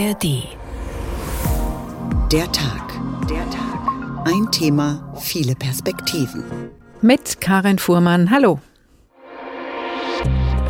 ARD. 0.00 0.44
Der 2.32 2.50
Tag. 2.52 2.92
Der 3.28 3.44
Tag. 3.50 4.24
Ein 4.24 4.50
Thema, 4.50 5.12
viele 5.20 5.54
Perspektiven. 5.54 6.70
Mit 7.02 7.40
Karin 7.40 7.78
Fuhrmann. 7.78 8.30
Hallo. 8.30 8.60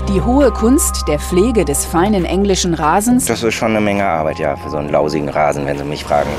Die 0.09 0.21
hohe 0.21 0.51
Kunst 0.51 1.07
der 1.07 1.21
Pflege 1.21 1.65
des 1.65 1.85
feinen 1.85 2.25
englischen 2.25 2.75
Rasens. 2.75 3.27
Das 3.27 3.45
ist 3.45 3.55
schon 3.55 3.71
eine 3.71 3.81
Menge 3.81 4.05
Arbeit, 4.05 4.41
ja, 4.41 4.57
für 4.57 4.71
so 4.71 4.79
einen 4.79 4.91
lausigen 4.91 5.29
Rasen, 5.29 5.65
wenn 5.65 5.79
Sie 5.79 5.85
mich 5.85 6.03
fragen. 6.03 6.31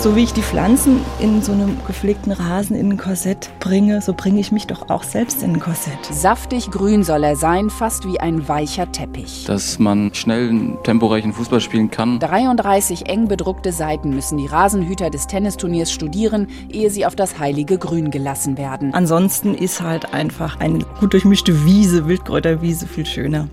So 0.00 0.14
wie 0.14 0.22
ich 0.22 0.32
die 0.32 0.42
Pflanzen 0.42 1.00
in 1.18 1.42
so 1.42 1.50
einem 1.50 1.76
gepflegten 1.84 2.30
Rasen 2.30 2.76
in 2.76 2.92
ein 2.92 2.96
Korsett 2.98 3.50
bringe, 3.58 4.00
so 4.00 4.14
bringe 4.14 4.38
ich 4.38 4.52
mich 4.52 4.68
doch 4.68 4.90
auch 4.90 5.02
selbst 5.02 5.42
in 5.42 5.54
ein 5.54 5.60
Korsett. 5.60 5.98
Saftig 6.12 6.70
grün 6.70 7.02
soll 7.02 7.24
er 7.24 7.34
sein, 7.34 7.68
fast 7.68 8.06
wie 8.06 8.20
ein 8.20 8.46
weicher 8.46 8.92
Teppich. 8.92 9.44
Dass 9.46 9.80
man 9.80 10.14
schnell 10.14 10.78
temporeichen 10.84 11.32
Fußball 11.32 11.60
spielen 11.60 11.90
kann. 11.90 12.20
33 12.20 13.08
eng 13.08 13.26
bedruckte 13.26 13.72
Seiten 13.72 14.10
müssen 14.10 14.38
die 14.38 14.46
Rasenhüter 14.46 15.10
des 15.10 15.26
Tennisturniers 15.26 15.90
studieren, 15.90 16.46
ehe 16.70 16.90
sie 16.90 17.04
auf 17.04 17.16
das 17.16 17.40
heilige 17.40 17.76
Grün 17.76 18.12
gelassen 18.12 18.56
werden. 18.56 18.94
Ansonsten 18.94 19.52
ist 19.52 19.82
halt 19.82 20.14
einfach 20.14 20.60
eine 20.60 20.78
gut 21.00 21.12
durchmischte 21.12 21.64
Wiese, 21.64 22.06
Wildkräuterwiese 22.06 22.86
viel 22.86 23.04
schöner. 23.04 23.48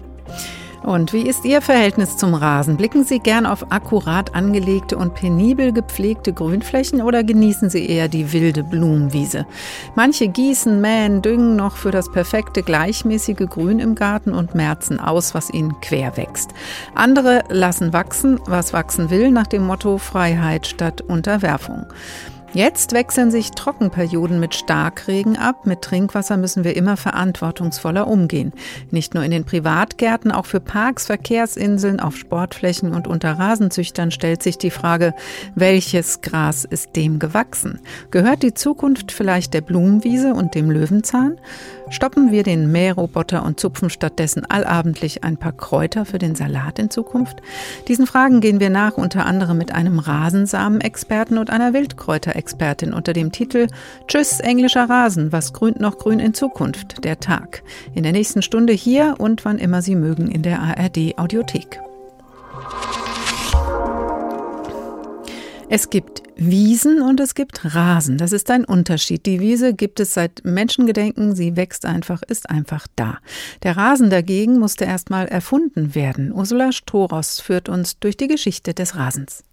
Und 0.85 1.13
wie 1.13 1.23
ist 1.23 1.45
Ihr 1.45 1.63
Verhältnis 1.63 2.15
zum 2.15 2.35
Rasen? 2.35 2.77
Blicken 2.77 3.03
Sie 3.03 3.17
gern 3.17 3.47
auf 3.47 3.71
akkurat 3.71 4.35
angelegte 4.35 4.97
und 4.97 5.15
penibel 5.15 5.73
gepflegte 5.73 6.31
Grünflächen 6.31 7.01
oder 7.01 7.23
genießen 7.23 7.71
Sie 7.71 7.87
eher 7.89 8.07
die 8.07 8.31
wilde 8.33 8.63
Blumenwiese? 8.63 9.47
Manche 9.95 10.27
gießen, 10.27 10.79
mähen, 10.79 11.23
düngen 11.23 11.55
noch 11.55 11.75
für 11.75 11.89
das 11.89 12.11
perfekte 12.11 12.61
gleichmäßige 12.61 13.47
Grün 13.49 13.79
im 13.79 13.95
Garten 13.95 14.35
und 14.35 14.53
merzen 14.53 14.99
aus, 14.99 15.33
was 15.33 15.49
ihnen 15.49 15.79
quer 15.81 16.17
wächst. 16.17 16.51
Andere 16.93 17.43
lassen 17.49 17.91
wachsen, 17.91 18.39
was 18.45 18.71
wachsen 18.71 19.09
will, 19.09 19.31
nach 19.31 19.47
dem 19.47 19.65
Motto 19.65 19.97
Freiheit 19.97 20.67
statt 20.67 21.01
Unterwerfung. 21.01 21.87
Jetzt 22.55 22.93
wechseln 22.93 23.31
sich 23.31 23.51
Trockenperioden 23.51 24.39
mit 24.39 24.55
Starkregen 24.55 25.35
ab. 25.35 25.65
Mit 25.65 25.81
Trinkwasser 25.81 26.37
müssen 26.37 26.63
wir 26.63 26.77
immer 26.77 26.95
verantwortungsvoller 26.95 28.07
umgehen. 28.07 28.53
Nicht 28.91 29.13
nur 29.13 29.25
in 29.25 29.31
den 29.31 29.43
Privatgärten, 29.43 30.31
auch 30.31 30.45
für 30.45 30.61
Parks, 30.61 31.05
Verkehrsinseln, 31.05 31.99
auf 31.99 32.15
Sportflächen 32.15 32.93
und 32.93 33.09
unter 33.09 33.33
Rasenzüchtern 33.33 34.09
stellt 34.09 34.41
sich 34.41 34.57
die 34.57 34.71
Frage, 34.71 35.13
welches 35.55 36.21
Gras 36.21 36.63
ist 36.63 36.95
dem 36.95 37.19
gewachsen? 37.19 37.81
Gehört 38.09 38.41
die 38.41 38.53
Zukunft 38.53 39.11
vielleicht 39.11 39.53
der 39.53 39.59
Blumenwiese 39.59 40.33
und 40.33 40.55
dem 40.55 40.71
Löwenzahn? 40.71 41.37
Stoppen 41.89 42.31
wir 42.31 42.43
den 42.43 42.71
Mähroboter 42.71 43.43
und 43.43 43.59
zupfen 43.59 43.89
stattdessen 43.89 44.43
allabendlich 44.45 45.23
ein 45.23 45.37
paar 45.37 45.51
Kräuter 45.51 46.05
für 46.05 46.17
den 46.17 46.35
Salat 46.35 46.79
in 46.79 46.89
Zukunft? 46.89 47.41
Diesen 47.87 48.07
Fragen 48.07 48.41
gehen 48.41 48.59
wir 48.59 48.71
nach, 48.71 48.97
unter 48.97 49.25
anderem 49.25 49.57
mit 49.57 49.71
einem 49.71 49.99
Rasensamenexperten 49.99 51.37
und 51.37 51.51
einer 51.51 51.73
Wildkräuterexpertin 51.73 52.93
unter 52.93 53.13
dem 53.13 53.31
Titel 53.31 53.67
Tschüss, 54.07 54.39
englischer 54.39 54.89
Rasen, 54.89 55.31
was 55.31 55.53
grünt 55.53 55.79
noch 55.79 55.97
grün 55.97 56.19
in 56.19 56.33
Zukunft? 56.33 57.03
Der 57.03 57.19
Tag. 57.19 57.61
In 57.93 58.03
der 58.03 58.13
nächsten 58.13 58.41
Stunde 58.41 58.73
hier 58.73 59.15
und 59.19 59.45
wann 59.45 59.59
immer 59.59 59.81
Sie 59.81 59.95
mögen 59.95 60.29
in 60.29 60.41
der 60.41 60.61
ARD 60.61 61.17
Audiothek. 61.17 61.84
Es 65.67 65.89
gibt 65.89 66.21
Wiesen 66.35 67.01
und 67.01 67.19
es 67.19 67.33
gibt 67.33 67.73
Rasen. 67.73 68.19
Das 68.19 68.31
ist 68.31 68.51
ein 68.51 68.65
Unterschied. 68.65 69.25
Die 69.25 69.39
Wiese 69.39 69.73
gibt 69.73 69.99
es 69.99 70.13
seit 70.13 70.45
Menschengedenken. 70.45 71.35
Sie 71.35 71.55
wächst 71.55 71.85
einfach, 71.85 72.21
ist 72.21 72.51
einfach 72.51 72.85
da. 72.95 73.17
Der 73.63 73.75
Rasen 73.75 74.11
dagegen 74.11 74.59
musste 74.59 74.85
erst 74.85 75.09
mal 75.09 75.27
erfunden 75.27 75.95
werden. 75.95 76.31
Ursula 76.31 76.71
Storos 76.71 77.39
führt 77.39 77.67
uns 77.67 77.97
durch 77.99 78.15
die 78.15 78.27
Geschichte 78.27 78.75
des 78.75 78.95
Rasens. 78.95 79.43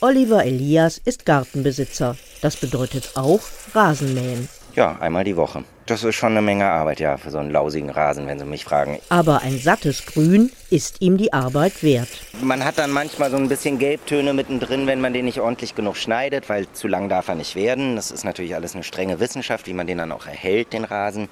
Oliver 0.00 0.44
Elias 0.44 1.00
ist 1.02 1.24
Gartenbesitzer. 1.24 2.16
Das 2.42 2.56
bedeutet 2.56 3.12
auch 3.14 3.40
Rasenmähen. 3.72 4.46
Ja, 4.76 4.94
einmal 5.00 5.24
die 5.24 5.36
Woche. 5.36 5.64
Das 5.86 6.04
ist 6.04 6.16
schon 6.16 6.32
eine 6.32 6.42
Menge 6.42 6.66
Arbeit, 6.66 7.00
ja, 7.00 7.16
für 7.16 7.30
so 7.30 7.38
einen 7.38 7.50
lausigen 7.50 7.88
Rasen, 7.88 8.26
wenn 8.26 8.38
Sie 8.38 8.44
mich 8.44 8.66
fragen. 8.66 8.98
Aber 9.08 9.40
ein 9.40 9.56
sattes 9.56 10.04
Grün 10.04 10.52
ist 10.68 11.00
ihm 11.00 11.16
die 11.16 11.32
Arbeit 11.32 11.82
wert. 11.82 12.10
Man 12.42 12.62
hat 12.62 12.76
dann 12.76 12.90
manchmal 12.90 13.30
so 13.30 13.38
ein 13.38 13.48
bisschen 13.48 13.78
Gelbtöne 13.78 14.34
mittendrin, 14.34 14.86
wenn 14.86 15.00
man 15.00 15.14
den 15.14 15.24
nicht 15.24 15.40
ordentlich 15.40 15.74
genug 15.74 15.96
schneidet, 15.96 16.50
weil 16.50 16.70
zu 16.72 16.88
lang 16.88 17.08
darf 17.08 17.28
er 17.28 17.36
nicht 17.36 17.56
werden. 17.56 17.96
Das 17.96 18.10
ist 18.10 18.24
natürlich 18.24 18.54
alles 18.54 18.74
eine 18.74 18.84
strenge 18.84 19.18
Wissenschaft, 19.18 19.66
wie 19.66 19.72
man 19.72 19.86
den 19.86 19.96
dann 19.96 20.12
auch 20.12 20.26
erhält, 20.26 20.74
den 20.74 20.84
Rasen. 20.84 21.30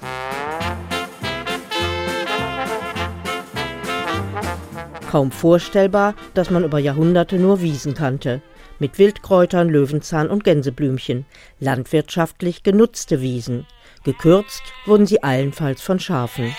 Kaum 5.11 5.31
vorstellbar, 5.31 6.15
dass 6.33 6.49
man 6.49 6.63
über 6.63 6.79
Jahrhunderte 6.79 7.37
nur 7.37 7.61
Wiesen 7.61 7.93
kannte 7.93 8.41
mit 8.79 8.97
Wildkräutern, 8.99 9.69
Löwenzahn 9.69 10.29
und 10.29 10.43
Gänseblümchen, 10.43 11.25
landwirtschaftlich 11.59 12.63
genutzte 12.63 13.21
Wiesen. 13.21 13.65
Gekürzt 14.03 14.63
wurden 14.85 15.05
sie 15.05 15.23
allenfalls 15.23 15.81
von 15.81 15.99
Schafen. 15.99 16.55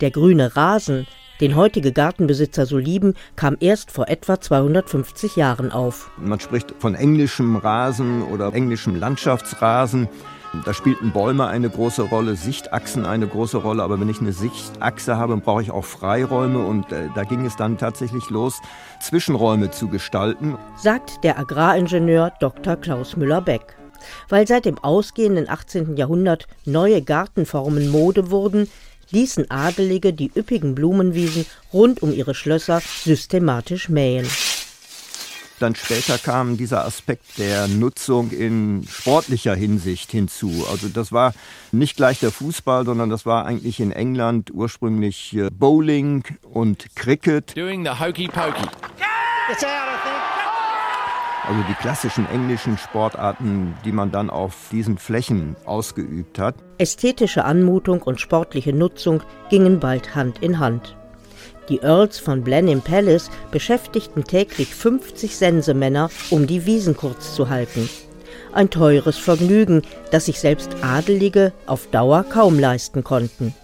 Der 0.00 0.10
grüne 0.10 0.56
Rasen, 0.56 1.06
den 1.40 1.56
heutige 1.56 1.92
Gartenbesitzer 1.92 2.66
so 2.66 2.78
lieben, 2.78 3.14
kam 3.34 3.56
erst 3.60 3.90
vor 3.90 4.08
etwa 4.08 4.40
250 4.40 5.36
Jahren 5.36 5.72
auf. 5.72 6.10
Man 6.16 6.40
spricht 6.40 6.74
von 6.78 6.94
englischem 6.94 7.56
Rasen 7.56 8.22
oder 8.22 8.54
englischem 8.54 8.94
Landschaftsrasen. 8.94 10.08
Da 10.64 10.74
spielten 10.74 11.12
Bäume 11.12 11.46
eine 11.46 11.68
große 11.68 12.02
Rolle, 12.02 12.36
Sichtachsen 12.36 13.04
eine 13.04 13.26
große 13.26 13.58
Rolle. 13.58 13.82
Aber 13.82 14.00
wenn 14.00 14.08
ich 14.08 14.20
eine 14.20 14.32
Sichtachse 14.32 15.16
habe, 15.16 15.36
brauche 15.36 15.62
ich 15.62 15.70
auch 15.70 15.84
Freiräume. 15.84 16.58
Und 16.58 16.92
äh, 16.92 17.08
da 17.14 17.24
ging 17.24 17.44
es 17.44 17.56
dann 17.56 17.78
tatsächlich 17.78 18.30
los, 18.30 18.60
Zwischenräume 19.00 19.70
zu 19.70 19.88
gestalten. 19.88 20.56
Sagt 20.76 21.24
der 21.24 21.38
Agraringenieur 21.38 22.32
Dr. 22.40 22.76
Klaus 22.76 23.16
Müller-Beck. 23.16 23.76
Weil 24.28 24.46
seit 24.46 24.64
dem 24.64 24.78
ausgehenden 24.78 25.48
18. 25.48 25.96
Jahrhundert 25.96 26.46
neue 26.64 27.02
Gartenformen 27.02 27.88
Mode 27.90 28.30
wurden, 28.30 28.68
ließen 29.10 29.50
Adelige 29.50 30.12
die 30.12 30.30
üppigen 30.34 30.74
Blumenwiesen 30.74 31.46
rund 31.72 32.02
um 32.02 32.12
ihre 32.12 32.34
Schlösser 32.34 32.80
systematisch 32.80 33.88
mähen. 33.88 34.26
Dann 35.58 35.74
später 35.74 36.18
kam 36.18 36.58
dieser 36.58 36.84
Aspekt 36.84 37.38
der 37.38 37.66
Nutzung 37.66 38.30
in 38.30 38.86
sportlicher 38.88 39.54
Hinsicht 39.54 40.10
hinzu. 40.10 40.66
Also 40.70 40.88
das 40.88 41.12
war 41.12 41.32
nicht 41.72 41.96
gleich 41.96 42.20
der 42.20 42.30
Fußball, 42.30 42.84
sondern 42.84 43.08
das 43.08 43.24
war 43.24 43.46
eigentlich 43.46 43.80
in 43.80 43.90
England 43.90 44.50
ursprünglich 44.52 45.34
äh, 45.34 45.48
Bowling 45.50 46.24
und 46.42 46.94
Cricket. 46.94 47.56
Doing 47.56 47.84
the 47.84 47.90
hokey 47.90 48.28
pokey. 48.28 48.66
Also 51.48 51.62
die 51.68 51.74
klassischen 51.74 52.28
englischen 52.28 52.76
Sportarten, 52.76 53.74
die 53.84 53.92
man 53.92 54.10
dann 54.10 54.30
auf 54.30 54.68
diesen 54.72 54.98
Flächen 54.98 55.56
ausgeübt 55.64 56.38
hat. 56.38 56.56
Ästhetische 56.78 57.44
Anmutung 57.44 58.02
und 58.02 58.20
sportliche 58.20 58.72
Nutzung 58.72 59.22
gingen 59.48 59.78
bald 59.78 60.16
Hand 60.16 60.42
in 60.42 60.58
Hand. 60.58 60.96
Die 61.68 61.80
Earls 61.82 62.18
von 62.18 62.42
Blenheim 62.42 62.80
Palace 62.80 63.28
beschäftigten 63.50 64.24
täglich 64.24 64.74
50 64.74 65.36
Sensemänner, 65.36 66.10
um 66.30 66.46
die 66.46 66.64
Wiesen 66.64 66.96
kurz 66.96 67.34
zu 67.34 67.48
halten. 67.48 67.88
Ein 68.52 68.70
teures 68.70 69.18
Vergnügen, 69.18 69.82
das 70.12 70.26
sich 70.26 70.38
selbst 70.38 70.70
Adelige 70.82 71.52
auf 71.66 71.88
Dauer 71.88 72.24
kaum 72.24 72.58
leisten 72.58 73.02
konnten. 73.02 73.54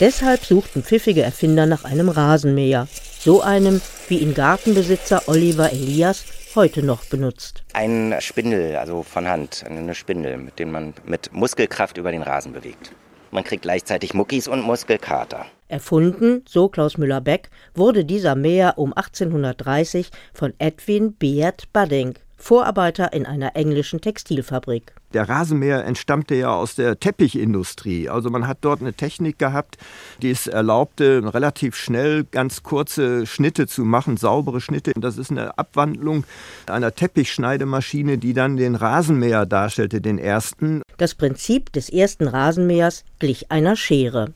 Deshalb 0.00 0.44
suchten 0.44 0.82
pfiffige 0.82 1.22
Erfinder 1.22 1.66
nach 1.66 1.84
einem 1.84 2.08
Rasenmäher, 2.08 2.88
so 3.18 3.42
einem, 3.42 3.80
wie 4.08 4.18
ihn 4.18 4.34
Gartenbesitzer 4.34 5.22
Oliver 5.26 5.72
Elias 5.72 6.24
heute 6.54 6.82
noch 6.82 7.04
benutzt. 7.04 7.64
Ein 7.72 8.14
Spindel, 8.20 8.76
also 8.76 9.02
von 9.02 9.28
Hand, 9.28 9.64
eine 9.66 9.94
Spindel, 9.94 10.36
mit 10.36 10.58
dem 10.58 10.70
man 10.70 10.94
mit 11.04 11.32
Muskelkraft 11.32 11.96
über 11.96 12.12
den 12.12 12.22
Rasen 12.22 12.52
bewegt. 12.52 12.92
Man 13.34 13.42
kriegt 13.42 13.62
gleichzeitig 13.62 14.14
Muckis 14.14 14.46
und 14.46 14.62
Muskelkater. 14.62 15.46
Erfunden, 15.66 16.44
so 16.46 16.68
Klaus 16.68 16.98
Müller-Beck, 16.98 17.50
wurde 17.74 18.04
dieser 18.04 18.36
Mäher 18.36 18.78
um 18.78 18.92
1830 18.92 20.12
von 20.32 20.54
Edwin 20.58 21.14
Beard 21.14 21.64
Budding, 21.72 22.14
Vorarbeiter 22.44 23.14
in 23.14 23.24
einer 23.24 23.56
englischen 23.56 24.02
Textilfabrik. 24.02 24.92
Der 25.14 25.26
Rasenmäher 25.26 25.86
entstammte 25.86 26.34
ja 26.34 26.54
aus 26.54 26.74
der 26.74 27.00
Teppichindustrie. 27.00 28.10
Also 28.10 28.28
man 28.28 28.46
hat 28.46 28.58
dort 28.60 28.82
eine 28.82 28.92
Technik 28.92 29.38
gehabt, 29.38 29.78
die 30.20 30.30
es 30.30 30.46
erlaubte, 30.46 31.22
relativ 31.32 31.74
schnell 31.74 32.24
ganz 32.24 32.62
kurze 32.62 33.24
Schnitte 33.24 33.66
zu 33.66 33.86
machen, 33.86 34.18
saubere 34.18 34.60
Schnitte. 34.60 34.92
Das 34.94 35.16
ist 35.16 35.30
eine 35.30 35.56
Abwandlung 35.56 36.24
einer 36.66 36.94
Teppichschneidemaschine, 36.94 38.18
die 38.18 38.34
dann 38.34 38.58
den 38.58 38.74
Rasenmäher 38.74 39.46
darstellte, 39.46 40.02
den 40.02 40.18
ersten. 40.18 40.82
Das 40.98 41.14
Prinzip 41.14 41.72
des 41.72 41.88
ersten 41.88 42.28
Rasenmähers 42.28 43.04
glich 43.20 43.50
einer 43.50 43.74
Schere 43.74 44.34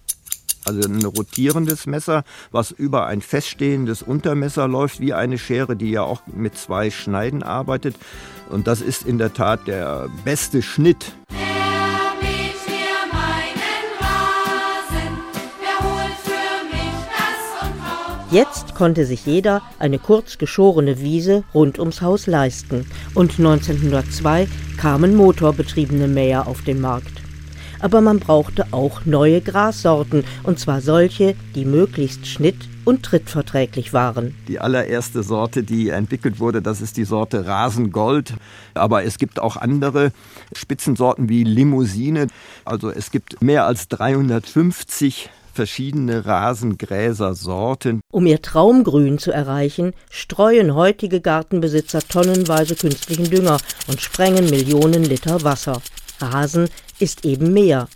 also 0.69 0.89
ein 0.89 1.05
rotierendes 1.05 1.87
Messer, 1.87 2.25
was 2.51 2.71
über 2.71 3.07
ein 3.07 3.23
feststehendes 3.23 4.03
Untermesser 4.03 4.69
läuft, 4.69 5.01
wie 5.01 5.15
eine 5.15 5.39
Schere, 5.39 5.77
die 5.77 5.91
ja 5.91 6.03
auch 6.03 6.23
mit 6.27 6.57
zwei 6.57 6.91
Schneiden 6.91 7.43
arbeitet. 7.43 7.97
Und 8.51 8.67
das 8.67 8.81
ist 8.81 9.07
in 9.07 9.19
der 9.19 9.33
Tat 9.33 9.67
der 9.67 10.09
beste 10.25 10.63
Schnitt. 10.63 11.13
Jetzt 18.31 18.75
konnte 18.75 19.07
sich 19.07 19.25
jeder 19.25 19.63
eine 19.79 19.99
kurz 19.99 20.37
geschorene 20.37 21.01
Wiese 21.01 21.45
rund 21.55 21.79
ums 21.79 22.03
Haus 22.03 22.27
leisten 22.27 22.85
und 23.15 23.39
1902 23.39 24.47
kamen 24.77 25.17
motorbetriebene 25.17 26.09
Mäher 26.09 26.47
auf 26.47 26.61
den 26.61 26.83
Markt. 26.83 27.18
Aber 27.81 28.01
man 28.01 28.19
brauchte 28.19 28.67
auch 28.73 29.05
neue 29.05 29.41
Grassorten, 29.41 30.25
und 30.43 30.59
zwar 30.59 30.81
solche, 30.81 31.35
die 31.55 31.65
möglichst 31.65 32.27
schnitt- 32.27 32.69
und 32.85 33.03
trittverträglich 33.03 33.93
waren. 33.93 34.35
Die 34.49 34.61
allererste 34.61 35.23
Sorte, 35.23 35.63
die 35.63 35.91
entwickelt 35.91 36.41
wurde, 36.41 36.63
das 36.63 36.81
ist 36.81 36.97
die 36.97 37.05
Sorte 37.05 37.47
Rasengold. 37.47 38.35
Aber 38.75 39.05
es 39.05 39.19
gibt 39.19 39.41
auch 39.41 39.57
andere 39.57 40.11
Spitzensorten 40.55 41.29
wie 41.29 41.45
Limousine. 41.45 42.29
Also 42.65 42.91
es 42.91 43.11
gibt 43.11 43.43
mehr 43.43 43.67
als 43.67 43.89
350 43.89 45.29
verschiedene 45.53 46.25
Rasengräsersorten. 46.25 48.01
Um 48.13 48.27
ihr 48.27 48.41
Traumgrün 48.41 49.19
zu 49.19 49.33
erreichen, 49.33 49.93
streuen 50.09 50.75
heutige 50.75 51.21
Gartenbesitzer 51.21 52.01
tonnenweise 52.01 52.77
künstlichen 52.77 53.29
Dünger 53.29 53.59
und 53.89 54.01
sprengen 54.01 54.49
Millionen 54.51 55.03
Liter 55.03 55.43
Wasser. 55.43 55.83
Rasen 56.21 56.69
ist 57.01 57.25
eben 57.25 57.53
mehr. 57.53 57.89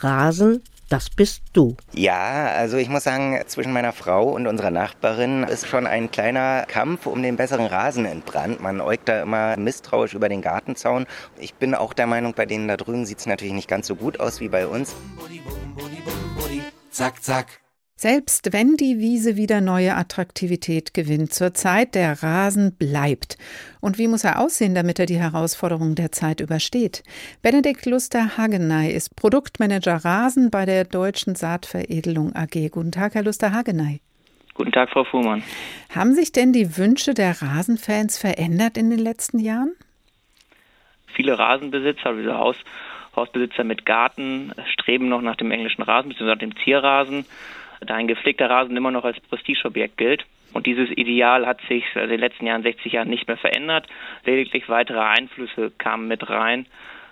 Rasen, 0.00 0.62
das 0.88 1.10
bist 1.10 1.42
du. 1.52 1.76
Ja, 1.92 2.46
also 2.52 2.76
ich 2.76 2.88
muss 2.88 3.04
sagen, 3.04 3.40
zwischen 3.46 3.72
meiner 3.72 3.92
Frau 3.92 4.30
und 4.30 4.46
unserer 4.46 4.70
Nachbarin 4.70 5.42
ist 5.42 5.66
schon 5.66 5.86
ein 5.86 6.10
kleiner 6.10 6.64
Kampf 6.66 7.06
um 7.06 7.22
den 7.22 7.36
besseren 7.36 7.66
Rasen 7.66 8.04
entbrannt. 8.04 8.60
Man 8.60 8.80
äugt 8.80 9.08
da 9.08 9.22
immer 9.22 9.56
misstrauisch 9.56 10.14
über 10.14 10.28
den 10.28 10.42
Gartenzaun. 10.42 11.06
Ich 11.38 11.54
bin 11.54 11.74
auch 11.74 11.92
der 11.92 12.06
Meinung, 12.06 12.34
bei 12.34 12.46
denen 12.46 12.68
da 12.68 12.76
drüben 12.76 13.04
sieht 13.04 13.18
es 13.18 13.26
natürlich 13.26 13.54
nicht 13.54 13.68
ganz 13.68 13.86
so 13.86 13.96
gut 13.96 14.20
aus 14.20 14.40
wie 14.40 14.48
bei 14.48 14.66
uns. 14.66 14.94
Zack, 16.90 17.22
zack. 17.22 17.65
Selbst 17.98 18.52
wenn 18.52 18.76
die 18.76 18.98
Wiese 18.98 19.36
wieder 19.36 19.62
neue 19.62 19.96
Attraktivität 19.96 20.92
gewinnt, 20.92 21.32
zur 21.32 21.54
Zeit 21.54 21.94
der 21.94 22.22
Rasen 22.22 22.76
bleibt. 22.76 23.38
Und 23.80 23.96
wie 23.96 24.06
muss 24.06 24.22
er 24.22 24.38
aussehen, 24.38 24.74
damit 24.74 24.98
er 24.98 25.06
die 25.06 25.16
Herausforderungen 25.16 25.94
der 25.94 26.12
Zeit 26.12 26.40
übersteht? 26.40 27.02
Benedikt 27.40 27.86
Luster-Hageney 27.86 28.92
ist 28.92 29.16
Produktmanager 29.16 30.04
Rasen 30.04 30.50
bei 30.50 30.66
der 30.66 30.84
Deutschen 30.84 31.36
Saatveredelung 31.36 32.36
AG. 32.36 32.68
Guten 32.70 32.92
Tag, 32.92 33.14
Herr 33.14 33.22
Luster-Hageney. 33.22 34.02
Guten 34.52 34.72
Tag, 34.72 34.90
Frau 34.90 35.04
Fuhrmann. 35.04 35.42
Haben 35.94 36.12
sich 36.12 36.32
denn 36.32 36.52
die 36.52 36.76
Wünsche 36.76 37.14
der 37.14 37.40
Rasenfans 37.40 38.18
verändert 38.18 38.76
in 38.76 38.90
den 38.90 38.98
letzten 38.98 39.38
Jahren? 39.38 39.72
Viele 41.14 41.38
Rasenbesitzer, 41.38 42.10
also 42.10 42.34
Haus, 42.34 42.56
Hausbesitzer 43.16 43.64
mit 43.64 43.86
Garten, 43.86 44.52
streben 44.74 45.08
noch 45.08 45.22
nach 45.22 45.36
dem 45.36 45.50
englischen 45.50 45.80
Rasen 45.80 46.10
bzw. 46.10 46.36
dem 46.36 46.54
Zierrasen 46.58 47.24
da 47.80 47.94
ein 47.94 48.08
gepflegter 48.08 48.48
Rasen 48.48 48.76
immer 48.76 48.90
noch 48.90 49.04
als 49.04 49.20
Prestigeobjekt 49.20 49.96
gilt. 49.96 50.24
Und 50.52 50.66
dieses 50.66 50.90
Ideal 50.90 51.46
hat 51.46 51.60
sich 51.68 51.84
in 51.94 52.08
den 52.08 52.20
letzten 52.20 52.46
Jahren, 52.46 52.62
60 52.62 52.92
Jahren 52.92 53.10
nicht 53.10 53.28
mehr 53.28 53.36
verändert. 53.36 53.86
Lediglich 54.24 54.68
weitere 54.68 55.00
Einflüsse 55.00 55.70
kamen 55.76 56.08
mit 56.08 56.28
rein 56.30 56.66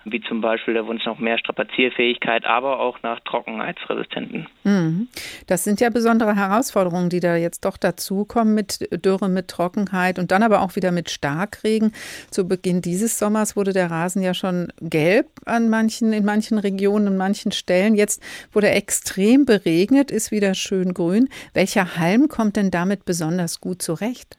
wie 0.05 0.21
zum 0.21 0.41
Beispiel 0.41 0.75
der 0.75 0.87
Wunsch 0.87 1.05
nach 1.06 1.19
mehr 1.19 1.39
Strapazierfähigkeit, 1.39 2.45
aber 2.45 2.81
auch 2.81 3.03
nach 3.03 3.21
Trockenheitsresistenten. 3.21 4.47
Mhm. 4.65 5.09
Das 5.47 5.65
sind 5.65 5.81
ja 5.81 5.91
besondere 5.91 6.37
Herausforderungen, 6.37 7.11
die 7.11 7.21
da 7.21 7.37
jetzt 7.37 7.65
doch 7.65 7.77
dazukommen 7.77 8.55
mit 8.55 8.89
Dürre, 9.05 9.29
mit 9.29 9.49
Trockenheit 9.49 10.19
und 10.19 10.31
dann 10.31 10.43
aber 10.43 10.62
auch 10.62 10.77
wieder 10.77 10.93
mit 10.93 11.11
Starkregen. 11.11 11.93
Zu 12.31 12.47
Beginn 12.47 12.83
dieses 12.83 13.19
Sommers 13.19 13.56
wurde 13.56 13.73
der 13.73 13.91
Rasen 13.91 14.23
ja 14.23 14.35
schon 14.35 14.69
gelb 14.81 15.27
an 15.47 15.69
manchen, 15.69 16.12
in 16.12 16.25
manchen 16.25 16.59
Regionen, 16.59 17.09
an 17.09 17.17
manchen 17.17 17.53
Stellen. 17.53 17.95
Jetzt 17.95 18.23
wurde 18.53 18.71
extrem 18.71 19.45
beregnet, 19.45 20.11
ist 20.11 20.31
wieder 20.31 20.55
schön 20.55 20.95
grün. 20.95 21.29
Welcher 21.55 21.97
Halm 21.97 22.29
kommt 22.29 22.56
denn 22.56 22.71
damit 22.71 23.05
besonders 23.05 23.61
gut 23.61 23.83
zurecht? 23.83 24.37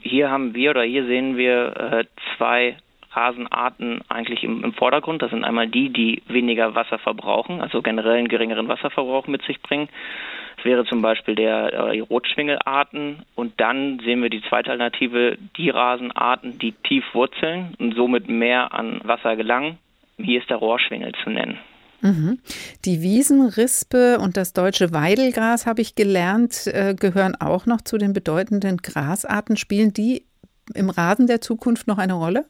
Hier 0.00 0.30
haben 0.30 0.54
wir 0.54 0.70
oder 0.70 0.82
hier 0.82 1.06
sehen 1.06 1.36
wir 1.36 1.76
äh, 1.76 2.04
zwei 2.36 2.76
Rasenarten 3.18 4.00
eigentlich 4.08 4.44
im, 4.44 4.62
im, 4.62 4.72
Vordergrund. 4.72 5.22
Das 5.22 5.30
sind 5.30 5.44
einmal 5.44 5.66
die, 5.66 5.90
die 5.90 6.22
weniger 6.28 6.74
Wasser 6.74 6.98
verbrauchen, 6.98 7.60
also 7.60 7.82
generell 7.82 8.18
einen 8.18 8.28
geringeren 8.28 8.68
Wasserverbrauch 8.68 9.26
mit 9.26 9.42
sich 9.42 9.60
bringen. 9.60 9.88
Das 10.56 10.64
wäre 10.64 10.84
zum 10.84 11.02
Beispiel 11.02 11.34
der 11.34 11.72
äh, 11.72 12.00
Rotschwingelarten. 12.00 13.24
Und 13.34 13.60
dann 13.60 14.00
sehen 14.04 14.22
wir 14.22 14.30
die 14.30 14.42
zweite 14.48 14.70
Alternative, 14.70 15.36
die 15.56 15.70
Rasenarten, 15.70 16.58
die 16.58 16.72
tief 16.72 17.04
wurzeln 17.12 17.74
und 17.78 17.94
somit 17.94 18.28
mehr 18.28 18.72
an 18.72 19.00
Wasser 19.04 19.36
gelangen. 19.36 19.78
Hier 20.16 20.40
ist 20.40 20.50
der 20.50 20.56
Rohrschwingel 20.56 21.12
zu 21.22 21.30
nennen. 21.30 21.58
Mhm. 22.00 22.38
Die 22.84 23.02
Wiesenrispe 23.02 24.18
und 24.18 24.36
das 24.36 24.52
deutsche 24.52 24.92
Weidelgras, 24.92 25.66
habe 25.66 25.80
ich 25.80 25.96
gelernt, 25.96 26.66
äh, 26.66 26.94
gehören 26.94 27.34
auch 27.34 27.66
noch 27.66 27.80
zu 27.80 27.98
den 27.98 28.12
bedeutenden 28.12 28.76
Grasarten. 28.78 29.56
Spielen 29.56 29.92
die 29.92 30.24
im 30.74 30.90
Rasen 30.90 31.26
der 31.26 31.40
Zukunft 31.40 31.86
noch 31.86 31.98
eine 31.98 32.14
Rolle? 32.14 32.44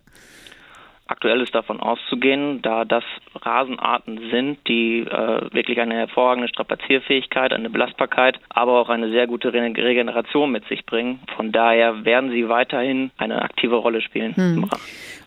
Aktuell 1.08 1.40
ist 1.40 1.54
davon 1.54 1.80
auszugehen, 1.80 2.60
da 2.60 2.84
das 2.84 3.02
Rasenarten 3.34 4.30
sind, 4.30 4.58
die 4.68 5.00
äh, 5.00 5.54
wirklich 5.54 5.80
eine 5.80 5.94
hervorragende 5.94 6.48
Strapazierfähigkeit, 6.48 7.50
eine 7.54 7.70
Belastbarkeit, 7.70 8.38
aber 8.50 8.78
auch 8.78 8.90
eine 8.90 9.10
sehr 9.10 9.26
gute 9.26 9.54
Regeneration 9.54 10.52
mit 10.52 10.68
sich 10.68 10.84
bringen. 10.84 11.20
Von 11.34 11.50
daher 11.50 12.04
werden 12.04 12.30
sie 12.30 12.50
weiterhin 12.50 13.10
eine 13.16 13.40
aktive 13.40 13.76
Rolle 13.76 14.02
spielen. 14.02 14.36
Hm. 14.36 14.70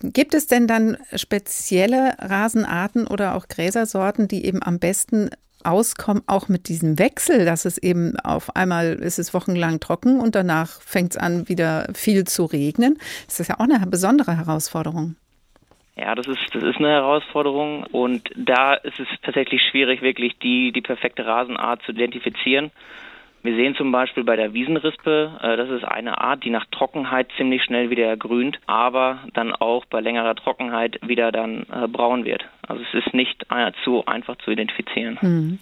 Gibt 0.04 0.36
es 0.36 0.46
denn 0.46 0.68
dann 0.68 0.98
spezielle 1.16 2.14
Rasenarten 2.20 3.08
oder 3.08 3.36
auch 3.36 3.48
Gräsersorten, 3.48 4.28
die 4.28 4.46
eben 4.46 4.62
am 4.62 4.78
besten 4.78 5.32
auskommen, 5.64 6.22
auch 6.28 6.48
mit 6.48 6.70
diesem 6.70 7.00
Wechsel, 7.00 7.46
dass 7.46 7.66
es 7.66 7.80
eben 7.80 8.20
auf 8.20 8.56
einmal 8.56 8.94
ist 8.94 9.18
es 9.18 9.34
wochenlang 9.34 9.80
trocken 9.80 10.20
und 10.20 10.36
danach 10.36 10.80
fängt 10.82 11.14
es 11.14 11.18
an, 11.18 11.50
wieder 11.50 11.88
viel 11.96 12.26
zu 12.26 12.46
regnen. 12.46 13.00
Das 13.26 13.40
ist 13.40 13.48
ja 13.48 13.56
auch 13.56 13.64
eine 13.64 13.86
besondere 13.88 14.38
Herausforderung. 14.38 15.16
Ja, 15.96 16.16
das 16.16 16.28
ist, 16.28 16.40
das 16.54 16.64
ist 16.64 16.78
eine 16.78 16.90
Herausforderung 16.90 17.84
und 17.92 18.30
da 18.36 18.76
ist 18.76 19.00
es 19.00 19.08
tatsächlich 19.22 19.62
schwierig, 19.70 20.02
wirklich 20.02 20.38
die, 20.40 20.72
die 20.72 20.82
perfekte 20.82 21.26
Rasenart 21.26 21.84
zu 21.84 21.92
identifizieren. 21.92 22.72
Wir 23.44 23.56
sehen 23.56 23.74
zum 23.76 23.92
Beispiel 23.92 24.24
bei 24.24 24.36
der 24.36 24.54
Wiesenrispe, 24.54 25.40
äh, 25.42 25.58
das 25.58 25.70
ist 25.70 25.84
eine 25.84 26.22
Art, 26.22 26.44
die 26.44 26.52
nach 26.52 26.66
Trockenheit 26.72 27.28
ziemlich 27.38 27.64
schnell 27.64 27.90
wieder 27.90 28.06
ergrünt, 28.06 28.60
aber 28.68 29.20
dann 29.34 29.52
auch 29.54 29.86
bei 29.86 30.00
längerer 30.00 30.36
Trockenheit 30.36 31.00
wieder 31.02 31.32
dann 31.32 31.66
äh, 31.72 31.88
braun 31.88 32.24
wird. 32.24 32.46
Also 32.68 32.84
es 32.84 33.06
ist 33.06 33.14
nicht 33.14 33.46
zu 33.84 34.06
einfach 34.06 34.38
zu 34.38 34.52
identifizieren. 34.52 35.20
Hm. 35.20 35.60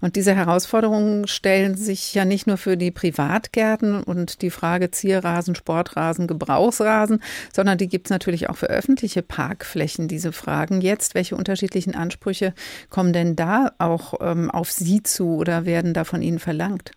Und 0.00 0.16
diese 0.16 0.34
Herausforderungen 0.34 1.26
stellen 1.26 1.74
sich 1.74 2.14
ja 2.14 2.24
nicht 2.24 2.46
nur 2.46 2.56
für 2.56 2.76
die 2.76 2.90
Privatgärten 2.90 4.02
und 4.02 4.42
die 4.42 4.50
Frage 4.50 4.90
Zierrasen, 4.90 5.54
Sportrasen, 5.54 6.26
Gebrauchsrasen, 6.26 7.20
sondern 7.52 7.78
die 7.78 7.88
gibt 7.88 8.06
es 8.06 8.10
natürlich 8.10 8.48
auch 8.48 8.56
für 8.56 8.70
öffentliche 8.70 9.22
Parkflächen, 9.22 10.08
diese 10.08 10.32
Fragen 10.32 10.80
jetzt. 10.80 11.14
Welche 11.14 11.36
unterschiedlichen 11.36 11.94
Ansprüche 11.94 12.54
kommen 12.88 13.12
denn 13.12 13.36
da 13.36 13.72
auch 13.78 14.14
ähm, 14.20 14.50
auf 14.50 14.70
Sie 14.70 15.02
zu 15.02 15.36
oder 15.36 15.66
werden 15.66 15.92
da 15.92 16.04
von 16.04 16.22
Ihnen 16.22 16.38
verlangt? 16.38 16.92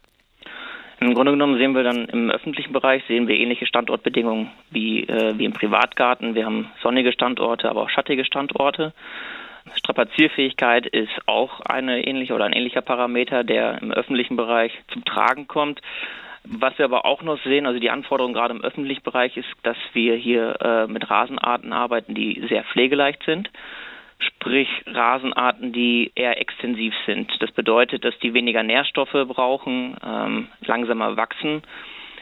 Im 1.01 1.13
Grunde 1.13 1.31
genommen 1.31 1.57
sehen 1.57 1.73
wir 1.75 1.83
dann 1.83 2.05
im 2.05 2.29
öffentlichen 2.29 2.73
Bereich 2.73 3.03
sehen 3.07 3.27
wir 3.27 3.37
ähnliche 3.37 3.65
Standortbedingungen 3.65 4.51
wie, 4.69 5.03
äh, 5.03 5.37
wie 5.37 5.45
im 5.45 5.53
Privatgarten. 5.53 6.35
Wir 6.35 6.45
haben 6.45 6.69
sonnige 6.81 7.13
Standorte, 7.13 7.69
aber 7.69 7.83
auch 7.83 7.89
schattige 7.89 8.25
Standorte. 8.25 8.93
Strapazierfähigkeit 9.75 10.87
ist 10.87 11.11
auch 11.25 11.61
eine 11.61 12.05
ähnliche 12.05 12.33
oder 12.33 12.45
ein 12.45 12.53
ähnlicher 12.53 12.81
Parameter, 12.81 13.43
der 13.43 13.81
im 13.81 13.91
öffentlichen 13.91 14.35
Bereich 14.35 14.73
zum 14.91 15.05
Tragen 15.05 15.47
kommt. 15.47 15.79
Was 16.43 16.77
wir 16.77 16.85
aber 16.85 17.05
auch 17.05 17.21
noch 17.21 17.41
sehen, 17.43 17.65
also 17.65 17.79
die 17.79 17.91
Anforderung 17.91 18.33
gerade 18.33 18.53
im 18.53 18.63
öffentlichen 18.63 19.03
Bereich 19.03 19.37
ist, 19.37 19.47
dass 19.63 19.77
wir 19.93 20.15
hier 20.15 20.55
äh, 20.61 20.87
mit 20.87 21.09
Rasenarten 21.09 21.71
arbeiten, 21.71 22.13
die 22.13 22.43
sehr 22.49 22.63
pflegeleicht 22.63 23.23
sind 23.23 23.49
sprich 24.19 24.67
Rasenarten, 24.85 25.73
die 25.73 26.11
eher 26.15 26.39
extensiv 26.39 26.93
sind. 27.05 27.31
Das 27.39 27.51
bedeutet, 27.51 28.03
dass 28.03 28.17
die 28.19 28.33
weniger 28.33 28.63
Nährstoffe 28.63 29.11
brauchen, 29.27 29.95
ähm, 30.05 30.47
langsamer 30.61 31.17
wachsen. 31.17 31.63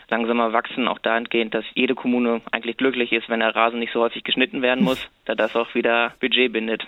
Langsamer 0.09 0.53
wachsen 0.53 0.87
auch 0.87 0.99
dahingehend, 0.99 1.53
dass 1.53 1.65
jede 1.73 1.95
Kommune 1.95 2.41
eigentlich 2.51 2.77
glücklich 2.77 3.11
ist, 3.11 3.29
wenn 3.29 3.41
der 3.41 3.55
Rasen 3.55 3.79
nicht 3.79 3.91
so 3.91 4.01
häufig 4.01 4.23
geschnitten 4.23 4.61
werden 4.61 4.83
muss, 4.83 4.99
da 5.25 5.35
das 5.35 5.55
auch 5.55 5.73
wieder 5.75 6.13
Budget 6.19 6.53
bindet. 6.53 6.87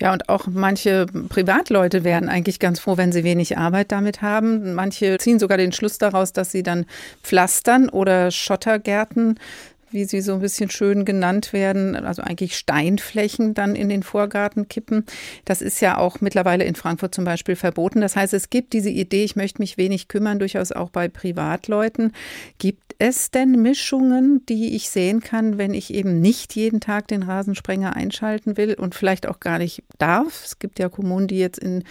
Ja, 0.00 0.12
und 0.12 0.28
auch 0.28 0.46
manche 0.46 1.06
Privatleute 1.30 2.04
wären 2.04 2.28
eigentlich 2.28 2.60
ganz 2.60 2.78
froh, 2.78 2.98
wenn 2.98 3.12
sie 3.12 3.24
wenig 3.24 3.56
Arbeit 3.56 3.90
damit 3.90 4.20
haben. 4.20 4.74
Manche 4.74 5.16
ziehen 5.16 5.38
sogar 5.38 5.56
den 5.56 5.72
Schluss 5.72 5.96
daraus, 5.96 6.34
dass 6.34 6.52
sie 6.52 6.62
dann 6.62 6.84
Pflastern 7.22 7.88
oder 7.88 8.30
Schottergärten 8.30 9.40
wie 9.90 10.04
sie 10.04 10.20
so 10.20 10.34
ein 10.34 10.40
bisschen 10.40 10.70
schön 10.70 11.04
genannt 11.04 11.52
werden, 11.52 11.96
also 11.96 12.22
eigentlich 12.22 12.56
Steinflächen 12.56 13.54
dann 13.54 13.76
in 13.76 13.88
den 13.88 14.02
Vorgarten 14.02 14.68
kippen. 14.68 15.04
Das 15.44 15.62
ist 15.62 15.80
ja 15.80 15.98
auch 15.98 16.20
mittlerweile 16.20 16.64
in 16.64 16.74
Frankfurt 16.74 17.14
zum 17.14 17.24
Beispiel 17.24 17.56
verboten. 17.56 18.00
Das 18.00 18.16
heißt, 18.16 18.34
es 18.34 18.50
gibt 18.50 18.72
diese 18.72 18.90
Idee, 18.90 19.24
ich 19.24 19.36
möchte 19.36 19.60
mich 19.62 19.78
wenig 19.78 20.08
kümmern, 20.08 20.38
durchaus 20.38 20.72
auch 20.72 20.90
bei 20.90 21.08
Privatleuten. 21.08 22.12
Gibt 22.58 22.94
es 22.98 23.30
denn 23.30 23.52
Mischungen, 23.62 24.44
die 24.46 24.74
ich 24.74 24.90
sehen 24.90 25.20
kann, 25.20 25.58
wenn 25.58 25.74
ich 25.74 25.92
eben 25.92 26.20
nicht 26.20 26.54
jeden 26.54 26.80
Tag 26.80 27.08
den 27.08 27.22
Rasensprenger 27.22 27.94
einschalten 27.94 28.56
will 28.56 28.74
und 28.74 28.94
vielleicht 28.94 29.26
auch 29.26 29.40
gar 29.40 29.58
nicht 29.58 29.82
darf? 29.98 30.44
Es 30.44 30.58
gibt 30.58 30.78
ja 30.78 30.88
Kommunen, 30.88 31.28
die 31.28 31.38
jetzt 31.38 31.58
in 31.58 31.84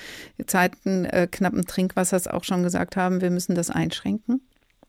Zeiten 0.48 1.06
äh, 1.06 1.28
knappen 1.32 1.66
Trinkwassers 1.66 2.28
auch 2.28 2.44
schon 2.44 2.64
gesagt 2.64 2.96
haben, 2.96 3.22
wir 3.22 3.30
müssen 3.30 3.56
das 3.56 3.70
einschränken. 3.70 4.42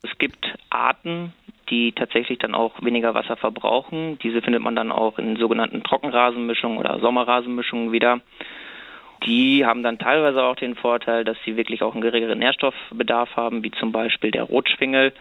Es 0.03 0.17
gibt 0.19 0.47
Arten, 0.71 1.33
die 1.71 1.93
tatsächlich 1.93 2.39
dann 2.39 2.55
auch 2.55 2.73
weniger 2.83 3.15
Wasser 3.15 3.37
verbrauchen. 3.37 4.19
Diese 4.23 4.43
findet 4.43 4.63
man 4.63 4.77
dann 4.77 4.93
auch 4.93 5.19
in 5.19 5.37
sogenannten 5.37 5.83
Trockenrasenmischungen 5.83 6.79
oder 6.79 6.99
Sommerrasenmischungen 7.01 7.93
wieder. 7.93 8.21
Die 9.25 9.65
haben 9.65 9.83
dann 9.83 9.99
teilweise 9.99 10.43
auch 10.45 10.57
den 10.57 10.75
Vorteil, 10.75 11.25
dass 11.25 11.37
sie 11.45 11.57
wirklich 11.57 11.83
auch 11.83 11.95
einen 11.95 12.03
geringeren 12.03 12.39
Nährstoffbedarf 12.39 13.37
haben, 13.37 13.65
wie 13.65 13.71
zum 13.73 13.91
Beispiel 13.91 14.31
der 14.31 14.45
Rotschwingel. 14.45 15.13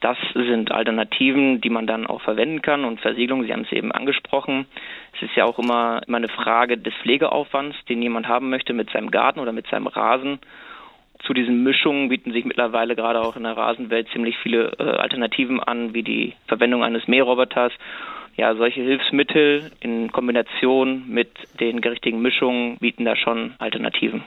Das 0.00 0.16
sind 0.32 0.70
Alternativen, 0.70 1.60
die 1.60 1.70
man 1.70 1.88
dann 1.88 2.06
auch 2.06 2.22
verwenden 2.22 2.62
kann. 2.62 2.84
Und 2.84 3.00
Versiegelung, 3.00 3.42
Sie 3.42 3.52
haben 3.52 3.62
es 3.62 3.72
eben 3.72 3.90
angesprochen. 3.90 4.66
Es 5.16 5.22
ist 5.22 5.34
ja 5.34 5.44
auch 5.44 5.58
immer, 5.58 6.00
immer 6.06 6.18
eine 6.18 6.28
Frage 6.28 6.78
des 6.78 6.94
Pflegeaufwands, 7.02 7.76
den 7.88 8.00
jemand 8.00 8.28
haben 8.28 8.48
möchte 8.48 8.72
mit 8.72 8.90
seinem 8.90 9.10
Garten 9.10 9.40
oder 9.40 9.52
mit 9.52 9.66
seinem 9.66 9.88
Rasen. 9.88 10.38
Zu 11.24 11.34
diesen 11.34 11.62
Mischungen 11.62 12.08
bieten 12.08 12.32
sich 12.32 12.44
mittlerweile 12.44 12.94
gerade 12.96 13.20
auch 13.20 13.36
in 13.36 13.42
der 13.42 13.56
Rasenwelt 13.56 14.08
ziemlich 14.12 14.36
viele 14.38 14.72
äh, 14.78 14.82
Alternativen 14.82 15.60
an, 15.60 15.94
wie 15.94 16.02
die 16.02 16.34
Verwendung 16.46 16.82
eines 16.84 17.08
Mähroboters 17.08 17.72
ja, 18.38 18.54
solche 18.54 18.80
Hilfsmittel 18.80 19.72
in 19.80 20.12
Kombination 20.12 21.08
mit 21.08 21.28
den 21.58 21.80
gerichtigen 21.80 22.22
Mischungen 22.22 22.78
bieten 22.78 23.04
da 23.04 23.16
schon 23.16 23.54
Alternativen. 23.58 24.22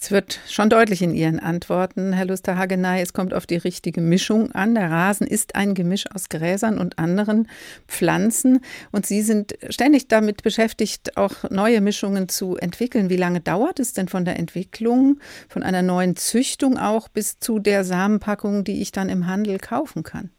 Es 0.00 0.12
wird 0.12 0.38
schon 0.48 0.70
deutlich 0.70 1.02
in 1.02 1.12
Ihren 1.12 1.40
Antworten, 1.40 2.12
Herr 2.12 2.26
Luster-Hagenay, 2.26 3.02
es 3.02 3.12
kommt 3.12 3.34
auf 3.34 3.46
die 3.46 3.56
richtige 3.56 4.00
Mischung 4.00 4.52
an. 4.52 4.76
Der 4.76 4.92
Rasen 4.92 5.26
ist 5.26 5.56
ein 5.56 5.74
Gemisch 5.74 6.04
aus 6.14 6.28
Gräsern 6.28 6.78
und 6.78 7.00
anderen 7.00 7.48
Pflanzen. 7.88 8.60
Und 8.92 9.06
Sie 9.06 9.22
sind 9.22 9.54
ständig 9.70 10.06
damit 10.06 10.44
beschäftigt, 10.44 11.16
auch 11.16 11.50
neue 11.50 11.80
Mischungen 11.80 12.28
zu 12.28 12.56
entwickeln. 12.56 13.10
Wie 13.10 13.16
lange 13.16 13.40
dauert 13.40 13.80
es 13.80 13.92
denn 13.92 14.06
von 14.06 14.24
der 14.24 14.38
Entwicklung, 14.38 15.18
von 15.48 15.64
einer 15.64 15.82
neuen 15.82 16.14
Züchtung 16.14 16.78
auch 16.78 17.08
bis 17.08 17.40
zu 17.40 17.58
der 17.58 17.82
Samenpackung, 17.82 18.62
die 18.62 18.80
ich 18.80 18.92
dann 18.92 19.08
im 19.08 19.26
Handel 19.26 19.58
kaufen 19.58 20.04
kann? 20.04 20.30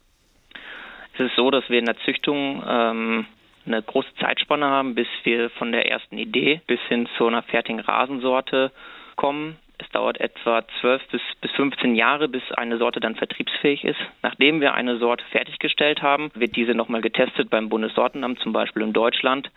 Es 1.14 1.20
ist 1.20 1.36
so, 1.36 1.50
dass 1.50 1.68
wir 1.68 1.78
in 1.78 1.84
der 1.84 1.98
Züchtung 2.06 2.64
ähm, 2.66 3.26
eine 3.66 3.82
große 3.82 4.08
Zeitspanne 4.18 4.64
haben, 4.64 4.94
bis 4.94 5.08
wir 5.24 5.50
von 5.50 5.70
der 5.70 5.86
ersten 5.90 6.16
Idee 6.16 6.62
bis 6.66 6.80
hin 6.88 7.06
zu 7.18 7.26
einer 7.26 7.42
fertigen 7.42 7.80
Rasensorte 7.80 8.72
kommen. 9.20 9.56
Es 9.76 9.88
dauert 9.90 10.18
etwa 10.18 10.62
12 10.80 11.02
bis, 11.08 11.20
bis 11.42 11.50
15 11.52 11.94
Jahre, 11.94 12.28
bis 12.28 12.42
eine 12.52 12.78
Sorte 12.78 13.00
dann 13.00 13.16
vertriebsfähig 13.16 13.84
ist. 13.84 14.00
Nachdem 14.22 14.60
wir 14.60 14.74
eine 14.74 14.96
Sorte 14.98 15.24
fertiggestellt 15.30 16.02
haben, 16.02 16.30
wird 16.34 16.56
diese 16.56 16.74
nochmal 16.74 17.02
getestet 17.02 17.50
beim 17.50 17.68
Bundessortenamt, 17.68 18.40
zum 18.40 18.52
Beispiel 18.52 18.82
in 18.82 18.94
Deutschland. 18.94 19.50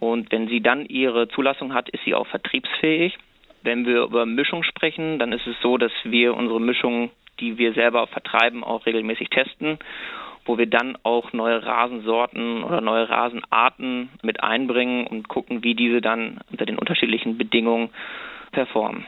Und 0.00 0.32
wenn 0.32 0.48
sie 0.48 0.60
dann 0.62 0.86
ihre 0.86 1.28
Zulassung 1.28 1.74
hat, 1.74 1.90
ist 1.90 2.04
sie 2.04 2.14
auch 2.14 2.26
vertriebsfähig. 2.26 3.18
Wenn 3.62 3.86
wir 3.86 4.02
über 4.02 4.24
Mischung 4.24 4.62
sprechen, 4.62 5.18
dann 5.18 5.32
ist 5.32 5.46
es 5.46 5.56
so, 5.60 5.76
dass 5.76 5.92
wir 6.04 6.34
unsere 6.34 6.60
Mischung, 6.60 7.10
die 7.40 7.58
wir 7.58 7.74
selber 7.74 8.06
vertreiben, 8.06 8.64
auch 8.64 8.86
regelmäßig 8.86 9.28
testen 9.28 9.78
wo 10.46 10.58
wir 10.58 10.66
dann 10.66 10.96
auch 11.02 11.32
neue 11.32 11.64
Rasensorten 11.64 12.62
oder 12.62 12.80
neue 12.80 13.08
Rasenarten 13.08 14.10
mit 14.22 14.42
einbringen 14.42 15.06
und 15.06 15.28
gucken, 15.28 15.64
wie 15.64 15.74
diese 15.74 16.00
dann 16.00 16.38
unter 16.50 16.64
den 16.64 16.78
unterschiedlichen 16.78 17.36
Bedingungen 17.36 17.90
performen. 18.52 19.06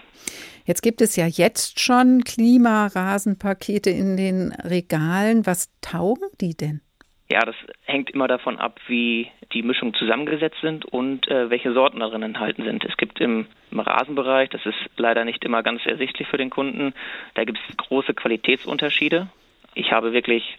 Jetzt 0.65 0.83
gibt 0.83 1.01
es 1.01 1.17
ja 1.17 1.27
jetzt 1.27 1.81
schon 1.81 2.25
Klimarasenpakete 2.25 3.91
in 3.91 4.17
den 4.17 4.53
Regalen. 4.53 5.47
Was 5.47 5.71
taugen 5.81 6.29
die 6.41 6.57
denn? 6.57 6.83
Ja, 7.31 7.41
das 7.41 7.57
hängt 7.85 8.11
immer 8.11 8.27
davon 8.27 8.59
ab, 8.59 8.81
wie 8.87 9.31
die 9.53 9.63
Mischungen 9.63 9.95
zusammengesetzt 9.95 10.59
sind 10.63 10.87
und 10.87 11.29
äh, 11.29 11.51
welche 11.51 11.73
Sorten 11.73 12.01
darin 12.01 12.23
enthalten 12.23 12.65
sind. 12.65 12.85
Es 12.85 12.97
gibt 12.97 13.21
im, 13.21 13.47
im, 13.71 13.81
Rasenbereich, 13.81 14.49
das 14.49 14.65
ist 14.65 14.79
leider 14.97 15.25
nicht 15.27 15.45
immer 15.45 15.63
ganz 15.63 15.85
ersichtlich 15.85 16.27
für 16.29 16.39
den 16.39 16.49
Kunden, 16.49 16.95
da 17.35 17.45
gibt 17.45 17.59
es 17.69 17.77
große 17.77 18.15
Qualitätsunterschiede. 18.15 19.29
Ich 19.75 19.93
habe 19.93 20.13
wirklich 20.13 20.57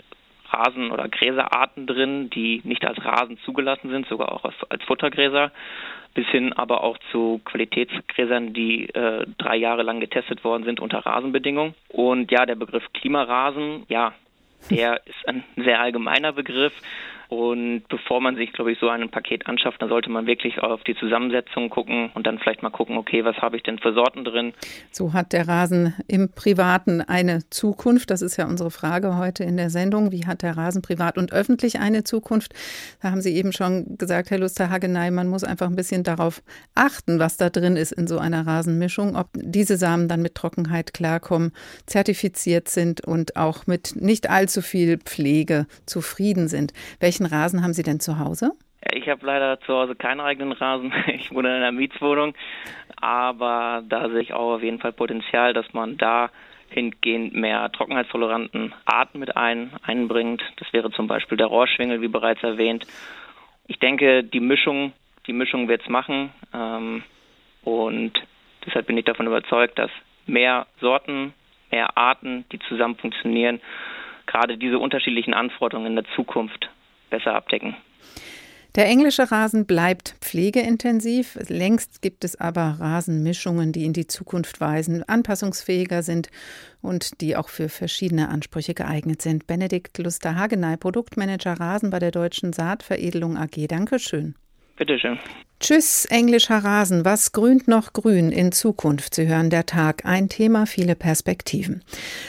Rasen- 0.52 0.92
oder 0.92 1.08
Gräserarten 1.08 1.88
drin, 1.88 2.30
die 2.30 2.62
nicht 2.64 2.86
als 2.86 3.04
Rasen 3.04 3.38
zugelassen 3.46 3.90
sind, 3.90 4.08
sogar 4.08 4.32
auch 4.32 4.44
als, 4.44 4.84
Futtergräser, 4.84 5.52
bis 6.14 6.28
hin 6.28 6.54
aber 6.54 6.84
auch 6.84 6.98
zu 7.12 7.42
Qualitätsgräsern, 7.46 8.54
die 8.54 8.90
äh, 8.90 9.26
drei 9.38 9.58
Jahre 9.58 9.84
lang 9.84 10.00
getestet 10.00 10.44
worden 10.44 10.64
sind 10.64 10.80
unter 10.80 11.00
Rasenbedingungen. 11.00 11.76
Und 11.90 12.32
ja, 12.32 12.46
der 12.46 12.56
Begriff 12.56 12.84
Klimarasen, 12.94 13.84
ja, 13.88 14.14
der 14.70 15.02
ist 15.06 15.28
ein 15.28 15.44
sehr 15.56 15.80
allgemeiner 15.80 16.34
Begriff. 16.34 16.74
Und 17.30 17.84
bevor 17.90 18.22
man 18.22 18.36
sich, 18.36 18.52
glaube 18.54 18.72
ich, 18.72 18.80
so 18.80 18.90
ein 18.90 19.08
Paket 19.12 19.46
anschafft, 19.46 19.80
dann 19.84 19.90
sollte 19.90 20.10
man 20.10 20.26
wirklich 20.26 20.58
auf 20.64 20.84
die 20.84 20.96
Zusammensetzung 20.96 21.70
gucken 21.70 22.10
und 22.16 22.26
dann 22.26 22.40
vielleicht 22.40 22.64
mal 22.64 22.72
gucken, 22.72 22.98
okay, 22.98 23.24
was 23.24 23.38
habe 23.38 23.56
ich 23.56 23.62
denn 23.62 23.78
für 23.78 23.94
Sorten 23.94 24.24
drin? 24.24 24.54
So 24.90 25.14
hat 25.14 25.32
der 25.32 25.48
Rasen 25.48 25.94
im 26.08 26.32
Privaten 26.32 27.02
eine 27.02 27.48
Zukunft. 27.52 28.10
Das 28.10 28.24
ist 28.24 28.38
ja 28.38 28.48
unsere 28.48 28.72
Frage 28.72 29.16
heute 29.18 29.44
in 29.44 29.58
der 29.58 29.70
Sendung. 29.70 30.12
Wie 30.12 30.26
hat 30.26 30.42
der 30.42 30.58
Rasen 30.58 30.82
privat 30.82 31.20
und 31.20 31.32
öffentlich 31.32 31.80
eine 31.80 32.04
Zukunft? 32.04 32.56
Da 33.00 33.12
haben 33.12 33.22
Sie 33.22 33.36
eben 33.36 33.54
schon 33.54 33.96
gesagt, 34.00 34.32
Herr 34.32 34.40
Luster-Hagenay, 34.40 35.12
man 35.12 35.28
muss 35.28 35.44
einfach 35.44 35.68
ein 35.68 35.76
bisschen 35.76 36.02
darauf 36.02 36.42
achten, 36.74 37.20
was 37.20 37.38
da 37.38 37.52
drin 37.52 37.76
ist 37.76 37.92
in 37.92 38.08
so 38.08 38.18
einer 38.18 38.48
Rasenmischung, 38.48 39.16
ob 39.16 39.28
diese 39.36 39.78
Samen 39.78 40.08
dann 40.08 40.24
mit 40.24 40.34
Trockenheit 40.34 40.96
klarkommen, 40.96 41.52
zertifiziert 41.86 42.70
sind 42.70 43.06
und 43.06 43.36
auch 43.36 43.68
mit 43.68 43.96
nicht 43.98 44.32
allzu 44.32 44.64
viel 44.64 44.98
Pflege 44.98 45.68
zufrieden 45.86 46.48
sind. 46.48 46.74
Welche 47.00 47.19
welchen 47.20 47.34
Rasen 47.34 47.64
haben 47.64 47.74
Sie 47.74 47.84
denn 47.84 48.00
zu 48.00 48.20
Hause? 48.20 48.52
Ich 48.94 49.10
habe 49.10 49.26
leider 49.26 49.60
zu 49.62 49.74
Hause 49.74 49.96
keinen 49.96 50.22
eigenen 50.22 50.54
Rasen. 50.54 50.94
Ich 51.08 51.34
wohne 51.34 51.50
in 51.50 51.56
einer 51.56 51.72
Mietswohnung. 51.72 52.34
Aber 52.98 53.84
da 53.88 54.10
sehe 54.10 54.22
ich 54.22 54.34
auch 54.34 54.56
auf 54.56 54.64
jeden 54.64 54.80
Fall 54.80 54.94
Potenzial, 54.94 55.54
dass 55.54 55.74
man 55.74 55.98
da 55.98 56.30
hingehend 56.70 57.34
mehr 57.34 57.72
trockenheitstoleranten 57.72 58.74
Arten 58.86 59.20
mit 59.20 59.36
ein, 59.36 59.72
einbringt. 59.84 60.42
Das 60.58 60.72
wäre 60.72 60.92
zum 60.92 61.08
Beispiel 61.08 61.38
der 61.38 61.48
Rohrschwingel, 61.48 62.02
wie 62.02 62.08
bereits 62.08 62.44
erwähnt. 62.44 62.86
Ich 63.68 63.80
denke, 63.80 64.24
die 64.24 64.40
Mischung, 64.40 64.94
die 65.28 65.34
Mischung 65.34 65.68
wird 65.68 65.82
es 65.82 65.90
machen. 65.90 66.32
Ähm, 66.54 67.04
und 67.64 68.14
deshalb 68.66 68.88
bin 68.88 68.98
ich 68.98 69.06
davon 69.06 69.28
überzeugt, 69.28 69.78
dass 69.78 69.92
mehr 70.26 70.68
Sorten, 70.80 71.34
mehr 71.72 71.98
Arten, 71.98 72.46
die 72.52 72.60
zusammen 72.60 72.96
funktionieren, 72.96 73.60
gerade 74.26 74.58
diese 74.58 74.80
unterschiedlichen 74.80 75.34
Anforderungen 75.34 75.88
in 75.88 75.96
der 75.96 76.06
Zukunft 76.16 76.70
besser 77.10 77.36
abdecken. 77.36 77.76
Der 78.76 78.86
englische 78.86 79.32
Rasen 79.32 79.66
bleibt 79.66 80.16
pflegeintensiv. 80.22 81.40
Längst 81.50 82.04
gibt 82.04 82.24
es 82.24 82.40
aber 82.40 82.78
Rasenmischungen, 82.80 83.72
die 83.72 83.84
in 83.84 83.94
die 83.94 84.06
Zukunft 84.06 84.62
weisen, 84.62 85.04
anpassungsfähiger 85.04 86.04
sind 86.04 86.30
und 86.82 87.20
die 87.20 87.36
auch 87.36 87.50
für 87.50 87.68
verschiedene 87.68 88.30
Ansprüche 88.30 88.76
geeignet 88.76 89.24
sind. 89.24 89.48
Benedikt 89.48 89.98
Luster-Hagenay, 89.98 90.78
Produktmanager 90.78 91.60
Rasen 91.60 91.90
bei 91.90 91.98
der 91.98 92.12
Deutschen 92.12 92.54
Saatveredelung 92.54 93.38
AG. 93.38 93.68
Dankeschön. 93.68 94.36
Bitteschön. 94.78 95.18
Tschüss, 95.62 96.06
englischer 96.06 96.60
Rasen. 96.60 97.04
Was 97.04 97.34
grünt 97.34 97.68
noch 97.68 97.92
grün 97.92 98.32
in 98.32 98.54
Zukunft? 98.54 99.14
Sie 99.14 99.28
hören 99.28 99.50
der 99.50 99.66
Tag. 99.66 100.06
Ein 100.06 100.30
Thema, 100.30 100.66
viele 100.66 100.96
Perspektiven. 100.96 101.84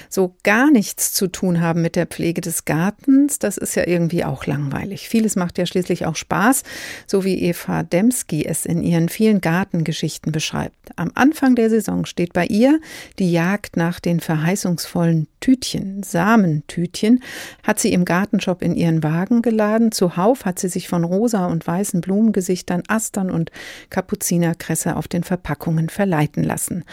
So 0.08 0.34
gar 0.42 0.72
nichts 0.72 1.12
zu 1.12 1.28
tun 1.28 1.60
haben 1.60 1.80
mit 1.80 1.94
der 1.94 2.06
Pflege 2.06 2.40
des 2.40 2.64
Gartens, 2.64 3.38
das 3.38 3.56
ist 3.56 3.76
ja 3.76 3.86
irgendwie 3.86 4.24
auch 4.24 4.46
langweilig. 4.46 5.08
Vieles 5.08 5.36
macht 5.36 5.58
ja 5.58 5.66
schließlich 5.66 6.06
auch 6.06 6.16
Spaß, 6.16 6.64
so 7.06 7.22
wie 7.24 7.40
Eva 7.40 7.84
Demski 7.84 8.44
es 8.44 8.66
in 8.66 8.82
ihren 8.82 9.08
vielen 9.08 9.40
Gartengeschichten 9.40 10.32
beschreibt. 10.32 10.74
Am 10.96 11.12
Anfang 11.14 11.54
der 11.54 11.70
Saison 11.70 12.06
steht 12.06 12.32
bei 12.32 12.46
ihr 12.46 12.80
die 13.20 13.30
Jagd 13.30 13.76
nach 13.76 14.00
den 14.00 14.18
verheißungsvollen 14.18 15.28
Tütchen, 15.38 16.02
Samentütchen, 16.02 17.22
hat 17.62 17.78
sie 17.78 17.92
im 17.92 18.04
Gartenshop 18.04 18.60
in 18.60 18.74
ihren 18.74 19.04
Wagen 19.04 19.40
geladen. 19.40 19.92
Zuhauf 19.92 20.44
hat 20.44 20.58
sie 20.58 20.68
sich 20.68 20.88
von 20.88 21.04
rosa 21.04 21.46
und 21.46 21.64
weißen 21.64 22.00
Blumengesichtern 22.00 22.82
Aster 22.88 23.19
Austern 23.20 23.30
und 23.30 23.50
Kapuzinerkresse 23.90 24.96
auf 24.96 25.08
den 25.08 25.22
Verpackungen 25.22 25.88
verleiten 25.88 26.42
lassen. 26.42 26.84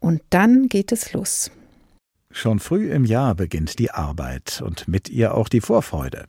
Und 0.00 0.22
dann 0.30 0.68
geht 0.68 0.92
es 0.92 1.12
los. 1.12 1.50
Schon 2.32 2.60
früh 2.60 2.90
im 2.92 3.04
Jahr 3.04 3.34
beginnt 3.34 3.78
die 3.78 3.90
Arbeit 3.90 4.62
und 4.64 4.86
mit 4.86 5.08
ihr 5.08 5.34
auch 5.34 5.48
die 5.48 5.60
Vorfreude. 5.60 6.26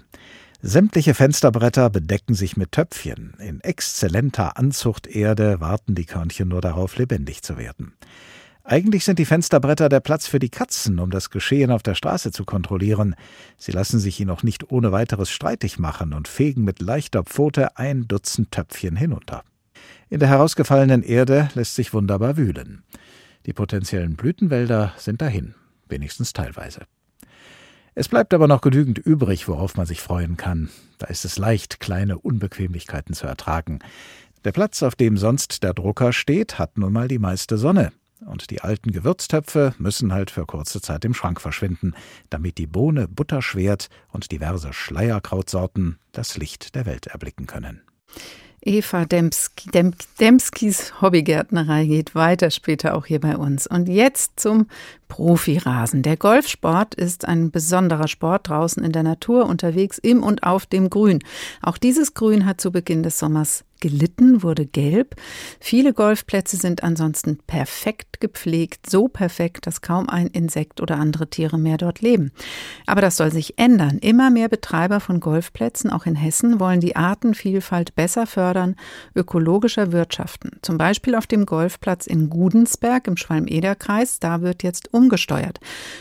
Sämtliche 0.63 1.13
Fensterbretter 1.13 1.89
bedecken 1.89 2.33
sich 2.33 2.57
mit 2.57 2.71
Töpfchen. 2.71 3.33
In 3.39 3.61
exzellenter 3.61 4.57
Anzuchterde 4.57 5.59
warten 5.59 5.95
die 5.95 6.05
Körnchen 6.05 6.49
nur 6.49 6.61
darauf, 6.61 6.97
lebendig 6.97 7.41
zu 7.41 7.57
werden. 7.57 7.93
Eigentlich 8.71 9.03
sind 9.03 9.19
die 9.19 9.25
Fensterbretter 9.25 9.89
der 9.89 9.99
Platz 9.99 10.27
für 10.27 10.39
die 10.39 10.47
Katzen, 10.47 10.99
um 10.99 11.11
das 11.11 11.29
Geschehen 11.29 11.71
auf 11.71 11.83
der 11.83 11.93
Straße 11.93 12.31
zu 12.31 12.45
kontrollieren. 12.45 13.17
Sie 13.57 13.73
lassen 13.73 13.99
sich 13.99 14.25
auch 14.29 14.43
nicht 14.43 14.71
ohne 14.71 14.93
weiteres 14.93 15.29
streitig 15.29 15.77
machen 15.77 16.13
und 16.13 16.29
fegen 16.29 16.63
mit 16.63 16.81
leichter 16.81 17.23
Pfote 17.25 17.77
ein 17.77 18.07
Dutzend 18.07 18.49
Töpfchen 18.51 18.95
hinunter. 18.95 19.43
In 20.09 20.21
der 20.21 20.29
herausgefallenen 20.29 21.03
Erde 21.03 21.49
lässt 21.53 21.75
sich 21.75 21.93
wunderbar 21.93 22.37
wühlen. 22.37 22.83
Die 23.45 23.51
potenziellen 23.51 24.15
Blütenwälder 24.15 24.93
sind 24.95 25.21
dahin, 25.21 25.53
wenigstens 25.89 26.31
teilweise. 26.31 26.83
Es 27.93 28.07
bleibt 28.07 28.33
aber 28.33 28.47
noch 28.47 28.61
genügend 28.61 28.99
übrig, 28.99 29.49
worauf 29.49 29.75
man 29.75 29.85
sich 29.85 29.99
freuen 29.99 30.37
kann. 30.37 30.69
Da 30.97 31.07
ist 31.07 31.25
es 31.25 31.37
leicht, 31.37 31.81
kleine 31.81 32.19
Unbequemlichkeiten 32.19 33.15
zu 33.15 33.27
ertragen. 33.27 33.79
Der 34.45 34.53
Platz, 34.53 34.81
auf 34.81 34.95
dem 34.95 35.17
sonst 35.17 35.61
der 35.61 35.73
Drucker 35.73 36.13
steht, 36.13 36.57
hat 36.57 36.77
nun 36.77 36.93
mal 36.93 37.09
die 37.09 37.19
meiste 37.19 37.57
Sonne. 37.57 37.91
Und 38.25 38.51
die 38.51 38.61
alten 38.61 38.91
Gewürztöpfe 38.91 39.73
müssen 39.77 40.13
halt 40.13 40.31
für 40.31 40.45
kurze 40.45 40.81
Zeit 40.81 41.03
im 41.05 41.13
Schrank 41.13 41.41
verschwinden, 41.41 41.93
damit 42.29 42.57
die 42.57 42.67
Bohne 42.67 43.07
Butterschwert 43.07 43.89
und 44.11 44.31
diverse 44.31 44.73
Schleierkrautsorten 44.73 45.97
das 46.11 46.37
Licht 46.37 46.75
der 46.75 46.85
Welt 46.85 47.07
erblicken 47.07 47.47
können. 47.47 47.81
Eva 48.63 49.05
Dembski, 49.05 49.71
Dem, 49.71 49.93
Demskis 50.19 51.01
Hobbygärtnerei 51.01 51.85
geht 51.85 52.13
weiter 52.13 52.51
später 52.51 52.95
auch 52.95 53.07
hier 53.07 53.19
bei 53.19 53.35
uns. 53.35 53.65
Und 53.65 53.89
jetzt 53.89 54.39
zum 54.39 54.67
Profirasen. 55.07 56.03
Der 56.03 56.15
Golfsport 56.15 56.93
ist 56.93 57.25
ein 57.27 57.49
besonderer 57.49 58.07
Sport 58.07 58.49
draußen 58.49 58.83
in 58.83 58.91
der 58.91 59.01
Natur 59.01 59.47
unterwegs 59.47 59.97
im 59.97 60.21
und 60.21 60.43
auf 60.43 60.67
dem 60.67 60.91
Grün. 60.91 61.23
Auch 61.63 61.79
dieses 61.79 62.13
Grün 62.13 62.45
hat 62.45 62.61
zu 62.61 62.71
Beginn 62.71 63.01
des 63.01 63.17
Sommers 63.17 63.65
gelitten, 63.81 64.43
wurde 64.43 64.65
gelb. 64.65 65.15
Viele 65.59 65.93
Golfplätze 65.93 66.55
sind 66.55 66.83
ansonsten 66.83 67.39
perfekt 67.45 68.21
gepflegt, 68.21 68.89
so 68.89 69.09
perfekt, 69.09 69.67
dass 69.67 69.81
kaum 69.81 70.07
ein 70.07 70.27
Insekt 70.27 70.79
oder 70.79 70.97
andere 70.97 71.29
Tiere 71.29 71.57
mehr 71.57 71.77
dort 71.77 71.99
leben. 72.01 72.31
Aber 72.85 73.01
das 73.01 73.17
soll 73.17 73.31
sich 73.31 73.57
ändern. 73.57 73.97
Immer 73.97 74.29
mehr 74.29 74.47
Betreiber 74.47 75.01
von 75.01 75.19
Golfplätzen, 75.19 75.89
auch 75.89 76.05
in 76.05 76.15
Hessen, 76.15 76.59
wollen 76.59 76.79
die 76.79 76.95
Artenvielfalt 76.95 77.95
besser 77.95 78.27
fördern, 78.27 78.75
ökologischer 79.15 79.91
wirtschaften. 79.91 80.51
Zum 80.61 80.77
Beispiel 80.77 81.15
auf 81.15 81.27
dem 81.27 81.45
Golfplatz 81.45 82.07
in 82.07 82.29
Gudensberg 82.29 83.07
im 83.07 83.17
Schwalm-Eder-Kreis. 83.17 84.19
Da 84.19 84.41
wird 84.41 84.63
jetzt 84.63 84.93
umgesteuert. 84.93 85.59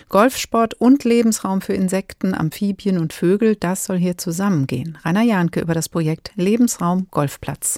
Golfsport 0.09 0.75
und 0.75 1.05
Lebensraum 1.05 1.61
für 1.61 1.73
Insekten, 1.73 2.35
Amphibien 2.35 2.99
und 2.99 3.13
Vögel, 3.13 3.57
das 3.57 3.85
soll 3.87 3.97
hier 3.97 4.19
zusammengehen. 4.19 4.99
Rainer 5.05 5.23
Jahnke 5.23 5.61
über 5.61 5.75
das 5.75 5.89
Projekt 5.89 6.33
Lebensraum 6.37 7.07
Golfplatz. 7.11 7.70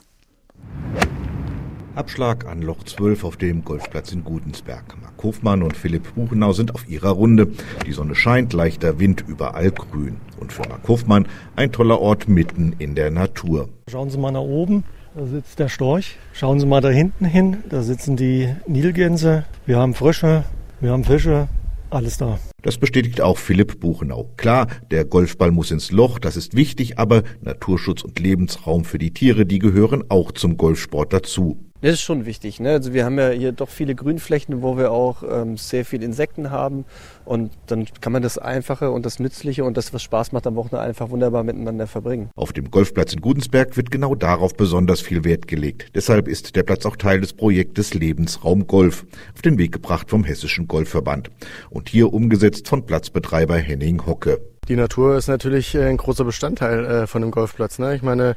Abschlag 1.95 2.47
an 2.47 2.63
Loch 2.63 2.85
12 2.85 3.25
auf 3.25 3.37
dem 3.37 3.65
Golfplatz 3.65 4.13
in 4.13 4.25
Gudensberg. 4.25 4.97
Mark 5.01 5.23
Hofmann 5.23 5.63
und 5.63 5.77
Philipp 5.77 6.15
Buchenau 6.15 6.53
sind 6.53 6.75
auf 6.75 6.89
ihrer 6.89 7.11
Runde. 7.11 7.49
Die 7.87 7.93
Sonne 7.93 8.15
scheint, 8.15 8.55
leichter 8.55 8.99
Wind, 8.99 9.25
überall 9.27 9.71
grün. 9.71 10.17
Und 10.41 10.53
für 10.53 10.63
Mark 10.69 10.89
Hofmann 10.89 11.29
ein 11.55 11.71
toller 11.71 12.01
Ort 12.01 12.29
mitten 12.29 12.75
in 12.79 12.95
der 12.95 13.11
Natur. 13.11 13.69
Schauen 13.91 14.09
Sie 14.09 14.19
mal 14.19 14.33
nach 14.33 14.41
oben, 14.41 14.85
da 15.15 15.27
sitzt 15.27 15.59
der 15.59 15.69
Storch. 15.69 16.17
Schauen 16.33 16.61
Sie 16.61 16.67
mal 16.67 16.81
da 16.81 16.89
hinten 16.89 17.27
hin, 17.27 17.59
da 17.69 17.83
sitzen 17.83 18.17
die 18.17 18.49
Nilgänse. 18.67 19.45
Wir 19.67 19.79
haben 19.79 19.93
Frösche, 19.93 20.45
wir 20.81 20.93
haben 20.93 21.05
Fische, 21.05 21.49
alles 21.91 22.17
da. 22.17 22.39
Das 22.63 22.79
bestätigt 22.79 23.21
auch 23.21 23.37
Philipp 23.37 23.81
Buchenau. 23.81 24.31
Klar, 24.39 24.69
der 24.91 25.05
Golfball 25.05 25.51
muss 25.51 25.71
ins 25.71 25.93
Loch, 25.93 26.19
das 26.19 26.37
ist 26.37 26.57
wichtig, 26.57 26.99
aber 26.99 27.23
Naturschutz 27.43 28.03
und 28.03 28.19
Lebensraum 28.19 28.85
für 28.85 28.99
die 28.99 29.13
Tiere, 29.13 29.45
die 29.45 29.59
gehören 29.59 30.05
auch 30.09 30.33
zum 30.33 30.57
Golfsport 30.57 31.13
dazu. 31.13 31.59
Das 31.83 31.95
ist 31.95 32.03
schon 32.03 32.27
wichtig. 32.27 32.61
Ne? 32.61 32.71
Also 32.71 32.93
wir 32.93 33.05
haben 33.05 33.19
ja 33.19 33.31
hier 33.31 33.51
doch 33.51 33.69
viele 33.69 33.97
Grünflächen, 33.97 34.63
wo 34.63 34.77
wir 34.77 34.93
auch 34.93 35.25
ähm, 35.29 35.57
sehr 35.57 35.85
viele 35.85 36.05
Insekten 36.05 36.53
haben. 36.53 36.85
Und 37.25 37.51
dann 37.67 37.87
kann 38.01 38.13
man 38.13 38.23
das 38.23 38.39
Einfache 38.39 38.93
und 38.93 39.05
das 39.05 39.19
Nützliche 39.19 39.65
und 39.65 39.77
das, 39.77 39.93
was 39.93 40.01
Spaß 40.01 40.31
macht, 40.31 40.47
am 40.47 40.55
Wochenende 40.55 40.87
einfach 40.87 41.11
wunderbar 41.11 41.43
miteinander 41.43 41.89
verbringen. 41.89 42.31
Auf 42.37 42.53
dem 42.53 42.71
Golfplatz 42.71 43.15
in 43.15 43.21
Gudensberg 43.21 43.77
wird 43.77 43.91
genau 43.91 44.15
darauf 44.15 44.57
besonders 44.57 45.01
viel 45.01 45.25
Wert 45.25 45.49
gelegt. 45.49 45.89
Deshalb 45.97 46.29
ist 46.29 46.55
der 46.55 46.63
Platz 46.63 46.87
auch 46.87 46.97
Teil 46.97 47.21
des 47.21 47.33
Projektes 47.33 47.95
Lebensraum 47.95 48.69
Golf, 48.69 49.05
auf 49.35 49.43
den 49.43 49.59
Weg 49.59 49.73
gebracht 49.73 50.09
vom 50.09 50.23
Hessischen 50.23 50.69
Golfverband. 50.69 51.31
Und 51.69 51.89
hier 51.89 52.13
umgesetzt 52.13 52.69
von 52.69 52.87
Platzbetreiber 52.87 53.57
Henning 53.57 54.07
Hocke. 54.07 54.52
Die 54.69 54.77
Natur 54.77 55.17
ist 55.17 55.27
natürlich 55.27 55.75
äh, 55.75 55.89
ein 55.89 55.97
großer 55.97 56.23
Bestandteil 56.25 56.85
äh, 56.85 57.07
von 57.09 57.21
einem 57.21 57.33
Golfplatz. 57.33 57.81
Ne? 57.81 57.97
Ich 57.97 58.03
meine, 58.03 58.37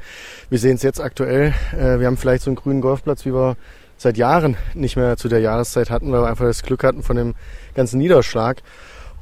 wir 0.49 0.57
sehen 0.57 0.75
es 0.75 0.81
jetzt 0.81 0.99
aktuell. 0.99 1.53
Äh, 1.71 1.99
wir 1.99 2.07
haben 2.07 2.17
vielleicht 2.17 2.43
so 2.43 2.49
einen 2.49 2.55
grünen 2.55 2.81
Golfplatz, 2.81 3.25
wie 3.25 3.33
wir 3.33 3.57
seit 3.97 4.17
Jahren 4.17 4.57
nicht 4.73 4.95
mehr 4.95 5.17
zu 5.17 5.27
der 5.27 5.39
Jahreszeit 5.39 5.91
hatten, 5.91 6.11
weil 6.11 6.21
wir 6.21 6.27
einfach 6.27 6.45
das 6.45 6.63
Glück 6.63 6.83
hatten 6.83 7.03
von 7.03 7.15
dem 7.15 7.35
ganzen 7.75 7.99
Niederschlag. 7.99 8.63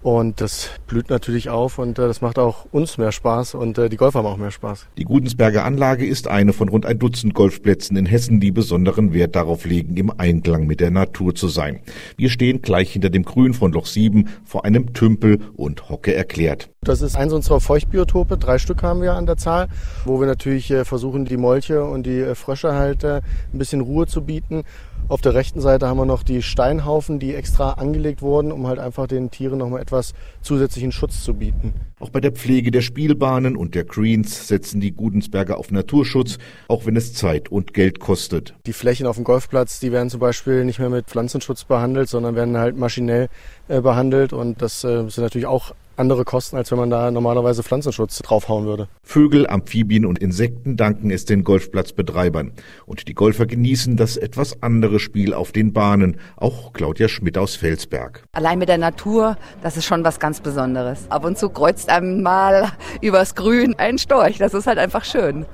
Und 0.03 0.41
das 0.41 0.69
blüht 0.85 1.09
natürlich 1.09 1.49
auf 1.49 1.79
und 1.79 1.97
äh, 1.97 2.07
das 2.07 2.19
macht 2.19 2.37
auch 2.37 2.65
uns 2.73 2.97
mehr 2.97 3.13
Spaß 3.13 3.55
und 3.55 3.77
äh, 3.77 3.87
die 3.87 3.95
Golfer 3.95 4.19
haben 4.19 4.25
auch 4.25 4.35
mehr 4.35 4.51
Spaß. 4.51 4.87
Die 4.97 5.05
Gudensberger 5.05 5.63
Anlage 5.63 6.05
ist 6.05 6.27
eine 6.27 6.51
von 6.51 6.67
rund 6.67 6.85
ein 6.85 6.99
Dutzend 6.99 7.33
Golfplätzen 7.33 7.95
in 7.95 8.05
Hessen, 8.05 8.41
die 8.41 8.51
besonderen 8.51 9.13
Wert 9.13 9.37
darauf 9.37 9.63
legen, 9.63 9.95
im 9.95 10.11
Einklang 10.17 10.67
mit 10.67 10.81
der 10.81 10.91
Natur 10.91 11.35
zu 11.35 11.47
sein. 11.47 11.79
Wir 12.17 12.29
stehen 12.29 12.61
gleich 12.61 12.91
hinter 12.91 13.09
dem 13.09 13.23
Grün 13.23 13.53
von 13.53 13.71
Loch 13.71 13.85
7 13.85 14.27
vor 14.43 14.65
einem 14.65 14.91
Tümpel 14.91 15.39
und 15.55 15.89
Hocke 15.89 16.13
erklärt. 16.13 16.69
Das 16.81 17.01
ist 17.01 17.15
eins 17.15 17.31
unserer 17.31 17.61
Feuchtbiotope, 17.61 18.37
drei 18.37 18.57
Stück 18.57 18.83
haben 18.83 19.01
wir 19.01 19.13
an 19.13 19.25
der 19.25 19.37
Zahl, 19.37 19.69
wo 20.03 20.19
wir 20.19 20.27
natürlich 20.27 20.69
äh, 20.69 20.83
versuchen, 20.83 21.23
die 21.23 21.37
Molche 21.37 21.85
und 21.85 22.05
die 22.05 22.35
Frösche 22.35 22.73
halt 22.73 23.05
ein 23.05 23.21
bisschen 23.53 23.79
Ruhe 23.79 24.05
zu 24.05 24.21
bieten 24.21 24.65
auf 25.07 25.21
der 25.21 25.33
rechten 25.33 25.61
Seite 25.61 25.87
haben 25.87 25.97
wir 25.97 26.05
noch 26.05 26.23
die 26.23 26.41
Steinhaufen, 26.41 27.19
die 27.19 27.35
extra 27.35 27.73
angelegt 27.73 28.21
wurden, 28.21 28.51
um 28.51 28.67
halt 28.67 28.79
einfach 28.79 29.07
den 29.07 29.31
Tieren 29.31 29.59
nochmal 29.59 29.81
etwas 29.81 30.13
zusätzlichen 30.41 30.91
Schutz 30.91 31.23
zu 31.23 31.33
bieten. 31.33 31.73
Auch 31.99 32.09
bei 32.09 32.19
der 32.19 32.31
Pflege 32.31 32.71
der 32.71 32.81
Spielbahnen 32.81 33.55
und 33.55 33.75
der 33.75 33.83
Greens 33.83 34.47
setzen 34.47 34.81
die 34.81 34.91
Gudensberger 34.91 35.57
auf 35.57 35.71
Naturschutz, 35.71 36.37
auch 36.67 36.85
wenn 36.85 36.95
es 36.95 37.13
Zeit 37.13 37.49
und 37.49 37.73
Geld 37.73 37.99
kostet. 37.99 38.55
Die 38.65 38.73
Flächen 38.73 39.07
auf 39.07 39.15
dem 39.15 39.23
Golfplatz, 39.23 39.79
die 39.79 39.91
werden 39.91 40.09
zum 40.09 40.19
Beispiel 40.19 40.65
nicht 40.65 40.79
mehr 40.79 40.89
mit 40.89 41.07
Pflanzenschutz 41.07 41.63
behandelt, 41.63 42.09
sondern 42.09 42.35
werden 42.35 42.57
halt 42.57 42.77
maschinell 42.77 43.29
äh, 43.67 43.81
behandelt 43.81 44.33
und 44.33 44.61
das 44.61 44.83
äh, 44.83 45.07
sind 45.09 45.19
natürlich 45.19 45.47
auch 45.47 45.73
andere 45.97 46.25
Kosten, 46.25 46.57
als 46.57 46.71
wenn 46.71 46.77
man 46.79 46.89
da 46.89 47.11
normalerweise 47.11 47.63
Pflanzenschutz 47.63 48.19
draufhauen 48.19 48.65
würde. 48.65 48.87
Vögel, 49.03 49.47
Amphibien 49.47 50.05
und 50.05 50.19
Insekten 50.19 50.77
danken 50.77 51.11
es 51.11 51.25
den 51.25 51.43
Golfplatzbetreibern. 51.43 52.51
Und 52.85 53.07
die 53.07 53.13
Golfer 53.13 53.45
genießen 53.45 53.97
das 53.97 54.17
etwas 54.17 54.61
andere 54.61 54.99
Spiel 54.99 55.33
auf 55.33 55.51
den 55.51 55.73
Bahnen. 55.73 56.17
Auch 56.35 56.73
Claudia 56.73 57.07
Schmidt 57.07 57.37
aus 57.37 57.55
Felsberg. 57.55 58.23
Allein 58.31 58.59
mit 58.59 58.69
der 58.69 58.77
Natur, 58.77 59.37
das 59.61 59.77
ist 59.77 59.85
schon 59.85 60.03
was 60.03 60.19
ganz 60.19 60.39
Besonderes. 60.39 61.05
Ab 61.09 61.25
und 61.25 61.37
zu 61.37 61.49
kreuzt 61.49 61.89
einem 61.89 62.21
mal 62.21 62.71
übers 63.01 63.35
Grün 63.35 63.75
ein 63.77 63.97
Storch. 63.97 64.37
Das 64.37 64.53
ist 64.53 64.67
halt 64.67 64.79
einfach 64.79 65.05
schön. 65.05 65.45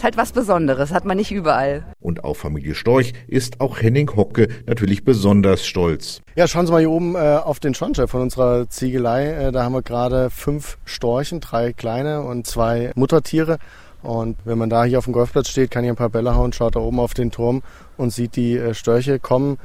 Ist 0.00 0.04
halt 0.04 0.16
was 0.16 0.32
Besonderes, 0.32 0.92
hat 0.92 1.04
man 1.04 1.18
nicht 1.18 1.30
überall. 1.30 1.84
Und 2.00 2.24
auf 2.24 2.38
Familie 2.38 2.74
Storch 2.74 3.12
ist 3.28 3.60
auch 3.60 3.82
Henning 3.82 4.10
Hocke 4.16 4.48
natürlich 4.64 5.04
besonders 5.04 5.66
stolz. 5.66 6.22
Ja, 6.34 6.48
schauen 6.48 6.64
Sie 6.64 6.72
mal 6.72 6.78
hier 6.78 6.90
oben 6.90 7.16
äh, 7.16 7.18
auf 7.18 7.60
den 7.60 7.74
Schornstein 7.74 8.08
von 8.08 8.22
unserer 8.22 8.66
Ziegelei. 8.70 9.26
Äh, 9.26 9.52
da 9.52 9.62
haben 9.62 9.74
wir 9.74 9.82
gerade 9.82 10.30
fünf 10.30 10.78
Storchen, 10.86 11.40
drei 11.40 11.74
kleine 11.74 12.22
und 12.22 12.46
zwei 12.46 12.92
Muttertiere. 12.94 13.58
Und 14.02 14.38
wenn 14.46 14.56
man 14.56 14.70
da 14.70 14.84
hier 14.84 14.96
auf 14.96 15.04
dem 15.04 15.12
Golfplatz 15.12 15.50
steht, 15.50 15.70
kann 15.70 15.84
hier 15.84 15.92
ein 15.92 15.96
paar 15.96 16.08
Bälle 16.08 16.34
hauen, 16.34 16.54
schaut 16.54 16.76
da 16.76 16.80
oben 16.80 16.98
auf 16.98 17.12
den 17.12 17.30
Turm 17.30 17.60
und 17.98 18.10
sieht 18.10 18.36
die 18.36 18.56
äh, 18.56 18.72
Störche 18.72 19.18
kommen. 19.18 19.58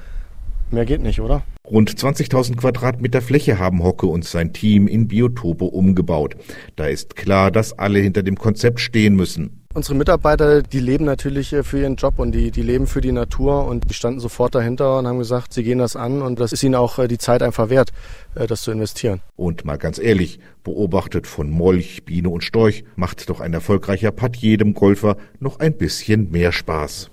Mehr 0.69 0.83
geht 0.83 1.01
nicht, 1.01 1.21
oder? 1.21 1.43
Rund 1.65 1.89
20.000 1.89 2.57
Quadratmeter 2.57 3.21
Fläche 3.21 3.57
haben 3.57 3.81
Hocke 3.81 4.07
und 4.07 4.25
sein 4.25 4.51
Team 4.51 4.87
in 4.89 5.07
Biotope 5.07 5.63
umgebaut. 5.63 6.35
Da 6.75 6.87
ist 6.87 7.15
klar, 7.15 7.51
dass 7.51 7.71
alle 7.79 7.99
hinter 7.99 8.21
dem 8.21 8.35
Konzept 8.35 8.81
stehen 8.81 9.15
müssen. 9.15 9.64
Unsere 9.75 9.95
Mitarbeiter, 9.95 10.63
die 10.63 10.79
leben 10.79 11.03
natürlich 11.03 11.51
äh, 11.51 11.61
für 11.61 11.81
ihren 11.81 11.97
Job 11.97 12.17
und 12.17 12.31
die, 12.31 12.49
die 12.49 12.61
leben 12.61 12.87
für 12.87 13.01
die 13.01 13.11
Natur 13.11 13.67
und 13.67 13.89
die 13.89 13.93
standen 13.93 14.21
sofort 14.21 14.55
dahinter 14.55 14.99
und 14.99 15.05
haben 15.05 15.19
gesagt, 15.19 15.51
sie 15.51 15.63
gehen 15.63 15.79
das 15.79 15.97
an 15.97 16.21
und 16.21 16.39
das 16.39 16.53
ist 16.53 16.63
ihnen 16.63 16.75
auch 16.75 16.97
äh, 16.97 17.09
die 17.09 17.17
Zeit 17.17 17.43
einfach 17.43 17.69
wert, 17.69 17.91
äh, 18.35 18.47
das 18.47 18.61
zu 18.61 18.71
investieren. 18.71 19.19
Und 19.35 19.65
mal 19.65 19.77
ganz 19.77 19.99
ehrlich, 19.99 20.39
beobachtet 20.63 21.27
von 21.27 21.49
Molch, 21.49 22.05
Biene 22.05 22.29
und 22.29 22.45
Storch, 22.45 22.85
macht 22.95 23.29
doch 23.29 23.41
ein 23.41 23.53
erfolgreicher 23.53 24.11
Putt 24.11 24.37
jedem 24.37 24.75
Golfer 24.75 25.17
noch 25.41 25.59
ein 25.59 25.73
bisschen 25.73 26.31
mehr 26.31 26.53
Spaß. 26.53 27.11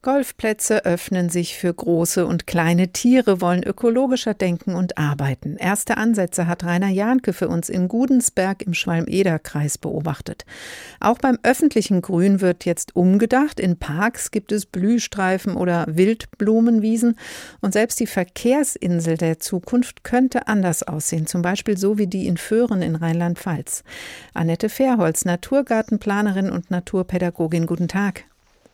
Golfplätze 0.00 0.84
öffnen 0.84 1.28
sich 1.28 1.56
für 1.58 1.74
große 1.74 2.24
und 2.24 2.46
kleine 2.46 2.92
Tiere, 2.92 3.40
wollen 3.40 3.64
ökologischer 3.64 4.32
denken 4.32 4.76
und 4.76 4.96
arbeiten. 4.96 5.56
Erste 5.56 5.96
Ansätze 5.96 6.46
hat 6.46 6.62
Rainer 6.62 6.88
Jahnke 6.88 7.32
für 7.32 7.48
uns 7.48 7.68
in 7.68 7.88
Gudensberg 7.88 8.62
im 8.62 8.74
Schwalm-Eder-Kreis 8.74 9.76
beobachtet. 9.76 10.44
Auch 11.00 11.18
beim 11.18 11.36
öffentlichen 11.42 12.00
Grün 12.00 12.40
wird 12.40 12.64
jetzt 12.64 12.94
umgedacht. 12.94 13.58
In 13.58 13.80
Parks 13.80 14.30
gibt 14.30 14.52
es 14.52 14.66
Blühstreifen 14.66 15.56
oder 15.56 15.84
Wildblumenwiesen. 15.88 17.18
Und 17.60 17.72
selbst 17.72 17.98
die 17.98 18.06
Verkehrsinsel 18.06 19.16
der 19.16 19.40
Zukunft 19.40 20.04
könnte 20.04 20.46
anders 20.46 20.84
aussehen, 20.84 21.26
zum 21.26 21.42
Beispiel 21.42 21.76
so 21.76 21.98
wie 21.98 22.06
die 22.06 22.28
in 22.28 22.36
Föhren 22.36 22.82
in 22.82 22.94
Rheinland-Pfalz. 22.94 23.82
Annette 24.32 24.68
Fairholz, 24.68 25.24
Naturgartenplanerin 25.24 26.50
und 26.50 26.70
Naturpädagogin, 26.70 27.66
guten 27.66 27.88
Tag. 27.88 28.26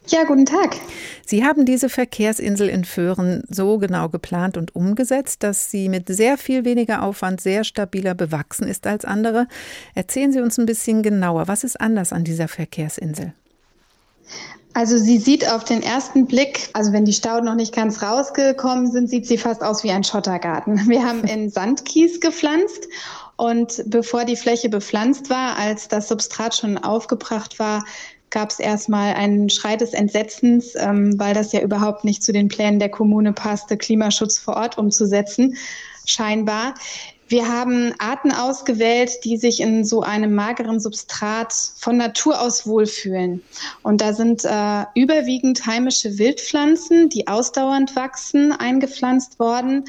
Ja, 0.09 0.25
guten 0.25 0.45
Tag. 0.45 0.77
Sie 1.25 1.45
haben 1.45 1.65
diese 1.65 1.89
Verkehrsinsel 1.89 2.69
in 2.69 2.85
Föhren 2.85 3.43
so 3.49 3.79
genau 3.79 4.11
geplant 4.11 4.59
und 4.59 4.77
umgesetzt, 4.77 5.43
dass 5.43 5.71
sie 5.71 5.89
mit 5.89 6.09
sehr 6.09 6.37
viel 6.37 6.67
weniger 6.67 7.03
Aufwand 7.03 7.41
sehr 7.41 7.65
stabiler 7.65 8.15
bewachsen 8.15 8.69
ist 8.69 8.87
als 8.87 9.07
andere. 9.07 9.47
Erzählen 9.95 10.31
Sie 10.31 10.41
uns 10.41 10.59
ein 10.59 10.67
bisschen 10.67 11.03
genauer, 11.03 11.49
was 11.49 11.65
ist 11.65 11.81
anders 11.81 12.13
an 12.13 12.25
dieser 12.25 12.49
Verkehrsinsel? 12.49 13.33
Also 14.75 14.99
sie 14.99 15.19
sieht 15.19 15.49
auf 15.49 15.63
den 15.63 15.83
ersten 15.85 16.27
Blick, 16.27 16.69
also 16.73 16.93
wenn 16.93 17.05
die 17.05 17.13
Stauden 17.13 17.47
noch 17.47 17.55
nicht 17.55 17.73
ganz 17.73 18.03
rausgekommen 18.03 18.91
sind, 18.91 19.09
sieht 19.09 19.25
sie 19.25 19.39
fast 19.39 19.63
aus 19.63 19.85
wie 19.85 19.93
ein 19.93 20.03
Schottergarten. 20.03 20.89
Wir 20.89 21.07
haben 21.07 21.23
in 21.25 21.49
Sandkies 21.49 22.21
gepflanzt 22.21 22.89
und 23.37 23.85
bevor 23.87 24.25
die 24.25 24.37
Fläche 24.37 24.69
bepflanzt 24.69 25.31
war, 25.31 25.57
als 25.57 25.87
das 25.87 26.09
Substrat 26.09 26.57
schon 26.57 26.77
aufgebracht 26.77 27.61
war, 27.61 27.85
gab 28.35 28.51
es 28.51 28.59
erstmal 28.59 29.15
einen 29.15 29.49
Schrei 29.49 29.77
des 29.77 29.95
Entsetzens, 29.95 30.75
ähm, 30.75 31.19
weil 31.19 31.35
das 31.35 31.53
ja 31.53 31.61
überhaupt 31.61 32.05
nicht 32.05 32.23
zu 32.23 32.33
den 32.33 32.49
Plänen 32.49 32.81
der 32.81 32.89
Kommune 32.89 33.33
passte, 33.33 33.77
Klimaschutz 33.77 34.39
vor 34.39 34.57
Ort 34.57 34.77
umzusetzen, 34.77 35.57
scheinbar. 36.05 36.75
Wir 37.29 37.49
haben 37.49 37.95
Arten 37.99 38.33
ausgewählt, 38.33 39.25
die 39.25 39.37
sich 39.37 39.61
in 39.61 39.85
so 39.85 40.03
einem 40.03 40.35
mageren 40.35 40.81
Substrat 40.81 41.55
von 41.79 41.97
Natur 41.97 42.41
aus 42.41 42.67
wohlfühlen. 42.67 43.41
Und 43.83 44.01
da 44.01 44.13
sind 44.13 44.45
äh, 44.45 44.85
überwiegend 44.97 45.65
heimische 45.65 46.19
Wildpflanzen, 46.19 47.09
die 47.11 47.29
ausdauernd 47.29 47.95
wachsen, 47.95 48.51
eingepflanzt 48.51 49.39
worden, 49.39 49.85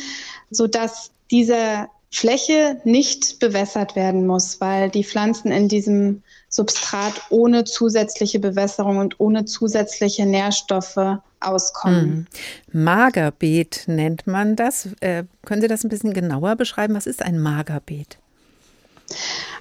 sodass 0.52 1.10
diese 1.32 1.88
Fläche 2.12 2.80
nicht 2.86 3.40
bewässert 3.40 3.96
werden 3.96 4.28
muss, 4.28 4.62
weil 4.62 4.90
die 4.90 5.04
Pflanzen 5.04 5.52
in 5.52 5.68
diesem 5.68 6.22
Substrat 6.56 7.13
ohne 7.32 7.65
zusätzliche 7.65 8.39
Bewässerung 8.39 8.98
und 9.00 9.20
ohne 9.20 9.44
zusätzliche 9.44 10.26
Nährstoffe 10.26 11.20
auskommen. 11.41 12.28
Mhm. 12.72 12.84
Magerbeet 12.84 13.84
nennt 13.88 14.26
man 14.26 14.56
das. 14.56 14.88
Äh, 15.02 15.26
können 15.44 15.62
Sie 15.62 15.68
das 15.68 15.84
ein 15.84 15.89
bisschen 15.89 16.13
genauer 16.13 16.56
beschreiben? 16.56 16.96
Was 16.96 17.08
ist 17.08 17.22
ein 17.24 17.39
Magerbeet? 17.39 18.20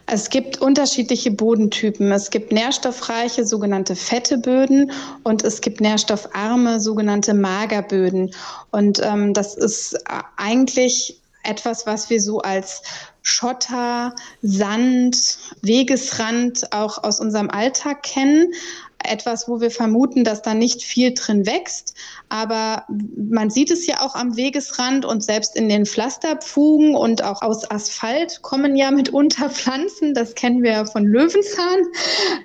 Es 0.06 0.30
gibt 0.30 0.60
unterschiedliche 0.60 1.32
Bodentypen. 1.32 2.12
Es 2.12 2.30
gibt 2.30 2.52
nährstoffreiche 2.52 3.44
sogenannte 3.44 3.96
fette 3.96 4.38
Böden 4.38 4.92
und 5.24 5.42
es 5.42 5.60
gibt 5.60 5.80
nährstoffarme 5.80 6.78
sogenannte 6.78 7.34
Magerböden. 7.34 8.32
Und 8.70 9.00
ähm, 9.02 9.34
das 9.34 9.56
ist 9.56 9.98
eigentlich 10.36 11.18
etwas, 11.44 11.86
was 11.86 12.10
wir 12.10 12.20
so 12.20 12.40
als 12.40 12.82
Schotter, 13.22 14.14
Sand, 14.42 15.38
Wegesrand 15.62 16.72
auch 16.72 17.02
aus 17.02 17.20
unserem 17.20 17.50
Alltag 17.50 18.02
kennen. 18.02 18.52
Etwas, 19.02 19.48
wo 19.48 19.60
wir 19.60 19.70
vermuten, 19.70 20.24
dass 20.24 20.42
da 20.42 20.54
nicht 20.54 20.82
viel 20.82 21.12
drin 21.14 21.46
wächst. 21.46 21.94
Aber 22.28 22.84
man 22.88 23.50
sieht 23.50 23.70
es 23.70 23.86
ja 23.86 24.00
auch 24.00 24.14
am 24.14 24.36
Wegesrand 24.36 25.04
und 25.04 25.22
selbst 25.22 25.56
in 25.56 25.68
den 25.68 25.86
Pflasterpfugen 25.86 26.94
und 26.94 27.22
auch 27.22 27.42
aus 27.42 27.70
Asphalt 27.70 28.40
kommen 28.42 28.76
ja 28.76 28.90
mitunter 28.90 29.50
Pflanzen. 29.50 30.14
Das 30.14 30.34
kennen 30.34 30.62
wir 30.62 30.72
ja 30.72 30.84
von 30.84 31.04
Löwenzahn. 31.04 31.80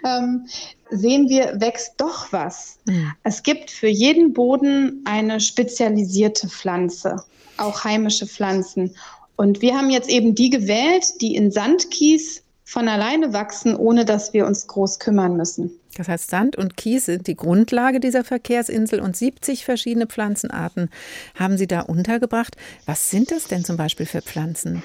Ähm, 0.06 0.48
sehen 0.90 1.28
wir, 1.30 1.60
wächst 1.60 1.96
doch 1.98 2.32
was. 2.32 2.80
Mhm. 2.86 3.14
Es 3.24 3.44
gibt 3.44 3.70
für 3.70 3.88
jeden 3.88 4.34
Boden 4.34 5.02
eine 5.06 5.40
spezialisierte 5.40 6.48
Pflanze 6.48 7.24
auch 7.60 7.84
heimische 7.84 8.28
Pflanzen. 8.28 8.96
Und 9.36 9.62
wir 9.62 9.76
haben 9.76 9.90
jetzt 9.90 10.10
eben 10.10 10.36
die 10.36 10.50
gewählt, 10.50 11.22
die 11.22 11.36
in 11.36 11.52
Sandkies 11.52 12.44
von 12.66 12.88
alleine 12.88 13.34
wachsen, 13.34 13.76
ohne 13.76 14.06
dass 14.06 14.34
wir 14.34 14.46
uns 14.46 14.68
groß 14.68 15.00
kümmern 15.00 15.36
müssen. 15.36 15.72
Das 15.96 16.08
heißt, 16.08 16.30
Sand 16.30 16.56
und 16.56 16.78
Kies 16.78 17.06
sind 17.06 17.26
die 17.26 17.36
Grundlage 17.36 18.00
dieser 18.00 18.24
Verkehrsinsel 18.24 19.00
und 19.00 19.18
70 19.18 19.66
verschiedene 19.66 20.06
Pflanzenarten 20.06 20.90
haben 21.36 21.58
Sie 21.58 21.68
da 21.68 21.82
untergebracht. 21.82 22.56
Was 22.86 23.10
sind 23.10 23.32
das 23.32 23.48
denn 23.48 23.66
zum 23.66 23.76
Beispiel 23.76 24.06
für 24.06 24.22
Pflanzen? 24.22 24.84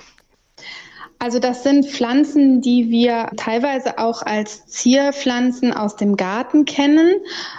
Also 1.19 1.39
das 1.39 1.63
sind 1.63 1.87
Pflanzen, 1.87 2.61
die 2.61 2.91
wir 2.91 3.31
teilweise 3.37 3.99
auch 3.99 4.23
als 4.23 4.67
Zierpflanzen 4.67 5.73
aus 5.73 5.97
dem 5.97 6.17
Garten 6.17 6.65
kennen. 6.67 7.15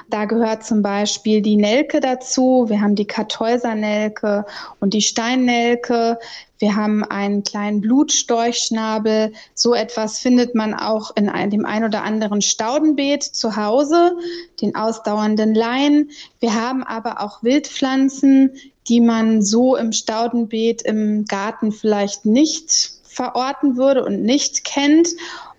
Da 0.10 0.26
gehört 0.26 0.64
zum 0.64 0.82
Beispiel 0.82 1.42
die 1.42 1.56
Nelke 1.56 2.00
dazu. 2.00 2.66
Wir 2.68 2.82
haben 2.82 2.96
die 2.96 3.08
Kartäusernelke 3.08 4.46
und 4.80 4.94
die 4.94 5.02
Steinnelke. 5.02 6.20
Wir 6.60 6.76
haben 6.76 7.04
einen 7.04 7.44
kleinen 7.44 7.82
Blutstorchschnabel. 7.82 9.34
So 9.54 9.74
etwas 9.74 10.20
findet 10.20 10.54
man 10.54 10.74
auch 10.74 11.16
in 11.16 11.32
dem 11.50 11.66
ein 11.66 11.84
oder 11.84 12.04
anderen 12.04 12.42
Staudenbeet 12.42 13.24
zu 13.24 13.56
Hause, 13.56 14.16
den 14.62 14.76
ausdauernden 14.76 15.56
Lein. 15.56 16.10
Wir 16.40 16.54
haben 16.56 16.84
aber 16.84 17.22
auch 17.22 17.42
Wildpflanzen, 17.42 18.52
die 18.88 19.02
man 19.02 19.42
so 19.42 19.76
im 19.76 19.92
Staudenbeet 19.92 20.84
im 20.84 21.26
Garten 21.26 21.72
vielleicht 21.72 22.26
nicht 22.26 22.95
verorten 23.16 23.78
würde 23.78 24.04
und 24.04 24.24
nicht 24.24 24.64
kennt. 24.64 25.08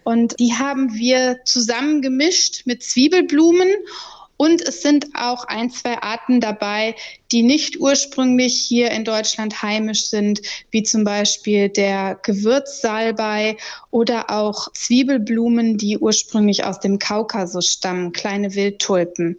Und 0.04 0.38
die 0.38 0.54
haben 0.54 0.94
wir 0.94 1.40
zusammen 1.44 2.02
gemischt 2.02 2.66
mit 2.66 2.82
Zwiebelblumen. 2.82 3.68
Und 4.36 4.60
es 4.60 4.82
sind 4.82 5.06
auch 5.14 5.44
ein, 5.44 5.70
zwei 5.70 6.00
Arten 6.02 6.40
dabei, 6.40 6.94
die 7.32 7.42
nicht 7.42 7.80
ursprünglich 7.80 8.60
hier 8.60 8.90
in 8.90 9.04
Deutschland 9.04 9.62
heimisch 9.62 10.06
sind, 10.06 10.42
wie 10.70 10.82
zum 10.82 11.04
Beispiel 11.04 11.68
der 11.68 12.18
Gewürzsalbei 12.22 13.56
oder 13.90 14.30
auch 14.30 14.72
Zwiebelblumen, 14.72 15.76
die 15.76 15.98
ursprünglich 15.98 16.64
aus 16.64 16.80
dem 16.80 16.98
Kaukasus 16.98 17.66
stammen, 17.66 18.12
kleine 18.12 18.54
Wildtulpen. 18.54 19.38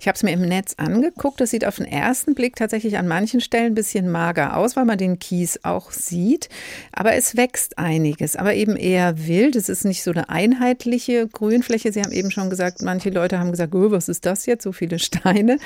Ich 0.00 0.08
habe 0.08 0.16
es 0.16 0.24
mir 0.24 0.32
im 0.32 0.40
Netz 0.42 0.74
angeguckt. 0.78 1.40
Das 1.40 1.50
sieht 1.50 1.64
auf 1.64 1.76
den 1.76 1.86
ersten 1.86 2.34
Blick 2.34 2.56
tatsächlich 2.56 2.98
an 2.98 3.06
manchen 3.06 3.40
Stellen 3.40 3.66
ein 3.66 3.74
bisschen 3.76 4.10
mager 4.10 4.56
aus, 4.56 4.74
weil 4.74 4.84
man 4.84 4.98
den 4.98 5.20
Kies 5.20 5.60
auch 5.62 5.92
sieht. 5.92 6.48
Aber 6.90 7.14
es 7.14 7.36
wächst 7.36 7.78
einiges, 7.78 8.34
aber 8.34 8.54
eben 8.54 8.74
eher 8.74 9.28
wild. 9.28 9.54
Es 9.54 9.68
ist 9.68 9.84
nicht 9.84 10.02
so 10.02 10.10
eine 10.10 10.28
einheitliche 10.28 11.28
Grünfläche. 11.28 11.92
Sie 11.92 12.02
haben 12.02 12.10
eben 12.10 12.32
schon 12.32 12.50
gesagt, 12.50 12.82
manche 12.82 13.10
Leute 13.10 13.38
haben 13.38 13.52
gesagt, 13.52 13.76
oh, 13.76 13.92
was 13.92 14.08
ist 14.08 14.26
das 14.26 14.44
jetzt, 14.46 14.64
so 14.64 14.72
viele 14.72 14.98
Steine. 14.98 15.58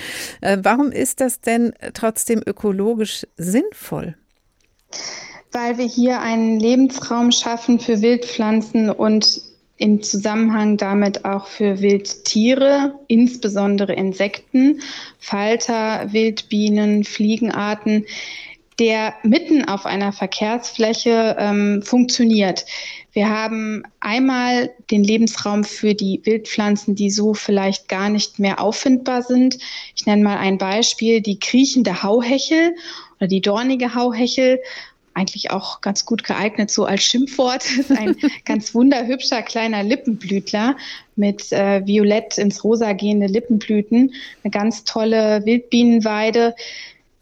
Äh, 0.42 0.58
warum 0.60 0.92
ist 0.92 1.20
das 1.20 1.40
denn 1.40 1.55
trotzdem 1.94 2.42
ökologisch 2.44 3.26
sinnvoll? 3.36 4.16
Weil 5.52 5.78
wir 5.78 5.86
hier 5.86 6.20
einen 6.20 6.60
Lebensraum 6.60 7.32
schaffen 7.32 7.80
für 7.80 8.02
Wildpflanzen 8.02 8.90
und 8.90 9.40
im 9.78 10.02
Zusammenhang 10.02 10.76
damit 10.76 11.24
auch 11.24 11.46
für 11.46 11.80
Wildtiere, 11.80 12.98
insbesondere 13.08 13.92
Insekten, 13.92 14.80
Falter, 15.18 16.12
Wildbienen, 16.12 17.04
Fliegenarten, 17.04 18.06
der 18.78 19.14
mitten 19.22 19.66
auf 19.66 19.86
einer 19.86 20.12
Verkehrsfläche 20.12 21.36
ähm, 21.38 21.82
funktioniert. 21.82 22.64
Wir 23.16 23.30
haben 23.30 23.82
einmal 23.98 24.72
den 24.90 25.02
Lebensraum 25.02 25.64
für 25.64 25.94
die 25.94 26.20
Wildpflanzen, 26.24 26.94
die 26.96 27.08
so 27.08 27.32
vielleicht 27.32 27.88
gar 27.88 28.10
nicht 28.10 28.38
mehr 28.38 28.60
auffindbar 28.60 29.22
sind. 29.22 29.56
Ich 29.94 30.04
nenne 30.04 30.22
mal 30.22 30.36
ein 30.36 30.58
Beispiel, 30.58 31.22
die 31.22 31.40
kriechende 31.40 32.02
Hauhechel 32.02 32.76
oder 33.16 33.26
die 33.26 33.40
dornige 33.40 33.94
Hauhechel 33.94 34.60
eigentlich 35.14 35.50
auch 35.50 35.80
ganz 35.80 36.04
gut 36.04 36.24
geeignet, 36.24 36.70
so 36.70 36.84
als 36.84 37.04
Schimpfwort. 37.04 37.64
ist 37.78 37.90
ein 37.90 38.16
ganz 38.44 38.74
wunderhübscher 38.74 39.40
kleiner 39.40 39.82
Lippenblütler 39.82 40.76
mit 41.16 41.50
äh, 41.52 41.86
violett 41.86 42.36
ins 42.36 42.64
rosa 42.64 42.92
gehende 42.92 43.28
Lippenblüten. 43.28 44.12
Eine 44.44 44.50
ganz 44.50 44.84
tolle 44.84 45.42
Wildbienenweide. 45.46 46.54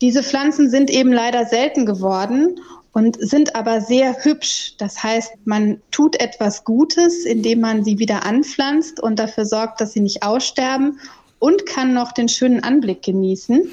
Diese 0.00 0.24
Pflanzen 0.24 0.70
sind 0.70 0.90
eben 0.90 1.12
leider 1.12 1.46
selten 1.46 1.86
geworden 1.86 2.58
und 2.94 3.16
sind 3.20 3.56
aber 3.56 3.80
sehr 3.80 4.16
hübsch. 4.24 4.74
Das 4.78 5.02
heißt, 5.02 5.32
man 5.44 5.82
tut 5.90 6.18
etwas 6.20 6.64
Gutes, 6.64 7.24
indem 7.24 7.60
man 7.60 7.84
sie 7.84 7.98
wieder 7.98 8.24
anpflanzt 8.24 9.00
und 9.00 9.18
dafür 9.18 9.44
sorgt, 9.44 9.80
dass 9.80 9.92
sie 9.92 10.00
nicht 10.00 10.22
aussterben 10.22 11.00
und 11.40 11.66
kann 11.66 11.92
noch 11.92 12.12
den 12.12 12.28
schönen 12.28 12.62
Anblick 12.62 13.02
genießen. 13.02 13.70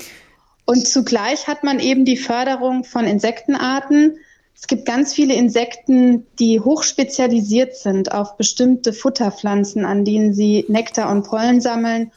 Und 0.66 0.88
zugleich 0.88 1.48
hat 1.48 1.64
man 1.64 1.80
eben 1.80 2.04
die 2.04 2.18
Förderung 2.18 2.84
von 2.84 3.06
Insektenarten. 3.06 4.18
Es 4.56 4.66
gibt 4.66 4.86
ganz 4.86 5.14
viele 5.14 5.36
Insekten, 5.36 6.26
die 6.40 6.60
hochspezialisiert 6.60 7.76
sind 7.76 8.12
auf 8.12 8.38
bestimmte 8.38 8.92
Futterpflanzen, 8.92 9.86
an 9.86 10.04
denen 10.04 10.34
sie 10.34 10.66
Nektar 10.68 11.12
und 11.12 11.28
Pollen 11.28 11.62
sammeln 11.62 12.12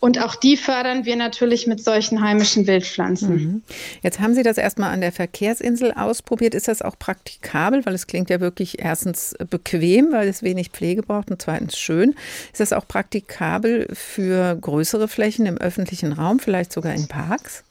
und 0.00 0.22
auch 0.22 0.34
die 0.34 0.56
fördern 0.56 1.04
wir 1.04 1.16
natürlich 1.16 1.66
mit 1.66 1.82
solchen 1.82 2.20
heimischen 2.22 2.66
Wildpflanzen. 2.66 3.30
Mhm. 3.30 3.62
Jetzt 4.02 4.20
haben 4.20 4.34
Sie 4.34 4.42
das 4.42 4.58
erstmal 4.58 4.92
an 4.92 5.00
der 5.00 5.12
Verkehrsinsel 5.12 5.92
ausprobiert. 5.92 6.54
Ist 6.54 6.68
das 6.68 6.82
auch 6.82 6.98
praktikabel? 6.98 7.84
Weil 7.84 7.94
es 7.94 8.06
klingt 8.06 8.30
ja 8.30 8.40
wirklich 8.40 8.78
erstens 8.78 9.34
bequem, 9.50 10.12
weil 10.12 10.28
es 10.28 10.42
wenig 10.42 10.70
Pflege 10.70 11.02
braucht 11.02 11.30
und 11.30 11.42
zweitens 11.42 11.78
schön. 11.78 12.14
Ist 12.52 12.60
das 12.60 12.72
auch 12.72 12.86
praktikabel 12.86 13.88
für 13.92 14.56
größere 14.56 15.08
Flächen 15.08 15.46
im 15.46 15.58
öffentlichen 15.58 16.12
Raum, 16.12 16.38
vielleicht 16.38 16.72
sogar 16.72 16.94
in 16.94 17.08
Parks? 17.08 17.64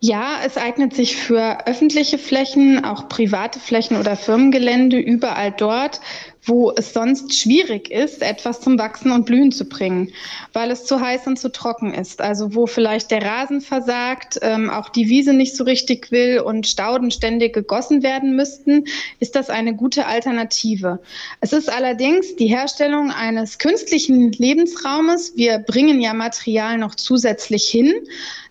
Ja, 0.00 0.40
es 0.44 0.56
eignet 0.58 0.94
sich 0.94 1.16
für 1.16 1.66
öffentliche 1.66 2.18
Flächen, 2.18 2.84
auch 2.84 3.08
private 3.08 3.58
Flächen 3.58 3.96
oder 3.96 4.14
Firmengelände, 4.16 4.98
überall 4.98 5.52
dort, 5.56 6.00
wo 6.46 6.70
es 6.70 6.92
sonst 6.92 7.34
schwierig 7.34 7.90
ist, 7.90 8.22
etwas 8.22 8.60
zum 8.60 8.78
Wachsen 8.78 9.10
und 9.10 9.26
Blühen 9.26 9.50
zu 9.50 9.64
bringen, 9.64 10.12
weil 10.52 10.70
es 10.70 10.84
zu 10.84 11.00
heiß 11.00 11.26
und 11.26 11.38
zu 11.38 11.50
trocken 11.50 11.92
ist. 11.92 12.20
Also 12.20 12.54
wo 12.54 12.66
vielleicht 12.66 13.10
der 13.10 13.22
Rasen 13.22 13.60
versagt, 13.60 14.38
ähm, 14.42 14.70
auch 14.70 14.88
die 14.88 15.08
Wiese 15.08 15.32
nicht 15.32 15.56
so 15.56 15.64
richtig 15.64 16.12
will 16.12 16.38
und 16.38 16.68
Stauden 16.68 17.10
ständig 17.10 17.52
gegossen 17.52 18.04
werden 18.04 18.36
müssten, 18.36 18.84
ist 19.18 19.34
das 19.34 19.50
eine 19.50 19.74
gute 19.74 20.06
Alternative. 20.06 21.00
Es 21.40 21.52
ist 21.52 21.70
allerdings 21.70 22.36
die 22.36 22.46
Herstellung 22.46 23.10
eines 23.10 23.58
künstlichen 23.58 24.30
Lebensraumes. 24.30 25.32
Wir 25.36 25.58
bringen 25.58 26.00
ja 26.00 26.14
Material 26.14 26.78
noch 26.78 26.94
zusätzlich 26.94 27.66
hin. 27.66 27.92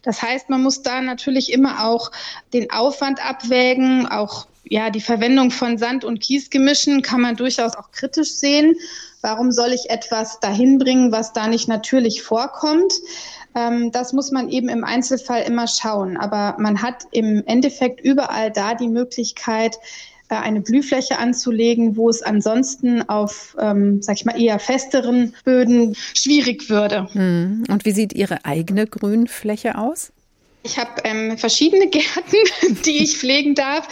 Das 0.03 0.21
heißt, 0.21 0.49
man 0.49 0.61
muss 0.61 0.83
da 0.83 1.01
natürlich 1.01 1.51
immer 1.51 1.85
auch 1.87 2.11
den 2.53 2.71
Aufwand 2.71 3.25
abwägen, 3.25 4.05
auch 4.05 4.47
ja, 4.69 4.89
die 4.89 5.01
Verwendung 5.01 5.51
von 5.51 5.77
Sand- 5.77 6.03
und 6.03 6.19
Kiesgemischen 6.19 7.01
kann 7.01 7.21
man 7.21 7.35
durchaus 7.35 7.75
auch 7.75 7.91
kritisch 7.91 8.33
sehen. 8.33 8.75
Warum 9.21 9.51
soll 9.51 9.73
ich 9.73 9.89
etwas 9.89 10.39
dahin 10.39 10.77
bringen, 10.77 11.11
was 11.11 11.33
da 11.33 11.47
nicht 11.47 11.67
natürlich 11.67 12.21
vorkommt? 12.21 12.93
Ähm, 13.55 13.91
das 13.91 14.13
muss 14.13 14.31
man 14.31 14.49
eben 14.49 14.69
im 14.69 14.83
Einzelfall 14.83 15.43
immer 15.43 15.67
schauen. 15.67 16.17
Aber 16.17 16.55
man 16.59 16.81
hat 16.81 17.05
im 17.11 17.43
Endeffekt 17.45 18.01
überall 18.01 18.51
da 18.51 18.75
die 18.75 18.89
Möglichkeit, 18.89 19.77
äh, 20.29 20.35
eine 20.35 20.61
Blühfläche 20.61 21.19
anzulegen, 21.19 21.95
wo 21.97 22.09
es 22.09 22.21
ansonsten 22.21 23.07
auf, 23.07 23.55
ähm, 23.59 24.01
sag 24.01 24.17
ich 24.17 24.25
mal, 24.25 24.39
eher 24.39 24.59
festeren 24.59 25.33
Böden 25.43 25.95
schwierig 26.13 26.69
würde. 26.69 27.07
Hm. 27.13 27.63
Und 27.69 27.85
wie 27.85 27.91
sieht 27.91 28.13
Ihre 28.13 28.43
eigene 28.45 28.87
Grünfläche 28.87 29.77
aus? 29.77 30.11
Ich 30.65 30.79
habe 30.79 30.89
ähm, 31.03 31.37
verschiedene 31.37 31.87
Gärten, 31.91 32.37
die 32.85 33.03
ich 33.03 33.19
pflegen 33.19 33.53
darf. 33.53 33.87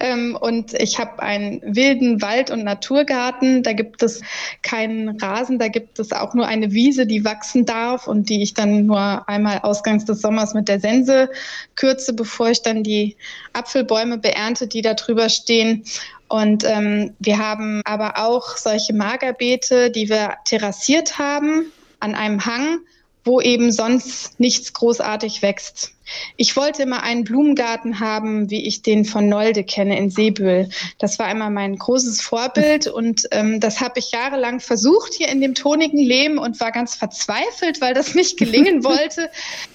Ähm, 0.00 0.36
und 0.38 0.74
ich 0.74 0.98
habe 0.98 1.22
einen 1.22 1.62
wilden 1.62 2.20
Wald- 2.20 2.50
und 2.50 2.64
Naturgarten. 2.64 3.62
Da 3.62 3.72
gibt 3.72 4.02
es 4.02 4.22
keinen 4.62 5.20
Rasen, 5.20 5.60
da 5.60 5.68
gibt 5.68 6.00
es 6.00 6.10
auch 6.10 6.34
nur 6.34 6.48
eine 6.48 6.72
Wiese, 6.72 7.06
die 7.06 7.24
wachsen 7.24 7.64
darf 7.64 8.08
und 8.08 8.28
die 8.28 8.42
ich 8.42 8.54
dann 8.54 8.86
nur 8.86 9.28
einmal 9.28 9.60
ausgangs 9.60 10.04
des 10.04 10.20
Sommers 10.20 10.52
mit 10.52 10.66
der 10.66 10.80
Sense 10.80 11.30
kürze, 11.76 12.12
bevor 12.12 12.50
ich 12.50 12.60
dann 12.60 12.82
die 12.82 13.16
Apfelbäume 13.52 14.18
beernte, 14.18 14.66
die 14.66 14.82
da 14.82 14.94
drüber 14.94 15.28
stehen. 15.28 15.84
Und 16.26 16.64
ähm, 16.64 17.14
wir 17.20 17.38
haben 17.38 17.82
aber 17.84 18.14
auch 18.18 18.56
solche 18.56 18.94
Magerbeete, 18.94 19.92
die 19.92 20.08
wir 20.08 20.34
terrassiert 20.44 21.20
haben 21.20 21.66
an 22.00 22.16
einem 22.16 22.44
Hang, 22.44 22.80
wo 23.26 23.40
eben 23.40 23.72
sonst 23.72 24.38
nichts 24.38 24.72
großartig 24.72 25.42
wächst. 25.42 25.92
Ich 26.36 26.56
wollte 26.56 26.82
immer 26.82 27.02
einen 27.02 27.24
Blumengarten 27.24 28.00
haben, 28.00 28.50
wie 28.50 28.64
ich 28.66 28.82
den 28.82 29.04
von 29.04 29.28
Nolde 29.28 29.64
kenne 29.64 29.98
in 29.98 30.10
Seebühl. 30.10 30.68
Das 30.98 31.18
war 31.18 31.30
immer 31.30 31.50
mein 31.50 31.76
großes 31.76 32.20
Vorbild 32.20 32.86
und 32.86 33.26
ähm, 33.32 33.60
das 33.60 33.80
habe 33.80 33.98
ich 33.98 34.12
jahrelang 34.12 34.60
versucht 34.60 35.14
hier 35.14 35.28
in 35.28 35.40
dem 35.40 35.54
tonigen 35.54 35.98
Lehm 35.98 36.38
und 36.38 36.60
war 36.60 36.70
ganz 36.70 36.94
verzweifelt, 36.94 37.80
weil 37.80 37.94
das 37.94 38.14
nicht 38.14 38.38
gelingen 38.38 38.84
wollte, 38.84 39.30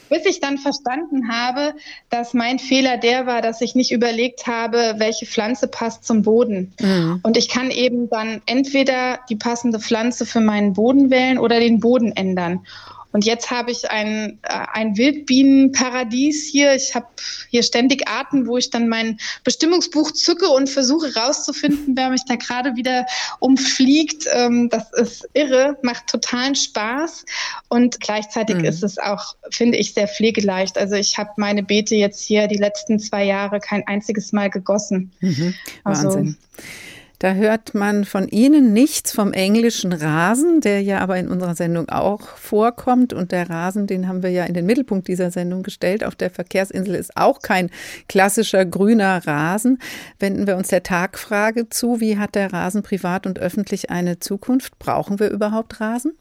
bis 0.09 0.25
ich 0.25 0.39
dann 0.39 0.57
verstanden 0.57 1.31
habe, 1.31 1.73
dass 2.09 2.33
mein 2.33 2.59
Fehler 2.59 2.97
der 2.97 3.25
war, 3.25 3.41
dass 3.41 3.61
ich 3.61 3.75
nicht 3.75 3.91
überlegt 3.91 4.47
habe, 4.47 4.95
welche 4.97 5.25
Pflanze 5.25 5.67
passt 5.67 6.05
zum 6.05 6.21
Boden. 6.21 6.73
Mhm. 6.79 7.19
Und 7.23 7.37
ich 7.37 7.49
kann 7.49 7.71
eben 7.71 8.09
dann 8.09 8.41
entweder 8.45 9.19
die 9.29 9.35
passende 9.35 9.79
Pflanze 9.79 10.25
für 10.25 10.41
meinen 10.41 10.73
Boden 10.73 11.09
wählen 11.09 11.37
oder 11.37 11.59
den 11.59 11.79
Boden 11.79 12.11
ändern. 12.13 12.65
Und 13.11 13.25
jetzt 13.25 13.51
habe 13.51 13.71
ich 13.71 13.89
ein, 13.89 14.39
äh, 14.43 14.65
ein 14.73 14.97
Wildbienenparadies 14.97 16.47
hier. 16.47 16.75
Ich 16.75 16.95
habe 16.95 17.07
hier 17.49 17.63
ständig 17.63 18.07
Arten, 18.07 18.47
wo 18.47 18.57
ich 18.57 18.69
dann 18.69 18.87
mein 18.87 19.19
Bestimmungsbuch 19.43 20.11
zücke 20.11 20.47
und 20.47 20.69
versuche 20.69 21.15
rauszufinden, 21.15 21.95
wer 21.95 22.09
mich 22.09 22.23
da 22.25 22.35
gerade 22.35 22.75
wieder 22.75 23.05
umfliegt. 23.39 24.27
Ähm, 24.31 24.69
das 24.69 24.91
ist 24.93 25.29
irre, 25.33 25.77
macht 25.81 26.07
totalen 26.07 26.55
Spaß. 26.55 27.25
Und 27.67 27.99
gleichzeitig 27.99 28.57
mhm. 28.57 28.65
ist 28.65 28.83
es 28.83 28.97
auch, 28.97 29.35
finde 29.49 29.77
ich, 29.77 29.93
sehr 29.93 30.07
pflegeleicht. 30.07 30.77
Also 30.77 30.95
ich 30.95 31.17
habe 31.17 31.31
meine 31.37 31.63
Beete 31.63 31.95
jetzt 31.95 32.21
hier 32.21 32.47
die 32.47 32.57
letzten 32.57 32.99
zwei 32.99 33.23
Jahre 33.23 33.59
kein 33.59 33.85
einziges 33.87 34.31
Mal 34.31 34.49
gegossen. 34.49 35.11
Mhm. 35.19 35.53
Also 35.83 36.03
Wahnsinn. 36.05 36.37
Also, 36.55 36.90
da 37.21 37.33
hört 37.33 37.75
man 37.75 38.03
von 38.03 38.27
Ihnen 38.29 38.73
nichts 38.73 39.11
vom 39.11 39.31
englischen 39.31 39.93
Rasen, 39.93 40.59
der 40.59 40.81
ja 40.81 41.01
aber 41.01 41.17
in 41.17 41.27
unserer 41.27 41.53
Sendung 41.53 41.87
auch 41.87 42.35
vorkommt. 42.35 43.13
Und 43.13 43.31
der 43.31 43.47
Rasen, 43.47 43.85
den 43.85 44.07
haben 44.07 44.23
wir 44.23 44.31
ja 44.31 44.45
in 44.45 44.55
den 44.55 44.65
Mittelpunkt 44.65 45.07
dieser 45.07 45.29
Sendung 45.29 45.61
gestellt. 45.61 46.03
Auf 46.03 46.15
der 46.15 46.31
Verkehrsinsel 46.31 46.95
ist 46.95 47.15
auch 47.15 47.43
kein 47.43 47.69
klassischer 48.09 48.65
grüner 48.65 49.21
Rasen. 49.27 49.77
Wenden 50.17 50.47
wir 50.47 50.57
uns 50.57 50.69
der 50.69 50.81
Tagfrage 50.81 51.69
zu, 51.69 51.99
wie 51.99 52.17
hat 52.17 52.33
der 52.33 52.51
Rasen 52.51 52.81
privat 52.81 53.27
und 53.27 53.37
öffentlich 53.37 53.91
eine 53.91 54.17
Zukunft? 54.17 54.79
Brauchen 54.79 55.19
wir 55.19 55.29
überhaupt 55.29 55.79
Rasen? 55.79 56.17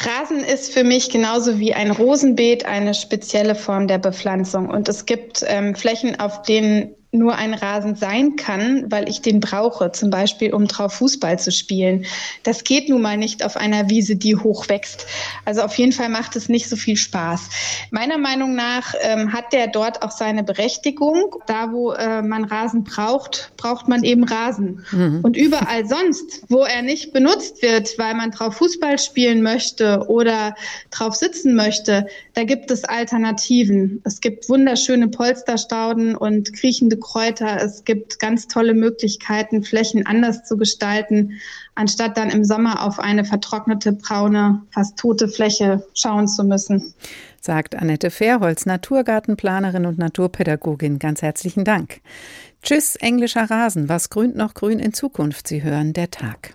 Rasen 0.00 0.40
ist 0.40 0.74
für 0.74 0.82
mich 0.82 1.08
genauso 1.08 1.60
wie 1.60 1.72
ein 1.72 1.92
Rosenbeet 1.92 2.66
eine 2.66 2.94
spezielle 2.94 3.54
Form 3.54 3.86
der 3.86 3.98
Bepflanzung. 3.98 4.68
Und 4.68 4.88
es 4.88 5.06
gibt 5.06 5.44
ähm, 5.46 5.76
Flächen, 5.76 6.18
auf 6.18 6.42
denen 6.42 6.96
nur 7.14 7.36
ein 7.36 7.52
Rasen 7.52 7.94
sein 7.94 8.36
kann, 8.36 8.90
weil 8.90 9.06
ich 9.06 9.20
den 9.20 9.40
brauche, 9.40 9.92
zum 9.92 10.08
Beispiel 10.08 10.54
um 10.54 10.66
drauf 10.66 10.94
Fußball 10.94 11.38
zu 11.38 11.52
spielen. 11.52 12.06
Das 12.42 12.64
geht 12.64 12.88
nun 12.88 13.02
mal 13.02 13.18
nicht 13.18 13.44
auf 13.44 13.58
einer 13.58 13.90
Wiese, 13.90 14.16
die 14.16 14.34
hoch 14.34 14.70
wächst. 14.70 15.06
Also 15.44 15.60
auf 15.60 15.74
jeden 15.74 15.92
Fall 15.92 16.08
macht 16.08 16.36
es 16.36 16.48
nicht 16.48 16.70
so 16.70 16.76
viel 16.76 16.96
Spaß. 16.96 17.50
Meiner 17.90 18.16
Meinung 18.16 18.54
nach 18.54 18.94
ähm, 19.02 19.30
hat 19.30 19.52
der 19.52 19.66
dort 19.66 20.02
auch 20.02 20.10
seine 20.10 20.42
Berechtigung. 20.42 21.36
Da, 21.46 21.70
wo 21.70 21.92
äh, 21.92 22.22
man 22.22 22.44
Rasen 22.44 22.82
braucht, 22.82 23.52
braucht 23.58 23.88
man 23.88 24.04
eben 24.04 24.24
Rasen. 24.24 24.82
Mhm. 24.90 25.20
Und 25.22 25.36
überall 25.36 25.86
sonst, 25.86 26.44
wo 26.48 26.64
er 26.64 26.80
nicht 26.80 27.12
benutzt 27.12 27.60
wird, 27.60 27.98
weil 27.98 28.14
man 28.14 28.30
drauf 28.30 28.56
Fußball 28.56 28.98
spielen 28.98 29.42
möchte 29.42 30.06
oder 30.08 30.54
drauf 30.90 31.14
sitzen 31.14 31.54
möchte, 31.54 32.06
da 32.32 32.44
gibt 32.44 32.70
es 32.70 32.84
Alternativen. 32.84 34.00
Es 34.04 34.22
gibt 34.22 34.48
wunderschöne 34.48 35.08
Polsterstauden 35.08 36.16
und 36.16 36.54
kriechende 36.54 37.01
Kräuter. 37.02 37.62
Es 37.62 37.84
gibt 37.84 38.18
ganz 38.18 38.48
tolle 38.48 38.74
Möglichkeiten, 38.74 39.62
Flächen 39.62 40.06
anders 40.06 40.44
zu 40.44 40.56
gestalten, 40.56 41.40
anstatt 41.74 42.16
dann 42.16 42.30
im 42.30 42.44
Sommer 42.44 42.82
auf 42.82 42.98
eine 42.98 43.24
vertrocknete, 43.24 43.92
braune, 43.92 44.62
fast 44.70 44.98
tote 44.98 45.28
Fläche 45.28 45.86
schauen 45.94 46.28
zu 46.28 46.44
müssen. 46.44 46.94
Sagt 47.40 47.74
Annette 47.74 48.10
Fairholz, 48.10 48.66
Naturgartenplanerin 48.66 49.84
und 49.86 49.98
Naturpädagogin. 49.98 50.98
Ganz 50.98 51.22
herzlichen 51.22 51.64
Dank. 51.64 52.00
Tschüss, 52.62 52.96
englischer 52.96 53.50
Rasen. 53.50 53.88
Was 53.88 54.08
grünt 54.08 54.36
noch 54.36 54.54
grün 54.54 54.78
in 54.78 54.92
Zukunft? 54.92 55.48
Sie 55.48 55.62
hören 55.62 55.92
der 55.92 56.10
Tag. 56.10 56.54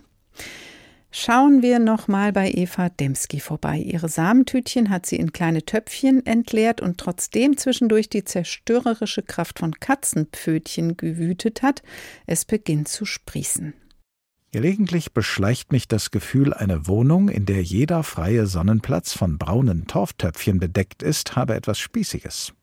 Schauen 1.20 1.64
wir 1.64 1.80
noch 1.80 2.08
mal 2.08 2.32
bei 2.32 2.52
Eva 2.52 2.90
Demski 2.90 3.40
vorbei. 3.40 3.80
Ihre 3.80 4.08
Samentütchen 4.08 4.92
hat 4.92 5.08
sie 5.08 5.16
in 5.16 5.34
kleine 5.34 5.66
Töpfchen 5.66 6.24
entleert 6.28 6.80
und 6.80 7.00
trotzdem 7.00 7.58
zwischendurch 7.58 8.08
die 8.08 8.24
zerstörerische 8.24 9.24
Kraft 9.24 9.58
von 9.58 9.72
Katzenpfötchen 9.72 10.96
gewütet 10.96 11.64
hat, 11.64 11.82
es 12.28 12.46
beginnt 12.46 12.88
zu 12.88 13.06
sprießen. 13.06 13.74
Gelegentlich 14.52 15.12
beschleicht 15.12 15.72
mich 15.72 15.88
das 15.88 16.12
Gefühl, 16.12 16.54
eine 16.54 16.86
Wohnung, 16.86 17.30
in 17.30 17.48
der 17.48 17.64
jeder 17.64 18.04
freie 18.04 18.46
Sonnenplatz 18.46 19.14
von 19.14 19.40
braunen 19.40 19.88
Torftöpfchen 19.88 20.60
bedeckt 20.60 21.02
ist, 21.02 21.36
habe 21.36 21.56
etwas 21.56 21.80
Spießiges 21.80 22.54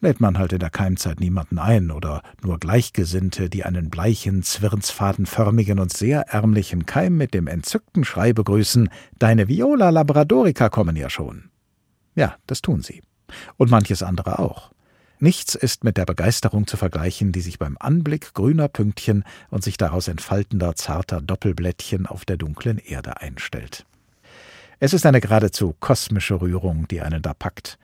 lädt 0.00 0.20
man 0.20 0.38
halt 0.38 0.52
in 0.52 0.58
der 0.58 0.70
Keimzeit 0.70 1.20
niemanden 1.20 1.58
ein 1.58 1.90
oder 1.90 2.22
nur 2.42 2.58
Gleichgesinnte, 2.58 3.50
die 3.50 3.64
einen 3.64 3.90
bleichen, 3.90 4.42
zwirnsfadenförmigen 4.42 5.78
und 5.78 5.92
sehr 5.92 6.22
ärmlichen 6.28 6.86
Keim 6.86 7.16
mit 7.16 7.34
dem 7.34 7.46
entzückten 7.46 8.04
Schrei 8.04 8.32
begrüßen, 8.32 8.88
Deine 9.18 9.48
Viola 9.48 9.90
Labradorica 9.90 10.68
kommen 10.68 10.96
ja 10.96 11.10
schon. 11.10 11.50
Ja, 12.14 12.36
das 12.46 12.62
tun 12.62 12.82
sie. 12.82 13.02
Und 13.56 13.70
manches 13.70 14.02
andere 14.02 14.38
auch. 14.38 14.70
Nichts 15.20 15.56
ist 15.56 15.82
mit 15.82 15.96
der 15.96 16.06
Begeisterung 16.06 16.68
zu 16.68 16.76
vergleichen, 16.76 17.32
die 17.32 17.40
sich 17.40 17.58
beim 17.58 17.76
Anblick 17.80 18.34
grüner 18.34 18.68
Pünktchen 18.68 19.24
und 19.50 19.64
sich 19.64 19.76
daraus 19.76 20.06
entfaltender 20.06 20.76
zarter 20.76 21.20
Doppelblättchen 21.20 22.06
auf 22.06 22.24
der 22.24 22.36
dunklen 22.36 22.78
Erde 22.78 23.20
einstellt. 23.20 23.84
Es 24.78 24.92
ist 24.92 25.06
eine 25.06 25.20
geradezu 25.20 25.74
kosmische 25.80 26.40
Rührung, 26.40 26.86
die 26.86 27.00
einen 27.00 27.20
da 27.20 27.34
packt. 27.34 27.78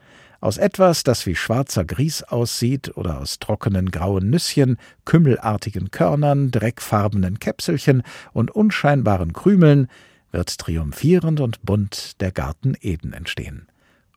Aus 0.45 0.57
etwas, 0.57 1.01
das 1.01 1.25
wie 1.25 1.35
schwarzer 1.35 1.83
Grieß 1.83 2.21
aussieht 2.21 2.95
oder 2.97 3.19
aus 3.19 3.39
trockenen 3.39 3.89
grauen 3.89 4.29
Nüsschen, 4.29 4.77
kümmelartigen 5.03 5.89
Körnern, 5.89 6.51
dreckfarbenen 6.51 7.39
Käpselchen 7.39 8.03
und 8.31 8.51
unscheinbaren 8.51 9.33
Krümeln, 9.33 9.87
wird 10.31 10.59
triumphierend 10.59 11.39
und 11.39 11.63
bunt 11.63 12.21
der 12.21 12.31
Garten 12.31 12.75
Eden 12.79 13.11
entstehen. 13.11 13.65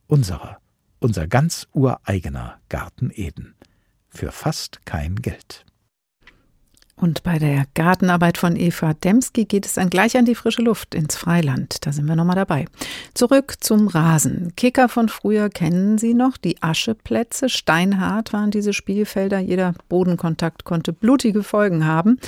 Unserer, 0.05 0.59
unser 0.99 1.25
ganz 1.25 1.67
ureigener 1.73 2.59
Garten 2.69 3.09
Eden. 3.11 3.55
Für 4.07 4.31
fast 4.31 4.85
kein 4.85 5.15
Geld. 5.15 5.65
Und 6.99 7.23
bei 7.23 7.39
der 7.39 7.65
Gartenarbeit 7.75 8.37
von 8.37 8.57
Eva 8.57 8.93
Demski 8.93 9.45
geht 9.45 9.65
es 9.65 9.75
dann 9.75 9.89
gleich 9.89 10.17
an 10.17 10.25
die 10.25 10.35
frische 10.35 10.61
Luft 10.61 10.93
ins 10.93 11.15
Freiland. 11.15 11.85
Da 11.85 11.93
sind 11.93 12.07
wir 12.07 12.15
nochmal 12.17 12.35
dabei. 12.35 12.65
Zurück 13.13 13.55
zum 13.61 13.87
Rasen. 13.87 14.51
Kicker 14.57 14.89
von 14.89 15.07
früher 15.07 15.49
kennen 15.49 15.97
Sie 15.97 16.13
noch. 16.13 16.35
Die 16.35 16.61
Ascheplätze. 16.61 17.47
Steinhart 17.47 18.33
waren 18.33 18.51
diese 18.51 18.73
Spielfelder. 18.73 19.39
Jeder 19.39 19.75
Bodenkontakt 19.87 20.65
konnte 20.65 20.91
blutige 20.91 21.41
Folgen 21.43 21.85
haben. 21.85 22.19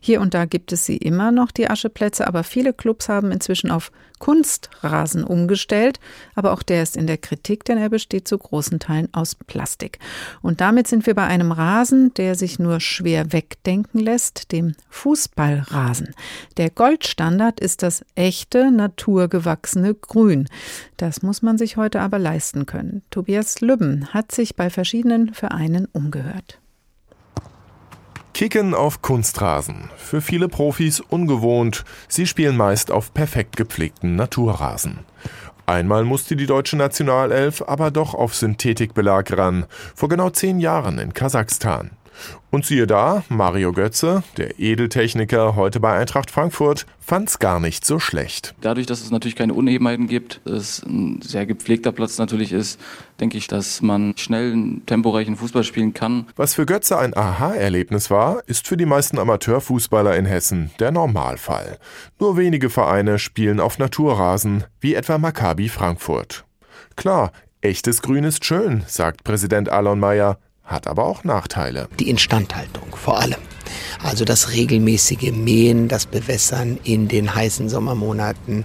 Hier 0.00 0.20
und 0.20 0.34
da 0.34 0.44
gibt 0.44 0.72
es 0.72 0.84
sie 0.84 0.96
immer 0.96 1.30
noch, 1.30 1.52
die 1.52 1.70
Ascheplätze. 1.70 2.26
Aber 2.26 2.42
viele 2.42 2.72
Clubs 2.72 3.08
haben 3.08 3.30
inzwischen 3.30 3.70
auf 3.70 3.92
Kunstrasen 4.18 5.24
umgestellt, 5.24 6.00
aber 6.34 6.52
auch 6.52 6.62
der 6.62 6.82
ist 6.82 6.96
in 6.96 7.06
der 7.06 7.18
Kritik, 7.18 7.64
denn 7.64 7.78
er 7.78 7.88
besteht 7.88 8.26
zu 8.28 8.38
großen 8.38 8.78
Teilen 8.78 9.08
aus 9.12 9.34
Plastik. 9.34 9.98
Und 10.42 10.60
damit 10.60 10.86
sind 10.86 11.06
wir 11.06 11.14
bei 11.14 11.24
einem 11.24 11.52
Rasen, 11.52 12.14
der 12.14 12.34
sich 12.34 12.58
nur 12.58 12.80
schwer 12.80 13.32
wegdenken 13.32 14.00
lässt, 14.00 14.52
dem 14.52 14.74
Fußballrasen. 14.88 16.14
Der 16.56 16.70
Goldstandard 16.70 17.60
ist 17.60 17.82
das 17.82 18.04
echte, 18.14 18.70
naturgewachsene 18.70 19.94
Grün. 19.94 20.48
Das 20.96 21.22
muss 21.22 21.42
man 21.42 21.58
sich 21.58 21.76
heute 21.76 22.00
aber 22.00 22.18
leisten 22.18 22.66
können. 22.66 23.02
Tobias 23.10 23.60
Lübben 23.60 24.12
hat 24.14 24.32
sich 24.32 24.56
bei 24.56 24.70
verschiedenen 24.70 25.34
Vereinen 25.34 25.86
umgehört. 25.92 26.58
Kicken 28.36 28.74
auf 28.74 29.00
Kunstrasen. 29.00 29.88
Für 29.96 30.20
viele 30.20 30.48
Profis 30.48 31.00
ungewohnt. 31.00 31.86
Sie 32.06 32.26
spielen 32.26 32.54
meist 32.54 32.90
auf 32.90 33.14
perfekt 33.14 33.56
gepflegten 33.56 34.14
Naturrasen. 34.14 34.98
Einmal 35.64 36.04
musste 36.04 36.36
die 36.36 36.44
deutsche 36.44 36.76
Nationalelf 36.76 37.62
aber 37.66 37.90
doch 37.90 38.12
auf 38.12 38.34
Synthetikbelag 38.34 39.34
ran. 39.38 39.64
Vor 39.94 40.10
genau 40.10 40.28
zehn 40.28 40.60
Jahren 40.60 40.98
in 40.98 41.14
Kasachstan. 41.14 41.92
Und 42.50 42.64
siehe 42.64 42.86
da, 42.86 43.24
Mario 43.28 43.72
Götze, 43.72 44.22
der 44.36 44.58
Edeltechniker 44.58 45.56
heute 45.56 45.80
bei 45.80 45.98
Eintracht 45.98 46.30
Frankfurt, 46.30 46.86
fand's 46.98 47.38
gar 47.38 47.60
nicht 47.60 47.84
so 47.84 47.98
schlecht. 47.98 48.54
Dadurch, 48.60 48.86
dass 48.86 49.00
es 49.00 49.10
natürlich 49.10 49.36
keine 49.36 49.54
Unebenheiten 49.54 50.06
gibt, 50.06 50.40
es 50.46 50.82
ein 50.82 51.20
sehr 51.22 51.46
gepflegter 51.46 51.92
Platz 51.92 52.18
natürlich 52.18 52.52
ist, 52.52 52.80
denke 53.20 53.36
ich, 53.36 53.46
dass 53.46 53.82
man 53.82 54.16
schnell 54.16 54.52
einen 54.52 54.86
temporeichen 54.86 55.36
Fußball 55.36 55.64
spielen 55.64 55.94
kann. 55.94 56.26
Was 56.36 56.54
für 56.54 56.66
Götze 56.66 56.98
ein 56.98 57.16
Aha-Erlebnis 57.16 58.10
war, 58.10 58.42
ist 58.46 58.66
für 58.66 58.76
die 58.76 58.86
meisten 58.86 59.18
Amateurfußballer 59.18 60.16
in 60.16 60.26
Hessen 60.26 60.70
der 60.78 60.92
Normalfall. 60.92 61.78
Nur 62.18 62.36
wenige 62.36 62.70
Vereine 62.70 63.18
spielen 63.18 63.60
auf 63.60 63.78
Naturrasen, 63.78 64.64
wie 64.80 64.94
etwa 64.94 65.18
Maccabi 65.18 65.68
Frankfurt. 65.68 66.44
Klar, 66.96 67.32
echtes 67.60 68.02
Grün 68.02 68.24
ist 68.24 68.44
schön, 68.44 68.82
sagt 68.86 69.24
Präsident 69.24 69.68
Alon 69.68 70.00
Mayer, 70.00 70.38
hat 70.66 70.86
aber 70.86 71.04
auch 71.04 71.24
Nachteile. 71.24 71.88
Die 71.98 72.10
Instandhaltung 72.10 72.94
vor 72.94 73.18
allem. 73.20 73.40
Also 74.02 74.24
das 74.24 74.52
regelmäßige 74.52 75.32
Mähen, 75.32 75.88
das 75.88 76.06
Bewässern 76.06 76.78
in 76.84 77.08
den 77.08 77.34
heißen 77.34 77.68
Sommermonaten, 77.68 78.64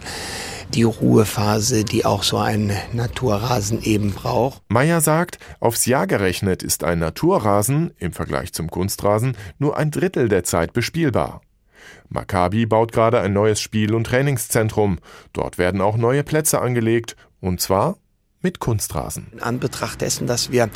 die 0.73 0.83
Ruhephase, 0.83 1.83
die 1.83 2.05
auch 2.05 2.23
so 2.23 2.37
ein 2.37 2.71
Naturrasen 2.93 3.81
eben 3.83 4.13
braucht. 4.13 4.61
Meyer 4.69 5.01
sagt, 5.01 5.37
aufs 5.59 5.85
Jahr 5.85 6.07
gerechnet 6.07 6.63
ist 6.63 6.83
ein 6.83 6.99
Naturrasen 6.99 7.93
im 7.97 8.13
Vergleich 8.13 8.53
zum 8.53 8.69
Kunstrasen 8.69 9.35
nur 9.59 9.77
ein 9.77 9.91
Drittel 9.91 10.29
der 10.29 10.43
Zeit 10.43 10.73
bespielbar. 10.73 11.41
Maccabi 12.09 12.65
baut 12.65 12.91
gerade 12.91 13.21
ein 13.21 13.33
neues 13.33 13.61
Spiel- 13.61 13.93
und 13.93 14.05
Trainingszentrum. 14.05 14.99
Dort 15.33 15.57
werden 15.57 15.81
auch 15.81 15.97
neue 15.97 16.23
Plätze 16.23 16.61
angelegt, 16.61 17.15
und 17.39 17.61
zwar 17.61 17.97
mit 18.41 18.59
Kunstrasen. 18.59 19.27
In 19.31 19.41
Anbetracht 19.41 20.01
dessen, 20.01 20.27
dass 20.27 20.51
wir 20.51 20.69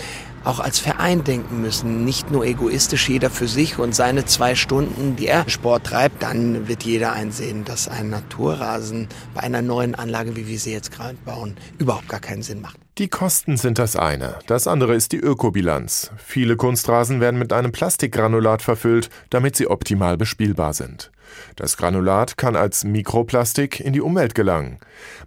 auch 0.43 0.60
als 0.60 0.80
Verein 0.80 1.23
denken 1.23 1.62
müssen, 1.62 2.06
nicht 2.06 2.32
nur 2.32 2.45
egoistisch 2.45 3.10
jeder 3.10 3.30
für 3.30 3.47
sich 3.47 3.80
und 3.80 3.95
seine 3.95 4.25
zwei 4.25 4.56
Stunden, 4.56 5.15
die 5.15 5.28
er 5.28 5.49
Sport 5.49 5.86
treibt, 5.86 6.21
dann 6.23 6.67
wird 6.67 6.84
jeder 6.84 7.13
einsehen, 7.13 7.65
dass 7.65 7.88
ein 7.88 8.10
Naturrasen 8.10 9.08
bei 9.34 9.41
einer 9.41 9.62
neuen 9.62 9.95
Anlage, 9.95 10.36
wie 10.36 10.47
wir 10.47 10.60
sie 10.60 10.71
jetzt 10.71 10.91
gerade 10.91 11.17
bauen, 11.25 11.56
überhaupt 11.80 12.08
gar 12.08 12.19
keinen 12.19 12.43
Sinn 12.43 12.62
macht. 12.62 12.78
Die 12.97 13.10
Kosten 13.10 13.58
sind 13.58 13.78
das 13.78 13.97
eine, 13.97 14.39
das 14.47 14.67
andere 14.67 14.95
ist 14.95 15.12
die 15.12 15.17
Ökobilanz. 15.17 16.12
Viele 16.17 16.56
Kunstrasen 16.56 17.19
werden 17.19 17.38
mit 17.38 17.51
einem 17.51 17.73
Plastikgranulat 17.73 18.62
verfüllt, 18.62 19.10
damit 19.30 19.58
sie 19.58 19.67
optimal 19.67 20.15
bespielbar 20.15 20.73
sind. 20.73 21.12
Das 21.55 21.77
Granulat 21.77 22.38
kann 22.38 22.55
als 22.55 22.83
Mikroplastik 22.83 23.79
in 23.79 23.93
die 23.93 24.01
Umwelt 24.01 24.35
gelangen. 24.35 24.79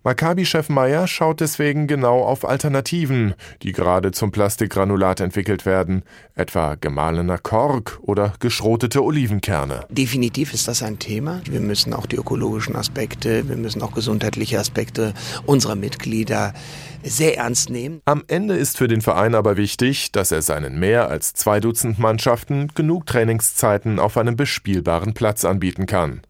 Maccabi-Chef 0.04 0.68
Meyer 0.68 1.06
schaut 1.06 1.40
deswegen 1.40 1.86
genau 1.86 2.22
auf 2.22 2.48
Alternativen, 2.48 3.34
die 3.62 3.72
gerade 3.72 4.12
zum 4.12 4.30
Plastikgranulat 4.30 5.20
entwickelt 5.20 5.66
werden, 5.66 6.02
etwa 6.34 6.76
gemahlener 6.76 7.38
Kork 7.38 7.98
oder 8.02 8.32
geschrotete 8.40 9.02
Olivenkerne. 9.02 9.80
Definitiv 9.90 10.54
ist 10.54 10.68
das 10.68 10.82
ein 10.82 10.98
Thema. 10.98 11.40
Wir 11.44 11.60
müssen 11.60 11.92
auch 11.92 12.06
die 12.06 12.16
ökologischen 12.16 12.76
Aspekte, 12.76 13.48
wir 13.48 13.56
müssen 13.56 13.82
auch 13.82 13.92
gesundheitliche 13.92 14.58
Aspekte 14.58 15.14
unserer 15.46 15.74
Mitglieder 15.74 16.54
sehr 17.02 17.36
ernst 17.36 17.70
nehmen. 17.70 18.00
Am 18.04 18.24
Ende 18.26 18.56
ist 18.56 18.76
für 18.76 18.88
den 18.88 19.00
Verein 19.00 19.34
aber 19.34 19.56
wichtig, 19.56 20.12
dass 20.12 20.32
er 20.32 20.42
seinen 20.42 20.78
mehr 20.78 21.08
als 21.08 21.32
zwei 21.32 21.60
Dutzend 21.60 21.98
Mannschaften 21.98 22.68
genug 22.74 23.06
Trainingszeiten 23.06 23.98
auf 23.98 24.16
einem 24.16 24.36
bespielbaren 24.36 25.14
Platz 25.14 25.44
anbieten 25.44 25.86
kann. 25.88 26.22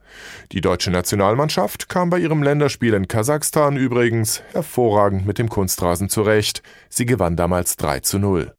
Die 0.52 0.62
deutsche 0.62 0.90
Nationalmannschaft 0.90 1.90
kam 1.90 2.08
bei 2.08 2.18
ihrem 2.18 2.42
Länderspiel 2.42 2.94
in 2.94 3.08
Kasachstan 3.08 3.76
übrigens 3.76 4.42
hervorragend 4.52 5.26
mit 5.26 5.36
dem 5.36 5.50
Kunstrasen 5.50 6.08
zurecht. 6.08 6.62
Sie 6.88 7.04
gewann 7.04 7.36
damals 7.36 7.76
3 7.76 8.00
zu 8.00 8.18
0. 8.18 8.54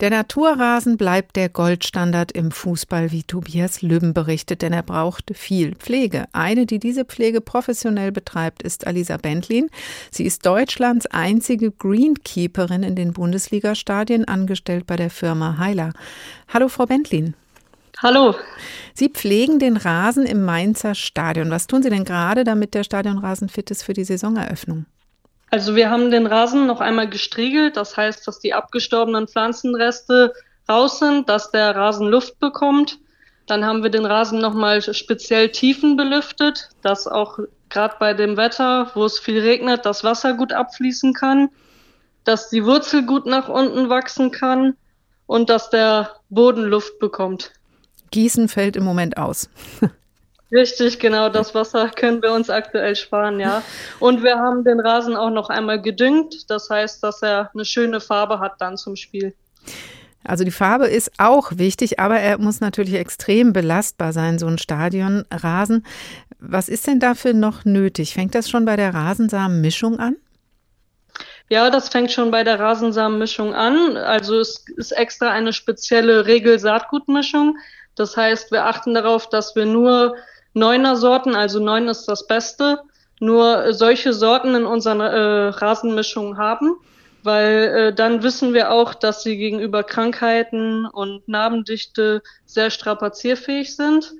Der 0.00 0.10
Naturrasen 0.10 0.96
bleibt 0.96 1.34
der 1.34 1.48
Goldstandard 1.48 2.30
im 2.30 2.52
Fußball, 2.52 3.10
wie 3.10 3.24
Tobias 3.24 3.82
Lübben 3.82 4.14
berichtet, 4.14 4.62
denn 4.62 4.72
er 4.72 4.84
braucht 4.84 5.32
viel 5.34 5.74
Pflege. 5.74 6.26
Eine, 6.32 6.66
die 6.66 6.78
diese 6.78 7.04
Pflege 7.04 7.40
professionell 7.40 8.12
betreibt, 8.12 8.62
ist 8.62 8.86
Alisa 8.86 9.16
Bentlin. 9.16 9.68
Sie 10.12 10.24
ist 10.24 10.46
Deutschlands 10.46 11.06
einzige 11.06 11.72
Greenkeeperin 11.72 12.84
in 12.84 12.94
den 12.94 13.12
Bundesliga-Stadien, 13.12 14.24
angestellt 14.24 14.86
bei 14.86 14.94
der 14.94 15.10
Firma 15.10 15.58
Heiler. 15.58 15.92
Hallo, 16.46 16.68
Frau 16.68 16.86
Bentlin. 16.86 17.34
Hallo. 18.00 18.36
Sie 18.94 19.08
pflegen 19.08 19.58
den 19.58 19.76
Rasen 19.76 20.24
im 20.24 20.44
Mainzer 20.44 20.94
Stadion. 20.94 21.50
Was 21.50 21.66
tun 21.66 21.82
Sie 21.82 21.90
denn 21.90 22.04
gerade, 22.04 22.44
damit 22.44 22.74
der 22.74 22.84
Stadionrasen 22.84 23.48
fit 23.48 23.72
ist 23.72 23.82
für 23.82 23.92
die 23.92 24.04
Saisoneröffnung? 24.04 24.86
Also 25.50 25.74
wir 25.74 25.90
haben 25.90 26.12
den 26.12 26.28
Rasen 26.28 26.68
noch 26.68 26.80
einmal 26.80 27.08
gestriegelt. 27.08 27.76
Das 27.76 27.96
heißt, 27.96 28.28
dass 28.28 28.38
die 28.38 28.54
abgestorbenen 28.54 29.26
Pflanzenreste 29.26 30.32
raus 30.68 31.00
sind, 31.00 31.28
dass 31.28 31.50
der 31.50 31.74
Rasen 31.74 32.06
Luft 32.06 32.38
bekommt. 32.38 33.00
Dann 33.46 33.64
haben 33.64 33.82
wir 33.82 33.90
den 33.90 34.06
Rasen 34.06 34.40
nochmal 34.40 34.80
speziell 34.94 35.48
tiefen 35.48 35.96
belüftet, 35.96 36.68
dass 36.82 37.08
auch 37.08 37.40
gerade 37.68 37.96
bei 37.98 38.14
dem 38.14 38.36
Wetter, 38.36 38.92
wo 38.94 39.06
es 39.06 39.18
viel 39.18 39.40
regnet, 39.40 39.84
das 39.84 40.04
Wasser 40.04 40.34
gut 40.34 40.52
abfließen 40.52 41.14
kann, 41.14 41.48
dass 42.22 42.48
die 42.48 42.64
Wurzel 42.64 43.04
gut 43.04 43.26
nach 43.26 43.48
unten 43.48 43.88
wachsen 43.88 44.30
kann 44.30 44.76
und 45.26 45.50
dass 45.50 45.70
der 45.70 46.10
Boden 46.28 46.62
Luft 46.62 47.00
bekommt. 47.00 47.52
Gießen 48.10 48.48
fällt 48.48 48.76
im 48.76 48.84
Moment 48.84 49.16
aus. 49.16 49.48
Richtig, 50.50 50.98
genau. 50.98 51.28
Das 51.28 51.54
Wasser 51.54 51.90
können 51.90 52.22
wir 52.22 52.32
uns 52.32 52.48
aktuell 52.48 52.96
sparen, 52.96 53.38
ja. 53.38 53.62
Und 54.00 54.22
wir 54.22 54.36
haben 54.36 54.64
den 54.64 54.80
Rasen 54.80 55.14
auch 55.14 55.30
noch 55.30 55.50
einmal 55.50 55.80
gedüngt. 55.80 56.50
Das 56.50 56.70
heißt, 56.70 57.02
dass 57.02 57.22
er 57.22 57.50
eine 57.52 57.66
schöne 57.66 58.00
Farbe 58.00 58.40
hat 58.40 58.54
dann 58.60 58.78
zum 58.78 58.96
Spiel. 58.96 59.34
Also 60.24 60.44
die 60.44 60.50
Farbe 60.50 60.86
ist 60.86 61.12
auch 61.18 61.52
wichtig, 61.56 62.00
aber 62.00 62.18
er 62.18 62.38
muss 62.38 62.60
natürlich 62.60 62.94
extrem 62.94 63.52
belastbar 63.52 64.12
sein, 64.12 64.38
so 64.38 64.46
ein 64.46 64.58
Stadionrasen. 64.58 65.84
Was 66.38 66.68
ist 66.68 66.86
denn 66.86 67.00
dafür 67.00 67.34
noch 67.34 67.64
nötig? 67.64 68.14
Fängt 68.14 68.34
das 68.34 68.48
schon 68.48 68.64
bei 68.64 68.76
der 68.76 68.94
Rasensamenmischung 68.94 69.98
an? 69.98 70.16
Ja, 71.50 71.70
das 71.70 71.88
fängt 71.88 72.12
schon 72.12 72.30
bei 72.30 72.44
der 72.44 72.60
Rasensamenmischung 72.60 73.54
an. 73.54 73.96
Also 73.96 74.38
es 74.38 74.64
ist 74.76 74.92
extra 74.92 75.30
eine 75.30 75.52
spezielle 75.52 76.26
Regel-Saatgutmischung. 76.26 77.56
Das 77.98 78.16
heißt, 78.16 78.52
wir 78.52 78.66
achten 78.66 78.94
darauf, 78.94 79.28
dass 79.28 79.56
wir 79.56 79.66
nur 79.66 80.16
neuner 80.54 80.96
Sorten, 80.96 81.34
also 81.34 81.60
neun 81.60 81.88
ist 81.88 82.06
das 82.06 82.26
Beste, 82.26 82.80
nur 83.20 83.72
solche 83.72 84.12
Sorten 84.12 84.54
in 84.54 84.64
unseren 84.64 85.00
äh, 85.00 85.48
Rasenmischungen 85.48 86.38
haben, 86.38 86.76
weil 87.22 87.54
äh, 87.54 87.94
dann 87.94 88.22
wissen 88.22 88.54
wir 88.54 88.70
auch, 88.70 88.94
dass 88.94 89.22
sie 89.22 89.36
gegenüber 89.36 89.82
Krankheiten 89.82 90.86
und 90.86 91.26
Narbendichte 91.28 92.22
sehr 92.46 92.70
strapazierfähig 92.70 93.74
sind. 93.74 94.14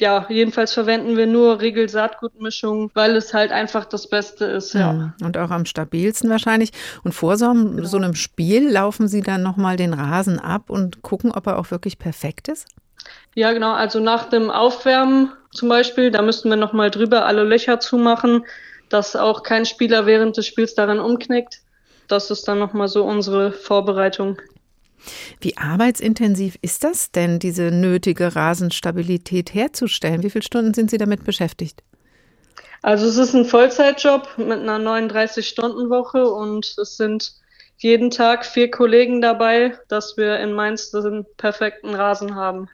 Ja, 0.00 0.26
jedenfalls 0.28 0.72
verwenden 0.72 1.16
wir 1.16 1.26
nur 1.26 1.60
Regelsaatgutmischungen, 1.60 2.90
weil 2.94 3.16
es 3.16 3.34
halt 3.34 3.50
einfach 3.50 3.84
das 3.84 4.08
Beste 4.08 4.44
ist, 4.44 4.72
ja. 4.74 4.92
Hm, 4.92 5.12
und 5.22 5.36
auch 5.36 5.50
am 5.50 5.66
stabilsten 5.66 6.30
wahrscheinlich. 6.30 6.70
Und 7.02 7.12
vor 7.12 7.36
so 7.36 7.50
einem, 7.50 7.76
genau. 7.76 7.88
so 7.88 7.96
einem 7.96 8.14
Spiel 8.14 8.70
laufen 8.70 9.08
Sie 9.08 9.22
dann 9.22 9.42
nochmal 9.42 9.76
den 9.76 9.94
Rasen 9.94 10.38
ab 10.38 10.70
und 10.70 11.02
gucken, 11.02 11.32
ob 11.32 11.48
er 11.48 11.58
auch 11.58 11.72
wirklich 11.72 11.98
perfekt 11.98 12.46
ist? 12.46 12.66
Ja, 13.34 13.52
genau. 13.52 13.72
Also 13.72 14.00
nach 14.00 14.28
dem 14.28 14.50
Aufwärmen 14.50 15.32
zum 15.52 15.68
Beispiel, 15.68 16.10
da 16.10 16.22
müssten 16.22 16.50
wir 16.50 16.56
nochmal 16.56 16.90
drüber 16.90 17.26
alle 17.26 17.44
Löcher 17.44 17.80
zumachen, 17.80 18.44
dass 18.88 19.16
auch 19.16 19.42
kein 19.42 19.66
Spieler 19.66 20.06
während 20.06 20.36
des 20.36 20.46
Spiels 20.46 20.74
daran 20.74 20.98
umknickt. 20.98 21.60
Das 22.08 22.30
ist 22.30 22.48
dann 22.48 22.58
nochmal 22.58 22.88
so 22.88 23.04
unsere 23.04 23.52
Vorbereitung. 23.52 24.38
Wie 25.40 25.56
arbeitsintensiv 25.56 26.58
ist 26.62 26.84
das 26.84 27.12
denn, 27.12 27.38
diese 27.38 27.70
nötige 27.70 28.34
Rasenstabilität 28.34 29.54
herzustellen? 29.54 30.22
Wie 30.22 30.30
viele 30.30 30.42
Stunden 30.42 30.74
sind 30.74 30.90
Sie 30.90 30.98
damit 30.98 31.24
beschäftigt? 31.24 31.82
Also 32.82 33.06
es 33.06 33.16
ist 33.16 33.34
ein 33.34 33.44
Vollzeitjob 33.44 34.38
mit 34.38 34.58
einer 34.58 34.78
39-Stunden-Woche 34.78 36.28
und 36.28 36.76
es 36.78 36.96
sind 36.96 37.32
jeden 37.76 38.10
Tag 38.10 38.44
vier 38.44 38.70
Kollegen 38.70 39.20
dabei, 39.20 39.76
dass 39.88 40.16
wir 40.16 40.38
in 40.40 40.52
Mainz 40.52 40.90
den 40.90 41.24
perfekten 41.36 41.94
Rasen 41.94 42.34
haben. 42.34 42.68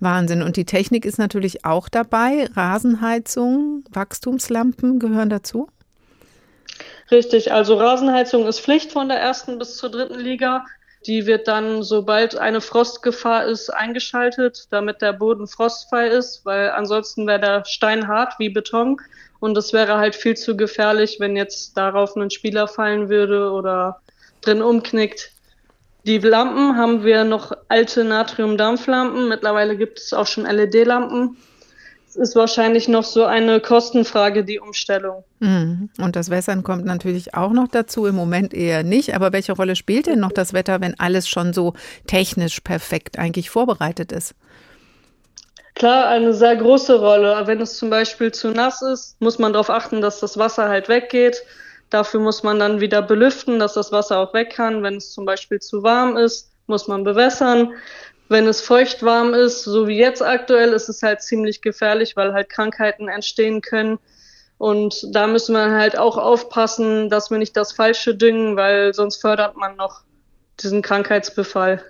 Wahnsinn. 0.00 0.42
Und 0.42 0.56
die 0.56 0.64
Technik 0.64 1.04
ist 1.04 1.18
natürlich 1.18 1.64
auch 1.64 1.88
dabei. 1.88 2.48
Rasenheizung, 2.54 3.84
Wachstumslampen 3.90 4.98
gehören 4.98 5.30
dazu? 5.30 5.68
Richtig, 7.10 7.52
also 7.52 7.76
Rasenheizung 7.76 8.46
ist 8.46 8.60
Pflicht 8.60 8.92
von 8.92 9.08
der 9.08 9.18
ersten 9.18 9.58
bis 9.58 9.76
zur 9.76 9.90
dritten 9.90 10.18
Liga. 10.18 10.64
Die 11.06 11.26
wird 11.26 11.48
dann, 11.48 11.82
sobald 11.82 12.36
eine 12.36 12.60
Frostgefahr 12.60 13.46
ist, 13.46 13.70
eingeschaltet, 13.70 14.66
damit 14.70 15.00
der 15.00 15.14
Boden 15.14 15.46
frostfrei 15.46 16.08
ist, 16.08 16.44
weil 16.44 16.70
ansonsten 16.70 17.26
wäre 17.26 17.40
der 17.40 17.64
Stein 17.64 18.06
hart 18.06 18.34
wie 18.38 18.50
Beton 18.50 19.00
und 19.40 19.56
es 19.56 19.72
wäre 19.72 19.96
halt 19.96 20.14
viel 20.14 20.36
zu 20.36 20.56
gefährlich, 20.56 21.16
wenn 21.18 21.36
jetzt 21.36 21.76
darauf 21.76 22.14
ein 22.16 22.30
Spieler 22.30 22.68
fallen 22.68 23.08
würde 23.08 23.50
oder 23.50 24.00
drin 24.42 24.60
umknickt. 24.60 25.32
Die 26.04 26.18
Lampen 26.18 26.76
haben 26.76 27.04
wir 27.04 27.24
noch 27.24 27.52
alte 27.68 28.04
Natriumdampflampen. 28.04 29.28
Mittlerweile 29.28 29.76
gibt 29.76 29.98
es 29.98 30.12
auch 30.12 30.26
schon 30.26 30.44
LED-Lampen. 30.44 31.36
Es 32.08 32.16
ist 32.16 32.34
wahrscheinlich 32.34 32.88
noch 32.88 33.04
so 33.04 33.24
eine 33.24 33.60
Kostenfrage, 33.60 34.44
die 34.44 34.58
Umstellung. 34.58 35.22
Mhm. 35.38 35.90
Und 35.98 36.16
das 36.16 36.28
Wässern 36.28 36.64
kommt 36.64 36.84
natürlich 36.84 37.34
auch 37.34 37.52
noch 37.52 37.68
dazu, 37.68 38.06
im 38.06 38.16
Moment 38.16 38.52
eher 38.52 38.82
nicht. 38.82 39.14
Aber 39.14 39.32
welche 39.32 39.52
Rolle 39.52 39.76
spielt 39.76 40.06
denn 40.06 40.18
noch 40.18 40.32
das 40.32 40.52
Wetter, 40.52 40.80
wenn 40.80 40.98
alles 40.98 41.28
schon 41.28 41.52
so 41.52 41.74
technisch 42.08 42.60
perfekt 42.60 43.18
eigentlich 43.18 43.48
vorbereitet 43.50 44.10
ist? 44.10 44.34
Klar, 45.74 46.08
eine 46.08 46.34
sehr 46.34 46.56
große 46.56 46.98
Rolle. 46.98 47.42
Wenn 47.46 47.60
es 47.60 47.76
zum 47.76 47.90
Beispiel 47.90 48.32
zu 48.32 48.50
nass 48.50 48.82
ist, 48.82 49.20
muss 49.20 49.38
man 49.38 49.52
darauf 49.52 49.70
achten, 49.70 50.00
dass 50.00 50.18
das 50.18 50.36
Wasser 50.36 50.68
halt 50.68 50.88
weggeht. 50.88 51.42
Dafür 51.90 52.20
muss 52.20 52.42
man 52.42 52.58
dann 52.58 52.80
wieder 52.80 53.02
belüften, 53.02 53.58
dass 53.58 53.74
das 53.74 53.92
Wasser 53.92 54.18
auch 54.18 54.32
weg 54.32 54.50
kann. 54.54 54.82
Wenn 54.82 54.96
es 54.96 55.12
zum 55.12 55.24
Beispiel 55.24 55.60
zu 55.60 55.82
warm 55.82 56.16
ist, 56.16 56.50
muss 56.66 56.88
man 56.88 57.04
bewässern. 57.04 57.74
Wenn 58.28 58.46
es 58.46 58.60
feucht 58.60 59.02
warm 59.02 59.34
ist, 59.34 59.64
so 59.64 59.88
wie 59.88 59.98
jetzt 59.98 60.22
aktuell, 60.22 60.72
ist 60.72 60.88
es 60.88 61.02
halt 61.02 61.20
ziemlich 61.20 61.62
gefährlich, 61.62 62.16
weil 62.16 62.32
halt 62.32 62.48
Krankheiten 62.48 63.08
entstehen 63.08 63.60
können. 63.60 63.98
Und 64.56 65.04
da 65.14 65.26
müssen 65.26 65.54
wir 65.54 65.72
halt 65.72 65.98
auch 65.98 66.16
aufpassen, 66.16 67.10
dass 67.10 67.30
wir 67.30 67.38
nicht 67.38 67.56
das 67.56 67.72
Falsche 67.72 68.14
düngen, 68.14 68.56
weil 68.56 68.94
sonst 68.94 69.16
fördert 69.20 69.56
man 69.56 69.74
noch 69.76 70.02
diesen 70.60 70.82
Krankheitsbefall. 70.82 71.82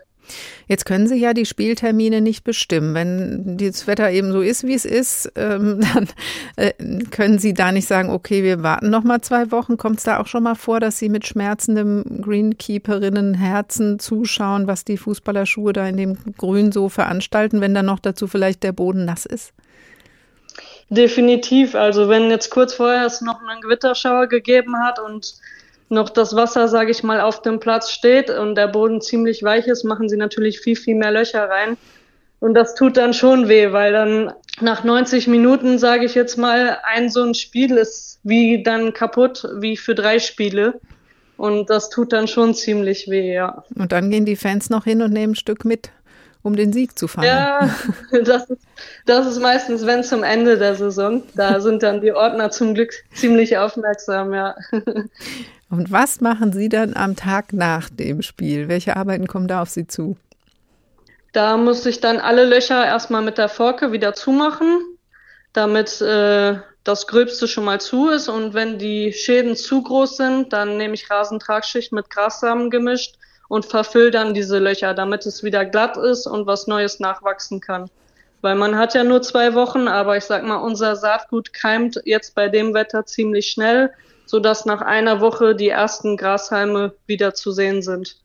Jetzt 0.69 0.87
können 0.87 1.07
Sie 1.07 1.17
ja 1.17 1.35
die 1.35 1.47
Spieltermine 1.47 2.21
nicht 2.21 2.45
bestimmen. 2.45 2.95
Wenn 2.95 3.57
das 3.57 3.87
Wetter 3.87 4.11
eben 4.11 4.33
so 4.33 4.41
ist, 4.41 4.65
wie 4.67 4.75
es 4.75 4.85
ist, 4.85 5.33
ähm, 5.37 5.81
dann 5.95 6.09
äh, 6.57 6.73
können 7.11 7.39
Sie 7.39 7.55
da 7.55 7.73
nicht 7.73 7.89
sagen, 7.89 8.11
okay, 8.11 8.43
wir 8.43 8.63
warten 8.63 8.91
noch 8.91 9.05
mal 9.05 9.21
zwei 9.21 9.51
Wochen. 9.51 9.77
Kommt 9.77 9.99
es 9.99 10.05
da 10.05 10.21
auch 10.21 10.27
schon 10.27 10.43
mal 10.43 10.55
vor, 10.55 10.81
dass 10.81 10.99
Sie 10.99 11.09
mit 11.09 11.27
schmerzendem 11.27 12.23
Greenkeeperinnen-Herzen 12.23 13.99
zuschauen, 13.99 14.67
was 14.67 14.85
die 14.85 14.97
Fußballerschuhe 14.97 15.73
da 15.73 15.87
in 15.87 15.97
dem 15.97 16.17
Grün 16.37 16.73
so 16.73 16.89
veranstalten, 16.89 17.61
wenn 17.61 17.75
dann 17.75 17.87
noch 17.87 17.99
dazu 17.99 18.27
vielleicht 18.27 18.63
der 18.63 18.73
Boden 18.73 19.05
nass 19.05 19.27
ist? 19.27 19.53
Definitiv. 20.91 21.77
Also 21.77 22.09
wenn 22.09 22.31
jetzt 22.31 22.51
kurz 22.51 22.75
vorher 22.75 23.07
es 23.07 23.21
noch 23.21 23.41
einen 23.41 23.61
Gewitterschauer 23.61 24.27
gegeben 24.27 24.77
hat 24.83 24.99
und 24.99 25.35
noch 25.91 26.09
das 26.09 26.35
Wasser, 26.37 26.69
sage 26.69 26.91
ich 26.91 27.03
mal, 27.03 27.21
auf 27.21 27.43
dem 27.43 27.61
Platz 27.61 27.91
steht 27.91 28.31
und 28.31 28.55
der 28.55 28.69
Boden 28.69 29.01
ziemlich 29.01 29.43
weich 29.43 29.67
ist, 29.67 29.85
machen 29.85 30.09
sie 30.09 30.17
natürlich 30.17 30.61
viel, 30.61 30.77
viel 30.77 30.95
mehr 30.95 31.11
Löcher 31.11 31.49
rein. 31.49 31.77
Und 32.39 32.55
das 32.55 32.75
tut 32.75 32.97
dann 32.97 33.13
schon 33.13 33.49
weh, 33.49 33.73
weil 33.73 33.93
dann 33.93 34.33
nach 34.61 34.85
90 34.85 35.27
Minuten, 35.27 35.79
sage 35.79 36.07
ich 36.07 36.15
jetzt 36.15 36.39
mal, 36.39 36.79
ein 36.85 37.11
so 37.11 37.23
ein 37.23 37.35
Spiel 37.35 37.77
ist 37.77 38.21
wie 38.23 38.63
dann 38.63 38.93
kaputt, 38.93 39.47
wie 39.59 39.77
für 39.77 39.95
drei 39.95 40.19
Spiele. 40.19 40.81
Und 41.37 41.71
das 41.71 41.91
tut 41.91 42.13
dann 42.13 42.29
schon 42.29 42.55
ziemlich 42.55 43.09
weh, 43.09 43.33
ja. 43.35 43.65
Und 43.75 43.93
dann 43.93 44.11
gehen 44.11 44.27
die 44.27 44.37
Fans 44.37 44.71
noch 44.71 44.85
hin 44.85 45.03
und 45.03 45.13
nehmen 45.13 45.33
ein 45.33 45.37
Stück 45.37 45.65
mit, 45.65 45.91
um 46.43 46.55
den 46.55 46.73
Sieg 46.73 46.99
zu 46.99 47.09
feiern. 47.09 47.71
Ja, 48.13 48.21
das 48.25 48.49
ist, 48.49 48.63
das 49.07 49.27
ist 49.27 49.41
meistens, 49.41 49.87
wenn 49.87 50.05
zum 50.05 50.23
Ende 50.23 50.57
der 50.57 50.75
Saison. 50.77 51.23
Da 51.35 51.61
sind 51.61 51.83
dann 51.83 52.01
die 52.01 52.13
Ordner 52.13 52.51
zum 52.51 52.75
Glück 52.75 52.93
ziemlich 53.15 53.59
aufmerksam, 53.59 54.35
ja. 54.35 54.55
Und 55.71 55.93
was 55.93 56.21
machen 56.21 56.53
Sie 56.53 56.69
dann 56.69 56.97
am 56.97 57.15
Tag 57.15 57.53
nach 57.53 57.89
dem 57.91 58.23
Spiel? 58.23 58.69
Welche 58.69 58.97
Arbeiten 58.97 59.29
kommen 59.29 59.47
da 59.47 59.63
auf 59.63 59.71
Sie 59.71 59.87
zu? 59.87 60.17
Da 61.33 61.57
muss 61.57 61.87
ich 61.87 62.01
dann 62.01 62.19
alle 62.19 62.45
Löcher 62.45 62.85
erstmal 62.85 63.23
mit 63.23 63.39
der 63.39 63.49
Forke 63.49 63.93
wieder 63.93 64.13
zumachen, 64.15 64.81
damit 65.53 66.01
äh, 66.01 66.57
das 66.83 67.07
Gröbste 67.07 67.47
schon 67.47 67.65
mal 67.65 67.81
zu 67.81 68.09
ist. 68.09 68.29
Und 68.29 68.53
wenn 68.53 68.81
die 68.81 69.13
Schäden 69.13 69.55
zu 69.55 69.83
groß 69.83 70.17
sind, 70.17 70.53
dann 70.53 70.77
nehme 70.77 70.95
ich 70.95 71.09
Rasentragschicht 71.09 71.93
mit 71.93 72.11
Grassamen 72.11 72.71
gemischt 72.71 73.15
und 73.49 73.65
verfüll 73.65 74.11
dann 74.11 74.35
diese 74.35 74.59
Löcher, 74.59 74.93
damit 74.93 75.25
es 75.25 75.45
wieder 75.45 75.65
glatt 75.65 75.97
ist 75.97 76.27
und 76.27 76.47
was 76.47 76.67
Neues 76.67 76.99
nachwachsen 76.99 77.61
kann. 77.61 77.89
Weil 78.41 78.57
man 78.57 78.77
hat 78.77 78.95
ja 78.95 79.05
nur 79.05 79.23
zwei 79.23 79.55
Wochen, 79.55 79.87
aber 79.87 80.17
ich 80.17 80.25
sag 80.25 80.43
mal, 80.45 80.57
unser 80.57 80.97
Saatgut 80.97 81.53
keimt 81.53 82.01
jetzt 82.05 82.35
bei 82.35 82.49
dem 82.49 82.75
Wetter 82.75 83.07
ziemlich 83.07 83.51
schnell 83.51 83.93
sodass 84.31 84.65
nach 84.65 84.81
einer 84.81 85.21
Woche 85.21 85.57
die 85.57 85.71
ersten 85.71 86.17
Grashalme 86.17 86.95
wieder 87.09 87.35
zu 87.35 87.51
sehen 87.51 87.83
sind. 87.83 88.17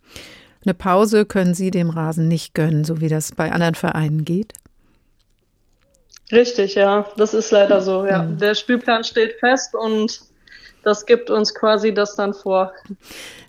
Eine 0.63 0.75
Pause 0.75 1.25
können 1.25 1.55
Sie 1.55 1.71
dem 1.71 1.89
Rasen 1.89 2.27
nicht 2.27 2.53
gönnen, 2.53 2.83
so 2.83 3.01
wie 3.01 3.09
das 3.09 3.31
bei 3.31 3.51
anderen 3.51 3.73
Vereinen 3.73 4.23
geht? 4.23 4.53
Richtig, 6.31 6.75
ja, 6.75 7.07
das 7.17 7.33
ist 7.33 7.49
leider 7.49 7.81
so. 7.81 8.05
Ja. 8.05 8.21
Mhm. 8.21 8.37
Der 8.37 8.53
Spielplan 8.53 9.03
steht 9.03 9.39
fest 9.39 9.73
und 9.73 10.21
das 10.85 11.05
gibt 11.05 11.29
uns 11.29 11.53
quasi 11.55 11.93
das 11.93 12.15
dann 12.15 12.33
vor. 12.33 12.71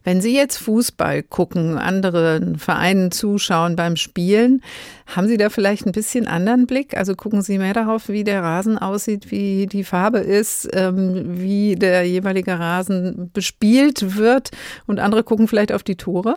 Wenn 0.05 0.21
Sie 0.21 0.35
jetzt 0.35 0.57
Fußball 0.57 1.23
gucken, 1.23 1.79
anderen 1.79 2.59
Vereinen 2.59 3.11
zuschauen 3.11 3.77
beim 3.77 3.97
Spielen, 3.97 4.63
haben 5.07 5.29
Sie 5.29 5.37
da 5.37 5.51
vielleicht 5.51 5.85
ein 5.85 5.93
bisschen 5.93 6.27
anderen 6.27 6.67
Blick? 6.67 6.97
Also 6.97 7.15
gucken 7.15 7.43
Sie 7.43 7.59
mehr 7.59 7.75
darauf, 7.75 8.09
wie 8.09 8.25
der 8.25 8.43
Rasen 8.43 8.79
aussieht, 8.79 9.31
wie 9.31 9.67
die 9.67 9.85
Farbe 9.85 10.19
ist, 10.19 10.69
ähm, 10.73 11.39
wie 11.39 11.75
der 11.75 12.05
jeweilige 12.05 12.59
Rasen 12.59 13.31
bespielt 13.33 14.17
wird 14.17 14.51
und 14.87 14.99
andere 14.99 15.23
gucken 15.23 15.47
vielleicht 15.47 15.73
auf 15.73 15.83
die 15.83 15.97
Tore? 15.97 16.37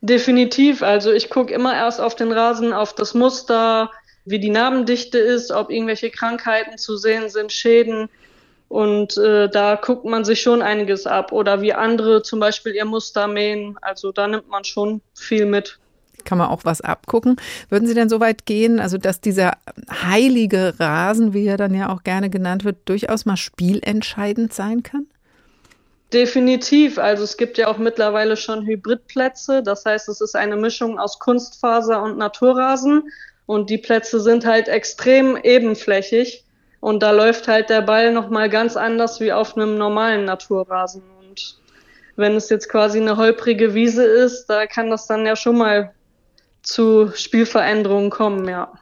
Definitiv. 0.00 0.82
Also 0.82 1.12
ich 1.12 1.30
gucke 1.30 1.54
immer 1.54 1.74
erst 1.74 2.00
auf 2.00 2.16
den 2.16 2.32
Rasen, 2.32 2.72
auf 2.72 2.94
das 2.94 3.14
Muster, 3.14 3.92
wie 4.24 4.40
die 4.40 4.50
Narbendichte 4.50 5.18
ist, 5.18 5.52
ob 5.52 5.70
irgendwelche 5.70 6.10
Krankheiten 6.10 6.78
zu 6.78 6.96
sehen 6.96 7.28
sind, 7.28 7.52
Schäden. 7.52 8.08
Und 8.72 9.18
äh, 9.18 9.50
da 9.50 9.74
guckt 9.74 10.06
man 10.06 10.24
sich 10.24 10.40
schon 10.40 10.62
einiges 10.62 11.06
ab. 11.06 11.30
Oder 11.30 11.60
wie 11.60 11.74
andere 11.74 12.22
zum 12.22 12.40
Beispiel 12.40 12.74
ihr 12.74 12.86
Muster 12.86 13.28
mähen. 13.28 13.76
Also 13.82 14.12
da 14.12 14.26
nimmt 14.26 14.48
man 14.48 14.64
schon 14.64 15.02
viel 15.14 15.44
mit. 15.44 15.78
Kann 16.24 16.38
man 16.38 16.48
auch 16.48 16.64
was 16.64 16.80
abgucken. 16.80 17.36
Würden 17.68 17.86
Sie 17.86 17.92
denn 17.92 18.08
so 18.08 18.18
weit 18.18 18.46
gehen, 18.46 18.80
also 18.80 18.96
dass 18.96 19.20
dieser 19.20 19.58
heilige 19.90 20.72
Rasen, 20.80 21.34
wie 21.34 21.46
er 21.46 21.58
dann 21.58 21.74
ja 21.74 21.90
auch 21.90 22.02
gerne 22.02 22.30
genannt 22.30 22.64
wird, 22.64 22.78
durchaus 22.86 23.26
mal 23.26 23.36
spielentscheidend 23.36 24.54
sein 24.54 24.82
kann? 24.82 25.06
Definitiv. 26.14 26.98
Also 26.98 27.24
es 27.24 27.36
gibt 27.36 27.58
ja 27.58 27.68
auch 27.68 27.76
mittlerweile 27.76 28.38
schon 28.38 28.64
Hybridplätze. 28.64 29.62
Das 29.62 29.84
heißt, 29.84 30.08
es 30.08 30.22
ist 30.22 30.34
eine 30.34 30.56
Mischung 30.56 30.98
aus 30.98 31.18
Kunstfaser 31.18 32.02
und 32.02 32.16
Naturrasen. 32.16 33.02
Und 33.44 33.68
die 33.68 33.76
Plätze 33.76 34.18
sind 34.18 34.46
halt 34.46 34.68
extrem 34.68 35.36
ebenflächig. 35.36 36.46
Und 36.82 37.04
da 37.04 37.12
läuft 37.12 37.46
halt 37.46 37.70
der 37.70 37.80
Ball 37.80 38.12
nochmal 38.12 38.48
ganz 38.48 38.76
anders 38.76 39.20
wie 39.20 39.32
auf 39.32 39.56
einem 39.56 39.78
normalen 39.78 40.24
Naturrasen. 40.24 41.04
Und 41.20 41.56
wenn 42.16 42.34
es 42.34 42.50
jetzt 42.50 42.68
quasi 42.68 43.00
eine 43.00 43.16
holprige 43.16 43.72
Wiese 43.72 44.02
ist, 44.04 44.46
da 44.46 44.66
kann 44.66 44.90
das 44.90 45.06
dann 45.06 45.24
ja 45.24 45.36
schon 45.36 45.58
mal 45.58 45.94
zu 46.62 47.12
Spielveränderungen 47.14 48.10
kommen, 48.10 48.48
ja. 48.48 48.72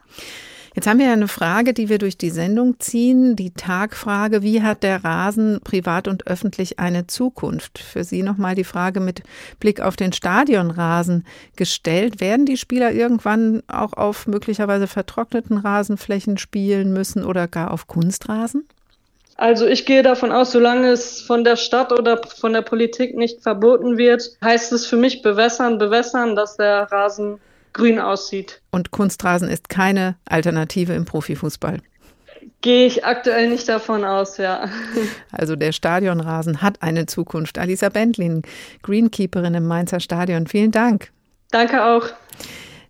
Jetzt 0.81 0.87
haben 0.87 0.99
wir 0.99 1.09
ja 1.09 1.13
eine 1.13 1.29
Frage, 1.29 1.75
die 1.75 1.91
wir 1.91 1.99
durch 1.99 2.17
die 2.17 2.31
Sendung 2.31 2.81
ziehen, 2.81 3.37
die 3.37 3.51
Tagfrage, 3.51 4.43
wie 4.43 4.63
hat 4.63 4.83
der 4.83 5.05
Rasen 5.05 5.61
privat 5.63 6.09
und 6.09 6.27
öffentlich 6.27 6.79
eine 6.79 7.07
Zukunft? 7.07 7.81
Für 7.81 8.03
Sie 8.03 8.23
nochmal 8.23 8.55
die 8.55 8.65
Frage 8.65 8.99
mit 9.01 9.23
Blick 9.59 9.83
auf 9.83 9.97
den 9.97 10.15
Stadionrasen 10.15 11.27
gestellt. 11.55 12.23
Werden 12.23 12.47
die 12.47 12.57
Spieler 12.57 12.93
irgendwann 12.93 13.63
auch 13.69 13.93
auf 13.93 14.27
möglicherweise 14.27 14.87
vertrockneten 14.87 15.59
Rasenflächen 15.59 16.39
spielen 16.39 16.95
müssen 16.95 17.27
oder 17.27 17.47
gar 17.47 17.73
auf 17.73 17.87
Kunstrasen? 17.87 18.67
Also 19.37 19.67
ich 19.67 19.85
gehe 19.85 20.03
davon 20.03 20.33
aus, 20.33 20.51
solange 20.51 20.89
es 20.89 21.21
von 21.21 21.45
der 21.45 21.57
Stadt 21.57 21.93
oder 21.93 22.23
von 22.27 22.55
der 22.55 22.63
Politik 22.63 23.19
nicht 23.19 23.43
verboten 23.43 23.99
wird, 23.99 24.31
heißt 24.43 24.73
es 24.73 24.87
für 24.87 24.97
mich 24.97 25.21
bewässern, 25.21 25.77
bewässern, 25.77 26.37
dass 26.37 26.57
der 26.57 26.91
Rasen 26.91 27.39
grün 27.73 27.99
aussieht. 27.99 28.61
Und 28.71 28.91
Kunstrasen 28.91 29.49
ist 29.49 29.69
keine 29.69 30.17
Alternative 30.25 30.93
im 30.95 31.05
Profifußball. 31.05 31.79
Gehe 32.63 32.87
ich 32.87 33.05
aktuell 33.05 33.49
nicht 33.49 33.69
davon 33.69 34.05
aus, 34.05 34.37
ja. 34.37 34.69
Also 35.33 35.57
der 35.57 35.73
Stadionrasen 35.73 36.63
hat 36.63 36.83
eine 36.83 37.07
Zukunft. 37.07 37.59
Alisa 37.59 37.89
Bentlin, 37.89 38.43
Greenkeeperin 38.83 39.55
im 39.55 39.67
Mainzer 39.67 40.01
Stadion, 40.01 40.47
vielen 40.47 40.71
Dank. 40.71 41.11
Danke 41.51 41.85
auch. 41.85 42.07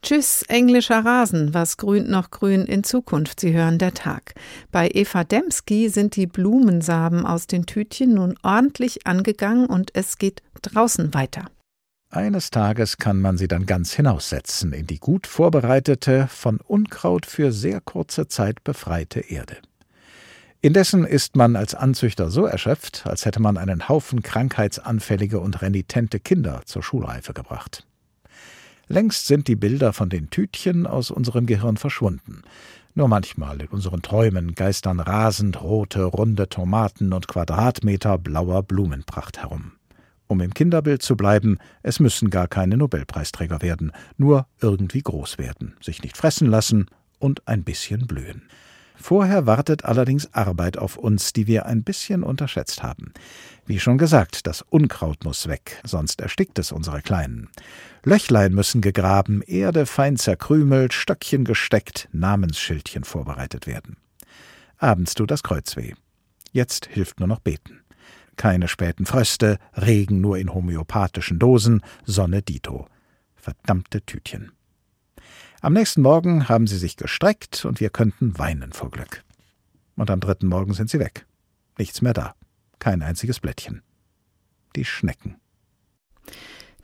Tschüss, 0.02 0.42
englischer 0.48 1.04
Rasen, 1.04 1.52
was 1.52 1.76
grünt 1.76 2.08
noch 2.08 2.30
grün 2.30 2.64
in 2.64 2.84
Zukunft? 2.84 3.38
Sie 3.40 3.52
hören 3.52 3.78
der 3.78 3.92
Tag. 3.92 4.32
Bei 4.72 4.88
Eva 4.92 5.24
Demski 5.24 5.90
sind 5.90 6.16
die 6.16 6.26
Blumensamen 6.26 7.26
aus 7.26 7.46
den 7.46 7.66
Tütchen 7.66 8.14
nun 8.14 8.34
ordentlich 8.42 9.06
angegangen 9.06 9.66
und 9.66 9.90
es 9.94 10.16
geht 10.16 10.42
draußen 10.62 11.12
weiter. 11.12 11.46
Eines 12.12 12.50
Tages 12.50 12.96
kann 12.96 13.20
man 13.20 13.38
sie 13.38 13.46
dann 13.46 13.66
ganz 13.66 13.92
hinaussetzen 13.92 14.72
in 14.72 14.84
die 14.88 14.98
gut 14.98 15.28
vorbereitete, 15.28 16.26
von 16.26 16.58
Unkraut 16.58 17.24
für 17.24 17.52
sehr 17.52 17.80
kurze 17.80 18.26
Zeit 18.26 18.64
befreite 18.64 19.20
Erde. 19.20 19.58
Indessen 20.60 21.04
ist 21.04 21.36
man 21.36 21.54
als 21.54 21.76
Anzüchter 21.76 22.32
so 22.32 22.46
erschöpft, 22.46 23.06
als 23.06 23.26
hätte 23.26 23.40
man 23.40 23.56
einen 23.56 23.88
Haufen 23.88 24.24
krankheitsanfällige 24.24 25.38
und 25.38 25.62
renitente 25.62 26.18
Kinder 26.18 26.62
zur 26.64 26.82
Schulreife 26.82 27.32
gebracht. 27.32 27.86
Längst 28.88 29.28
sind 29.28 29.46
die 29.46 29.54
Bilder 29.54 29.92
von 29.92 30.08
den 30.08 30.30
Tütchen 30.30 30.88
aus 30.88 31.12
unserem 31.12 31.46
Gehirn 31.46 31.76
verschwunden. 31.76 32.42
Nur 32.92 33.06
manchmal 33.06 33.62
in 33.62 33.68
unseren 33.68 34.02
Träumen 34.02 34.56
geistern 34.56 34.98
rasend 34.98 35.62
rote, 35.62 36.02
runde 36.02 36.48
Tomaten 36.48 37.12
und 37.12 37.28
Quadratmeter 37.28 38.18
blauer 38.18 38.64
Blumenpracht 38.64 39.38
herum 39.38 39.74
Um 40.30 40.40
im 40.40 40.54
Kinderbild 40.54 41.02
zu 41.02 41.16
bleiben, 41.16 41.58
es 41.82 41.98
müssen 41.98 42.30
gar 42.30 42.46
keine 42.46 42.76
Nobelpreisträger 42.76 43.62
werden, 43.62 43.90
nur 44.16 44.46
irgendwie 44.60 45.02
groß 45.02 45.38
werden, 45.38 45.74
sich 45.82 46.04
nicht 46.04 46.16
fressen 46.16 46.46
lassen 46.46 46.86
und 47.18 47.48
ein 47.48 47.64
bisschen 47.64 48.06
blühen. 48.06 48.42
Vorher 48.94 49.46
wartet 49.46 49.84
allerdings 49.84 50.32
Arbeit 50.32 50.78
auf 50.78 50.96
uns, 50.96 51.32
die 51.32 51.48
wir 51.48 51.66
ein 51.66 51.82
bisschen 51.82 52.22
unterschätzt 52.22 52.84
haben. 52.84 53.12
Wie 53.66 53.80
schon 53.80 53.98
gesagt, 53.98 54.46
das 54.46 54.62
Unkraut 54.62 55.24
muss 55.24 55.48
weg, 55.48 55.82
sonst 55.82 56.20
erstickt 56.20 56.60
es 56.60 56.70
unsere 56.70 57.02
Kleinen. 57.02 57.48
Löchlein 58.04 58.54
müssen 58.54 58.82
gegraben, 58.82 59.42
Erde 59.42 59.84
fein 59.84 60.16
zerkrümelt, 60.16 60.92
Stöckchen 60.92 61.42
gesteckt, 61.42 62.08
Namensschildchen 62.12 63.02
vorbereitet 63.02 63.66
werden. 63.66 63.96
Abends 64.78 65.14
tut 65.14 65.32
das 65.32 65.42
Kreuz 65.42 65.76
weh. 65.76 65.94
Jetzt 66.52 66.86
hilft 66.86 67.18
nur 67.18 67.26
noch 67.26 67.40
beten. 67.40 67.80
Keine 68.36 68.68
späten 68.68 69.06
Fröste, 69.06 69.58
Regen 69.74 70.20
nur 70.20 70.38
in 70.38 70.52
homöopathischen 70.52 71.38
Dosen, 71.38 71.82
Sonne 72.04 72.42
dito. 72.42 72.86
Verdammte 73.36 74.02
Tütchen. 74.02 74.52
Am 75.60 75.74
nächsten 75.74 76.02
Morgen 76.02 76.48
haben 76.48 76.66
sie 76.66 76.78
sich 76.78 76.96
gestreckt 76.96 77.64
und 77.64 77.80
wir 77.80 77.90
könnten 77.90 78.38
weinen 78.38 78.72
vor 78.72 78.90
Glück. 78.90 79.24
Und 79.94 80.10
am 80.10 80.20
dritten 80.20 80.46
Morgen 80.46 80.72
sind 80.72 80.88
sie 80.88 80.98
weg. 80.98 81.26
Nichts 81.76 82.00
mehr 82.00 82.14
da. 82.14 82.34
Kein 82.78 83.02
einziges 83.02 83.40
Blättchen. 83.40 83.82
Die 84.74 84.84
Schnecken. 84.86 85.36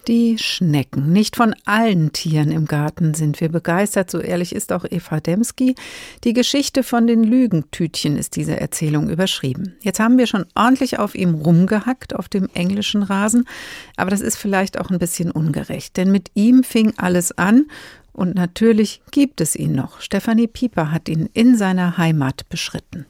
Die 0.08 0.38
Schnecken. 0.38 1.12
Nicht 1.12 1.34
von 1.34 1.52
allen 1.64 2.12
Tieren 2.12 2.52
im 2.52 2.66
Garten 2.66 3.14
sind 3.14 3.40
wir 3.40 3.48
begeistert, 3.48 4.08
so 4.08 4.20
ehrlich 4.20 4.54
ist 4.54 4.72
auch 4.72 4.84
Eva 4.88 5.18
Demski. 5.18 5.74
Die 6.22 6.32
Geschichte 6.32 6.84
von 6.84 7.08
den 7.08 7.24
Lügentütchen 7.24 8.16
ist 8.16 8.36
diese 8.36 8.60
Erzählung 8.60 9.10
überschrieben. 9.10 9.74
Jetzt 9.82 9.98
haben 9.98 10.16
wir 10.16 10.28
schon 10.28 10.46
ordentlich 10.54 11.00
auf 11.00 11.16
ihm 11.16 11.34
rumgehackt, 11.34 12.14
auf 12.14 12.28
dem 12.28 12.48
englischen 12.54 13.02
Rasen, 13.02 13.48
aber 13.96 14.10
das 14.10 14.20
ist 14.20 14.36
vielleicht 14.36 14.78
auch 14.78 14.90
ein 14.90 15.00
bisschen 15.00 15.32
ungerecht, 15.32 15.96
denn 15.96 16.12
mit 16.12 16.30
ihm 16.34 16.62
fing 16.62 16.92
alles 16.98 17.36
an 17.36 17.66
und 18.12 18.36
natürlich 18.36 19.02
gibt 19.10 19.40
es 19.40 19.56
ihn 19.56 19.72
noch. 19.72 20.00
Stefanie 20.00 20.46
Pieper 20.46 20.92
hat 20.92 21.08
ihn 21.08 21.28
in 21.32 21.56
seiner 21.56 21.98
Heimat 21.98 22.48
beschritten. 22.48 23.06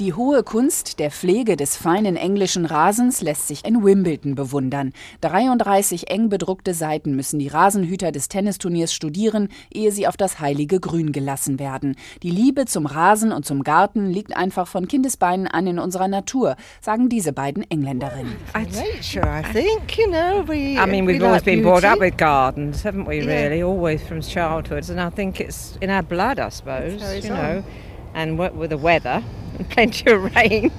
Die 0.00 0.14
hohe 0.14 0.42
Kunst 0.42 0.98
der 0.98 1.10
Pflege 1.10 1.56
des 1.56 1.76
feinen 1.76 2.16
englischen 2.16 2.64
Rasens 2.64 3.20
lässt 3.20 3.48
sich 3.48 3.66
in 3.66 3.84
Wimbledon 3.84 4.34
bewundern. 4.34 4.94
33 5.20 6.08
eng 6.08 6.30
bedruckte 6.30 6.72
Seiten 6.72 7.14
müssen 7.14 7.38
die 7.38 7.48
Rasenhüter 7.48 8.10
des 8.10 8.30
Tennisturniers 8.30 8.94
studieren, 8.94 9.48
ehe 9.70 9.92
sie 9.92 10.06
auf 10.06 10.16
das 10.16 10.40
heilige 10.40 10.80
Grün 10.80 11.12
gelassen 11.12 11.58
werden. 11.58 11.96
Die 12.22 12.30
Liebe 12.30 12.64
zum 12.64 12.86
Rasen 12.86 13.30
und 13.30 13.44
zum 13.44 13.62
Garten 13.62 14.06
liegt 14.06 14.34
einfach 14.34 14.66
von 14.66 14.88
Kindesbeinen 14.88 15.46
an 15.46 15.66
in 15.66 15.78
unserer 15.78 16.08
Natur, 16.08 16.56
sagen 16.80 17.10
diese 17.10 17.34
beiden 17.34 17.70
Engländerinnen. 17.70 18.36
I 18.56 18.64
think, 19.52 19.98
you 19.98 20.06
know. 20.06 20.42
We, 20.48 20.82
I 20.82 20.86
mean, 20.86 21.06
we've 21.06 21.22
always 21.22 21.42
been 21.42 21.62
brought 21.62 21.84
up 21.84 22.00
with 22.00 22.16
gardens, 22.16 22.82
haven't 22.82 23.06
we, 23.06 23.20
really? 23.20 23.62
Always 23.62 24.00
from 24.00 24.22
childhood. 24.22 24.88
And 24.88 24.98
I 24.98 25.14
think 25.14 25.40
it's 25.40 25.76
in 25.82 25.90
our 25.90 26.02
blood, 26.02 26.38
I 26.38 26.48
suppose, 26.48 27.22
you 27.22 27.28
know. 27.28 27.62
And 28.14 28.38
with 28.38 28.70
the 28.70 28.78
weather 28.78 29.22
and 29.49 29.49
plenty 29.64 30.10
of 30.10 30.34
rain. 30.34 30.70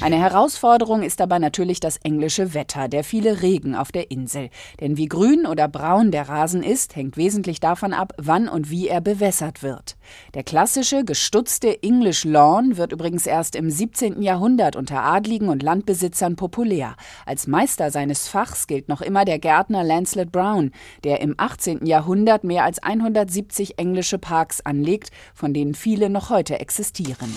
Eine 0.00 0.18
Herausforderung 0.18 1.02
ist 1.02 1.20
dabei 1.20 1.38
natürlich 1.38 1.80
das 1.80 1.96
englische 1.98 2.52
Wetter, 2.54 2.88
der 2.88 3.04
viele 3.04 3.42
Regen 3.42 3.74
auf 3.74 3.90
der 3.90 4.10
Insel. 4.10 4.50
Denn 4.80 4.96
wie 4.96 5.06
grün 5.06 5.46
oder 5.46 5.66
braun 5.68 6.10
der 6.10 6.28
Rasen 6.28 6.62
ist, 6.62 6.94
hängt 6.94 7.16
wesentlich 7.16 7.60
davon 7.60 7.92
ab, 7.92 8.12
wann 8.18 8.48
und 8.48 8.70
wie 8.70 8.88
er 8.88 9.00
bewässert 9.00 9.62
wird. 9.62 9.96
Der 10.34 10.42
klassische, 10.42 11.04
gestutzte 11.04 11.82
English 11.82 12.24
Lawn 12.24 12.76
wird 12.76 12.92
übrigens 12.92 13.26
erst 13.26 13.56
im 13.56 13.70
17. 13.70 14.20
Jahrhundert 14.20 14.76
unter 14.76 15.02
Adligen 15.02 15.48
und 15.48 15.62
Landbesitzern 15.62 16.36
populär. 16.36 16.94
Als 17.24 17.46
Meister 17.46 17.90
seines 17.90 18.28
Fachs 18.28 18.66
gilt 18.66 18.88
noch 18.88 19.00
immer 19.00 19.24
der 19.24 19.38
Gärtner 19.38 19.84
Lancelot 19.84 20.32
Brown, 20.32 20.72
der 21.04 21.20
im 21.20 21.34
18. 21.36 21.86
Jahrhundert 21.86 22.44
mehr 22.44 22.64
als 22.64 22.82
170 22.82 23.78
englische 23.78 24.18
Parks 24.18 24.60
anlegt, 24.60 25.10
von 25.34 25.54
denen 25.54 25.74
viele 25.74 26.10
noch 26.10 26.30
heute 26.30 26.60
existieren. 26.60 27.07
دقيقا 27.08 27.28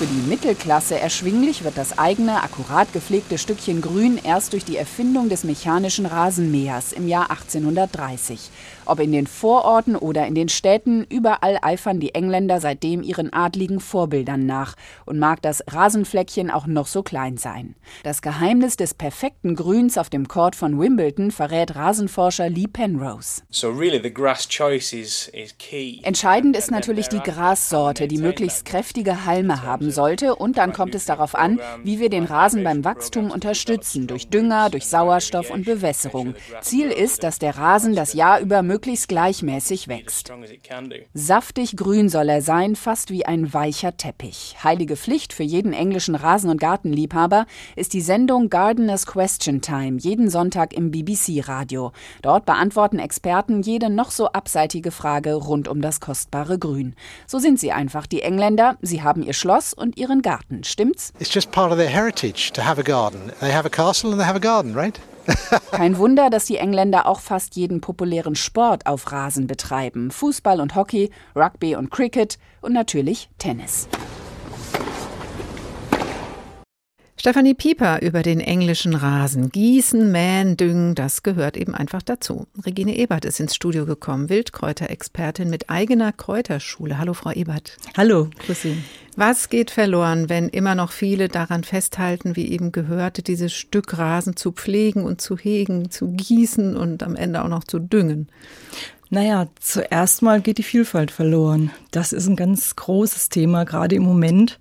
Für 0.00 0.06
die 0.06 0.30
Mittelklasse 0.30 0.98
erschwinglich 0.98 1.62
wird 1.62 1.76
das 1.76 1.98
eigene, 1.98 2.42
akkurat 2.42 2.90
gepflegte 2.94 3.36
Stückchen 3.36 3.82
Grün 3.82 4.16
erst 4.16 4.54
durch 4.54 4.64
die 4.64 4.78
Erfindung 4.78 5.28
des 5.28 5.44
mechanischen 5.44 6.06
Rasenmähers 6.06 6.94
im 6.94 7.06
Jahr 7.06 7.30
1830. 7.30 8.48
Ob 8.86 8.98
in 8.98 9.12
den 9.12 9.26
Vororten 9.26 9.94
oder 9.94 10.26
in 10.26 10.34
den 10.34 10.48
Städten, 10.48 11.04
überall 11.10 11.58
eifern 11.60 12.00
die 12.00 12.14
Engländer 12.14 12.62
seitdem 12.62 13.02
ihren 13.02 13.30
adligen 13.30 13.78
Vorbildern 13.78 14.46
nach 14.46 14.74
und 15.04 15.18
mag 15.18 15.42
das 15.42 15.62
Rasenfleckchen 15.70 16.50
auch 16.50 16.66
noch 16.66 16.86
so 16.86 17.02
klein 17.02 17.36
sein. 17.36 17.74
Das 18.02 18.22
Geheimnis 18.22 18.78
des 18.78 18.94
perfekten 18.94 19.54
Grüns 19.54 19.98
auf 19.98 20.08
dem 20.08 20.28
Court 20.28 20.56
von 20.56 20.80
Wimbledon 20.80 21.30
verrät 21.30 21.76
Rasenforscher 21.76 22.48
Lee 22.48 22.68
Penrose. 22.68 23.42
Entscheidend 26.02 26.56
ist 26.56 26.70
natürlich 26.70 27.08
die 27.08 27.20
Grassorte, 27.20 28.08
die 28.08 28.16
möglichst 28.18 28.64
kräftige 28.64 29.26
Halme 29.26 29.62
haben 29.62 29.89
sollte 29.92 30.34
und 30.34 30.58
dann 30.58 30.72
kommt 30.72 30.94
es 30.94 31.04
darauf 31.04 31.34
an, 31.34 31.60
wie 31.84 32.00
wir 32.00 32.10
den 32.10 32.24
Rasen 32.24 32.64
beim 32.64 32.84
Wachstum 32.84 33.30
unterstützen, 33.30 34.06
durch 34.06 34.28
Dünger, 34.28 34.70
durch 34.70 34.86
Sauerstoff 34.86 35.50
und 35.50 35.64
Bewässerung. 35.64 36.34
Ziel 36.60 36.90
ist, 36.90 37.22
dass 37.22 37.38
der 37.38 37.56
Rasen 37.56 37.94
das 37.94 38.12
Jahr 38.12 38.40
über 38.40 38.62
möglichst 38.62 38.80
möglichst 38.80 39.08
gleichmäßig 39.08 39.88
wächst. 39.88 40.32
Saftig 41.14 41.76
grün 41.76 42.08
soll 42.08 42.28
er 42.28 42.42
sein, 42.42 42.76
fast 42.76 43.10
wie 43.10 43.24
ein 43.24 43.52
weicher 43.54 43.96
Teppich. 43.96 44.56
Heilige 44.64 44.96
Pflicht 44.96 45.32
für 45.32 45.42
jeden 45.42 45.72
englischen 45.72 46.14
Rasen- 46.14 46.50
und 46.50 46.60
Gartenliebhaber 46.60 47.46
ist 47.76 47.92
die 47.92 48.00
Sendung 48.00 48.50
Gardeners 48.50 49.06
Question 49.06 49.60
Time 49.60 49.98
jeden 49.98 50.28
Sonntag 50.28 50.72
im 50.72 50.90
BBC-Radio. 50.90 51.92
Dort 52.22 52.46
beantworten 52.46 52.98
Experten 52.98 53.62
jede 53.62 53.90
noch 53.90 54.10
so 54.10 54.28
abseitige 54.28 54.90
Frage 54.90 55.34
rund 55.34 55.68
um 55.68 55.80
das 55.80 56.00
kostbare 56.00 56.58
Grün. 56.58 56.94
So 57.26 57.38
sind 57.38 57.60
sie 57.60 57.72
einfach, 57.72 58.06
die 58.06 58.22
Engländer. 58.22 58.76
Sie 58.82 59.02
haben 59.02 59.22
ihr 59.22 59.34
Schloss 59.34 59.72
und 59.80 59.96
ihren 59.96 60.22
Garten, 60.22 60.62
stimmt's? 60.64 61.12
It's 61.18 61.34
just 61.34 61.50
part 61.50 61.72
of 61.72 61.78
their 61.78 61.88
heritage 61.88 62.52
to 62.52 62.62
have 62.62 62.78
a 62.78 62.84
garden. 62.84 63.32
They 63.40 63.52
have 63.52 63.66
a 63.66 63.70
castle 63.70 64.12
and 64.12 64.20
they 64.20 64.26
have 64.26 64.36
a 64.36 64.40
garden, 64.40 64.74
right? 64.76 65.00
Kein 65.72 65.98
Wunder, 65.98 66.30
dass 66.30 66.44
die 66.46 66.56
Engländer 66.56 67.06
auch 67.06 67.20
fast 67.20 67.56
jeden 67.56 67.80
populären 67.80 68.34
Sport 68.34 68.86
auf 68.86 69.10
Rasen 69.10 69.46
betreiben. 69.46 70.10
Fußball 70.10 70.60
und 70.60 70.74
Hockey, 70.74 71.10
Rugby 71.34 71.76
und 71.76 71.90
Cricket 71.90 72.38
und 72.60 72.72
natürlich 72.72 73.30
Tennis. 73.38 73.88
Stefanie 77.20 77.52
Pieper 77.52 78.00
über 78.00 78.22
den 78.22 78.40
englischen 78.40 78.94
Rasen. 78.94 79.50
Gießen, 79.50 80.10
mähen, 80.10 80.56
düngen, 80.56 80.94
das 80.94 81.22
gehört 81.22 81.58
eben 81.58 81.74
einfach 81.74 82.00
dazu. 82.00 82.46
Regine 82.64 82.96
Ebert 82.96 83.26
ist 83.26 83.40
ins 83.40 83.54
Studio 83.54 83.84
gekommen, 83.84 84.30
Wildkräuterexpertin 84.30 85.50
mit 85.50 85.68
eigener 85.68 86.12
Kräuterschule. 86.12 86.96
Hallo, 86.96 87.12
Frau 87.12 87.30
Ebert. 87.32 87.76
Hallo, 87.94 88.30
grüß 88.46 88.62
Sie. 88.62 88.82
Was 89.16 89.50
geht 89.50 89.70
verloren, 89.70 90.30
wenn 90.30 90.48
immer 90.48 90.74
noch 90.74 90.92
viele 90.92 91.28
daran 91.28 91.62
festhalten, 91.62 92.36
wie 92.36 92.50
eben 92.50 92.72
gehörte, 92.72 93.22
dieses 93.22 93.52
Stück 93.52 93.98
Rasen 93.98 94.34
zu 94.34 94.52
pflegen 94.52 95.04
und 95.04 95.20
zu 95.20 95.36
hegen, 95.36 95.90
zu 95.90 96.12
gießen 96.12 96.74
und 96.74 97.02
am 97.02 97.16
Ende 97.16 97.44
auch 97.44 97.48
noch 97.48 97.64
zu 97.64 97.80
düngen? 97.80 98.28
Naja, 99.12 99.48
zuerst 99.58 100.22
mal 100.22 100.40
geht 100.40 100.58
die 100.58 100.62
Vielfalt 100.62 101.10
verloren. 101.10 101.72
Das 101.90 102.12
ist 102.12 102.28
ein 102.28 102.36
ganz 102.36 102.76
großes 102.76 103.28
Thema, 103.28 103.64
gerade 103.64 103.96
im 103.96 104.04
Moment. 104.04 104.60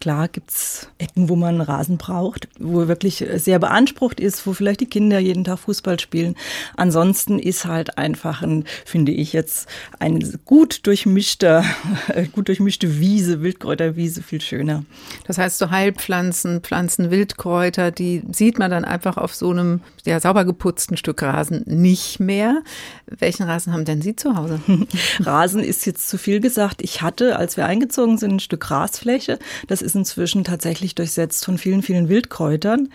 Klar 0.00 0.28
gibt's 0.28 0.88
Ecken, 0.96 1.28
wo 1.28 1.36
man 1.36 1.60
Rasen 1.60 1.98
braucht, 1.98 2.48
wo 2.58 2.88
wirklich 2.88 3.22
sehr 3.34 3.58
beansprucht 3.58 4.18
ist, 4.18 4.46
wo 4.46 4.54
vielleicht 4.54 4.80
die 4.80 4.88
Kinder 4.88 5.18
jeden 5.18 5.44
Tag 5.44 5.58
Fußball 5.58 6.00
spielen. 6.00 6.34
Ansonsten 6.78 7.38
ist 7.38 7.66
halt 7.66 7.98
einfach 7.98 8.40
ein, 8.40 8.64
finde 8.86 9.12
ich 9.12 9.34
jetzt, 9.34 9.68
ein 9.98 10.40
gut 10.46 10.86
durchmischter, 10.86 11.62
gut 12.32 12.48
durchmischte 12.48 13.00
Wiese, 13.00 13.42
Wildkräuterwiese 13.42 14.22
viel 14.22 14.40
schöner. 14.40 14.86
Das 15.26 15.36
heißt, 15.36 15.58
so 15.58 15.70
Heilpflanzen, 15.70 16.62
Pflanzen, 16.62 17.10
Wildkräuter, 17.10 17.90
die 17.90 18.22
sieht 18.32 18.58
man 18.58 18.70
dann 18.70 18.86
einfach 18.86 19.18
auf 19.18 19.34
so 19.34 19.50
einem 19.50 19.82
ja, 20.06 20.18
sauber 20.20 20.46
geputzten 20.46 20.96
Stück 20.96 21.22
Rasen 21.22 21.64
nicht 21.66 22.18
mehr. 22.18 22.62
Welchen 23.06 23.42
Rasen 23.42 23.74
haben 23.74 23.84
denn 23.90 24.02
Sie 24.02 24.16
zu 24.16 24.36
Hause? 24.36 24.60
Rasen 25.20 25.62
ist 25.62 25.86
jetzt 25.86 26.08
zu 26.08 26.18
viel 26.18 26.40
gesagt. 26.40 26.82
Ich 26.82 27.02
hatte, 27.02 27.36
als 27.36 27.56
wir 27.56 27.66
eingezogen 27.66 28.18
sind, 28.18 28.34
ein 28.34 28.40
Stück 28.40 28.60
Grasfläche. 28.60 29.38
Das 29.66 29.82
ist 29.82 29.96
inzwischen 29.96 30.44
tatsächlich 30.44 30.94
durchsetzt 30.94 31.44
von 31.44 31.58
vielen, 31.58 31.82
vielen 31.82 32.08
Wildkräutern. 32.08 32.88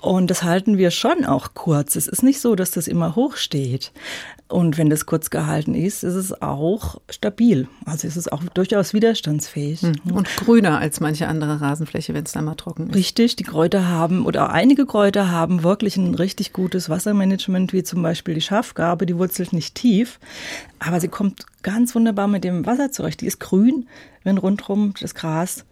Und 0.00 0.30
das 0.30 0.42
halten 0.42 0.78
wir 0.78 0.90
schon 0.90 1.24
auch 1.24 1.54
kurz. 1.54 1.96
Es 1.96 2.06
ist 2.06 2.22
nicht 2.22 2.40
so, 2.40 2.54
dass 2.54 2.70
das 2.70 2.88
immer 2.88 3.16
hoch 3.16 3.36
steht. 3.36 3.92
Und 4.48 4.78
wenn 4.78 4.88
das 4.88 5.04
kurz 5.04 5.28
gehalten 5.28 5.74
ist, 5.74 6.02
ist 6.02 6.14
es 6.14 6.40
auch 6.40 7.00
stabil. 7.10 7.68
Also 7.84 8.08
ist 8.08 8.16
es 8.16 8.28
auch 8.28 8.42
durchaus 8.54 8.94
widerstandsfähig. 8.94 9.82
Hm. 9.82 9.94
Und 10.10 10.26
grüner 10.38 10.78
als 10.78 11.00
manche 11.00 11.28
andere 11.28 11.60
Rasenfläche, 11.60 12.14
wenn 12.14 12.24
es 12.24 12.32
dann 12.32 12.46
mal 12.46 12.54
trocken 12.54 12.88
ist. 12.88 12.96
Richtig, 12.96 13.36
die 13.36 13.44
Kräuter 13.44 13.88
haben 13.88 14.24
oder 14.24 14.50
einige 14.50 14.86
Kräuter 14.86 15.30
haben 15.30 15.64
wirklich 15.64 15.98
ein 15.98 16.14
richtig 16.14 16.54
gutes 16.54 16.88
Wassermanagement, 16.88 17.74
wie 17.74 17.82
zum 17.82 18.00
Beispiel 18.00 18.34
die 18.34 18.40
Schafgarbe, 18.40 19.04
die 19.04 19.18
wurzelt 19.18 19.52
nicht 19.52 19.74
tief. 19.74 20.18
Aber 20.78 21.00
sie 21.00 21.08
kommt 21.08 21.44
ganz 21.62 21.94
wunderbar 21.94 22.28
mit 22.28 22.44
dem 22.44 22.66
Wasser 22.66 22.92
zurecht. 22.92 23.20
Die 23.20 23.26
ist 23.26 23.40
grün, 23.40 23.88
wenn 24.24 24.38
rundherum 24.38 24.94
das 25.00 25.14
Gras 25.14 25.64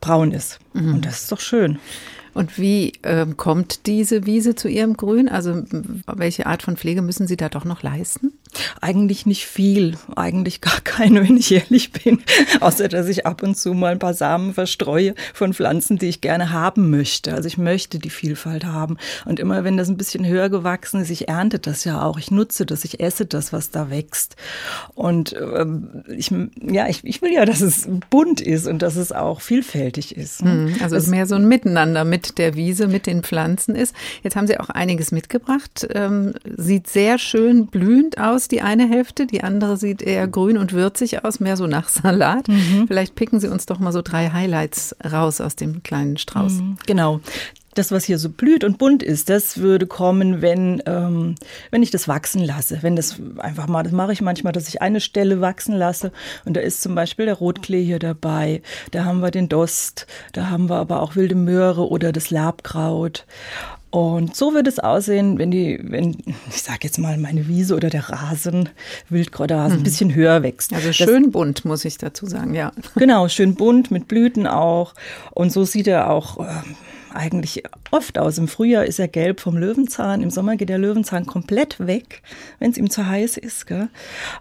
braun 0.00 0.32
ist. 0.32 0.58
Mhm. 0.72 0.94
Und 0.94 1.06
das 1.06 1.22
ist 1.22 1.32
doch 1.32 1.40
schön. 1.40 1.78
Und 2.34 2.58
wie 2.58 2.92
äh, 3.02 3.26
kommt 3.36 3.86
diese 3.86 4.26
Wiese 4.26 4.56
zu 4.56 4.68
ihrem 4.68 4.96
Grün? 4.96 5.28
Also 5.28 5.62
welche 6.06 6.46
Art 6.46 6.62
von 6.62 6.76
Pflege 6.76 7.00
müssen 7.00 7.28
Sie 7.28 7.36
da 7.36 7.48
doch 7.48 7.64
noch 7.64 7.82
leisten? 7.82 8.32
Eigentlich 8.80 9.26
nicht 9.26 9.46
viel, 9.46 9.96
eigentlich 10.16 10.60
gar 10.60 10.80
keine, 10.82 11.22
wenn 11.28 11.36
ich 11.36 11.52
ehrlich 11.52 11.92
bin. 11.92 12.22
Außer 12.60 12.88
dass 12.88 13.08
ich 13.08 13.26
ab 13.26 13.42
und 13.42 13.56
zu 13.56 13.74
mal 13.74 13.92
ein 13.92 13.98
paar 13.98 14.14
Samen 14.14 14.54
verstreue 14.54 15.14
von 15.32 15.54
Pflanzen, 15.54 15.98
die 15.98 16.08
ich 16.08 16.20
gerne 16.20 16.50
haben 16.50 16.90
möchte. 16.90 17.34
Also 17.34 17.48
ich 17.48 17.58
möchte 17.58 17.98
die 17.98 18.10
Vielfalt 18.10 18.64
haben. 18.64 18.98
Und 19.24 19.40
immer 19.40 19.64
wenn 19.64 19.76
das 19.76 19.88
ein 19.88 19.96
bisschen 19.96 20.26
höher 20.26 20.48
gewachsen 20.48 21.00
ist, 21.00 21.10
ich 21.10 21.28
ernte 21.28 21.58
das 21.58 21.84
ja 21.84 22.02
auch. 22.02 22.18
Ich 22.18 22.30
nutze 22.30 22.66
das, 22.66 22.84
ich 22.84 23.00
esse 23.00 23.26
das, 23.26 23.52
was 23.52 23.70
da 23.70 23.90
wächst. 23.90 24.36
Und 24.94 25.34
ähm, 25.34 26.04
ich, 26.16 26.32
ja, 26.62 26.88
ich, 26.88 27.04
ich 27.04 27.22
will 27.22 27.32
ja, 27.32 27.44
dass 27.44 27.60
es 27.60 27.88
bunt 28.10 28.40
ist 28.40 28.66
und 28.66 28.82
dass 28.82 28.96
es 28.96 29.12
auch 29.12 29.40
vielfältig 29.40 30.16
ist. 30.16 30.44
Mhm, 30.44 30.76
also 30.82 30.96
es 30.96 31.04
ist 31.04 31.10
mehr 31.10 31.26
so 31.26 31.34
ein 31.34 31.48
Miteinander 31.48 32.04
mit 32.04 32.38
der 32.38 32.54
Wiese, 32.54 32.86
mit 32.86 33.06
den 33.06 33.22
Pflanzen 33.22 33.74
ist. 33.74 33.94
Jetzt 34.22 34.36
haben 34.36 34.46
Sie 34.46 34.58
auch 34.58 34.70
einiges 34.70 35.12
mitgebracht. 35.12 35.86
Ähm, 35.90 36.34
sieht 36.56 36.88
sehr 36.88 37.18
schön 37.18 37.66
blühend 37.66 38.18
aus 38.18 38.43
aus, 38.44 38.48
die 38.48 38.62
eine 38.62 38.88
Hälfte. 38.88 39.26
Die 39.26 39.42
andere 39.42 39.76
sieht 39.76 40.02
eher 40.02 40.28
grün 40.28 40.58
und 40.58 40.72
würzig 40.72 41.24
aus, 41.24 41.40
mehr 41.40 41.56
so 41.56 41.66
nach 41.66 41.88
Salat. 41.88 42.48
Mhm. 42.48 42.86
Vielleicht 42.86 43.14
picken 43.14 43.40
Sie 43.40 43.48
uns 43.48 43.66
doch 43.66 43.78
mal 43.78 43.92
so 43.92 44.02
drei 44.02 44.30
Highlights 44.30 44.94
raus 45.10 45.40
aus 45.40 45.56
dem 45.56 45.82
kleinen 45.82 46.16
Strauß. 46.18 46.52
Mhm. 46.52 46.76
Genau 46.86 47.20
das, 47.74 47.90
was 47.90 48.04
hier 48.04 48.20
so 48.20 48.28
blüht 48.28 48.62
und 48.62 48.78
bunt 48.78 49.02
ist, 49.02 49.28
das 49.28 49.58
würde 49.58 49.88
kommen, 49.88 50.42
wenn, 50.42 50.80
ähm, 50.86 51.34
wenn 51.72 51.82
ich 51.82 51.90
das 51.90 52.06
wachsen 52.06 52.40
lasse. 52.40 52.78
Wenn 52.82 52.94
das 52.94 53.16
einfach 53.38 53.66
mal, 53.66 53.82
das 53.82 53.90
mache 53.90 54.12
ich 54.12 54.20
manchmal, 54.20 54.52
dass 54.52 54.68
ich 54.68 54.80
eine 54.80 55.00
Stelle 55.00 55.40
wachsen 55.40 55.74
lasse. 55.74 56.12
Und 56.44 56.56
da 56.56 56.60
ist 56.60 56.82
zum 56.82 56.94
Beispiel 56.94 57.26
der 57.26 57.34
Rotklee 57.34 57.82
hier 57.82 57.98
dabei. 57.98 58.62
Da 58.92 59.04
haben 59.04 59.22
wir 59.22 59.32
den 59.32 59.48
Dost. 59.48 60.06
Da 60.32 60.50
haben 60.50 60.68
wir 60.70 60.76
aber 60.76 61.02
auch 61.02 61.16
wilde 61.16 61.34
Möhre 61.34 61.88
oder 61.88 62.12
das 62.12 62.30
Labkraut. 62.30 63.26
Und 63.94 64.34
so 64.34 64.54
wird 64.54 64.66
es 64.66 64.80
aussehen, 64.80 65.38
wenn 65.38 65.52
die, 65.52 65.78
wenn, 65.80 66.16
ich 66.48 66.62
sage 66.62 66.80
jetzt 66.82 66.98
mal, 66.98 67.16
meine 67.16 67.46
Wiese 67.46 67.76
oder 67.76 67.90
der 67.90 68.10
Rasen, 68.10 68.68
Wildkräuterrasen, 69.08 69.76
mhm. 69.76 69.80
ein 69.82 69.84
bisschen 69.84 70.14
höher 70.16 70.42
wächst. 70.42 70.72
Also 70.72 70.92
schön 70.92 71.22
das, 71.22 71.30
bunt, 71.30 71.64
muss 71.64 71.84
ich 71.84 71.96
dazu 71.96 72.26
sagen, 72.26 72.54
ja. 72.54 72.72
Genau, 72.96 73.28
schön 73.28 73.54
bunt, 73.54 73.92
mit 73.92 74.08
Blüten 74.08 74.48
auch. 74.48 74.94
Und 75.30 75.52
so 75.52 75.64
sieht 75.64 75.86
er 75.86 76.10
auch. 76.10 76.40
Äh, 76.44 76.48
eigentlich 77.14 77.62
oft 77.90 78.18
aus. 78.18 78.38
Im 78.38 78.48
Frühjahr 78.48 78.84
ist 78.84 78.98
er 78.98 79.08
gelb 79.08 79.40
vom 79.40 79.56
Löwenzahn, 79.56 80.22
im 80.22 80.30
Sommer 80.30 80.56
geht 80.56 80.68
der 80.68 80.78
Löwenzahn 80.78 81.26
komplett 81.26 81.78
weg, 81.86 82.22
wenn 82.58 82.70
es 82.70 82.78
ihm 82.78 82.90
zu 82.90 83.06
heiß 83.06 83.36
ist. 83.36 83.66
Gell? 83.66 83.88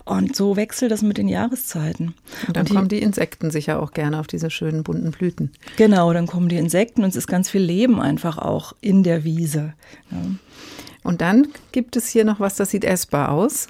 Und 0.06 0.36
so 0.36 0.56
wechselt 0.56 0.92
das 0.92 1.02
mit 1.02 1.18
den 1.18 1.28
Jahreszeiten. 1.28 2.16
Und 2.48 2.58
dann 2.58 2.62
und 2.62 2.70
die, 2.70 2.74
kommen 2.76 2.88
die 2.90 3.02
Insekten 3.02 3.52
sicher 3.52 3.82
auch 3.82 3.92
gerne 3.92 4.20
auf 4.20 4.28
diese 4.28 4.50
schönen 4.50 4.84
bunten 4.84 5.12
Blüten. 5.12 5.52
Genau, 5.78 6.12
dann 6.14 6.28
kommen 6.28 6.50
die 6.50 6.58
Insekten 6.58 7.04
und 7.04 7.10
es 7.10 7.16
ist 7.16 7.28
ganz 7.28 7.50
viel 7.50 7.62
Leben 7.62 8.00
einfach 8.00 8.38
auch 8.38 8.74
in 8.82 9.04
der 9.04 9.24
Wiese. 9.24 9.74
Ja. 10.12 10.18
Und 11.04 11.22
dann 11.22 11.48
gibt 11.72 11.96
es 11.96 12.08
hier 12.08 12.26
noch 12.26 12.40
was, 12.40 12.56
das 12.56 12.70
sieht 12.70 12.86
essbar 12.86 13.30
aus. 13.30 13.68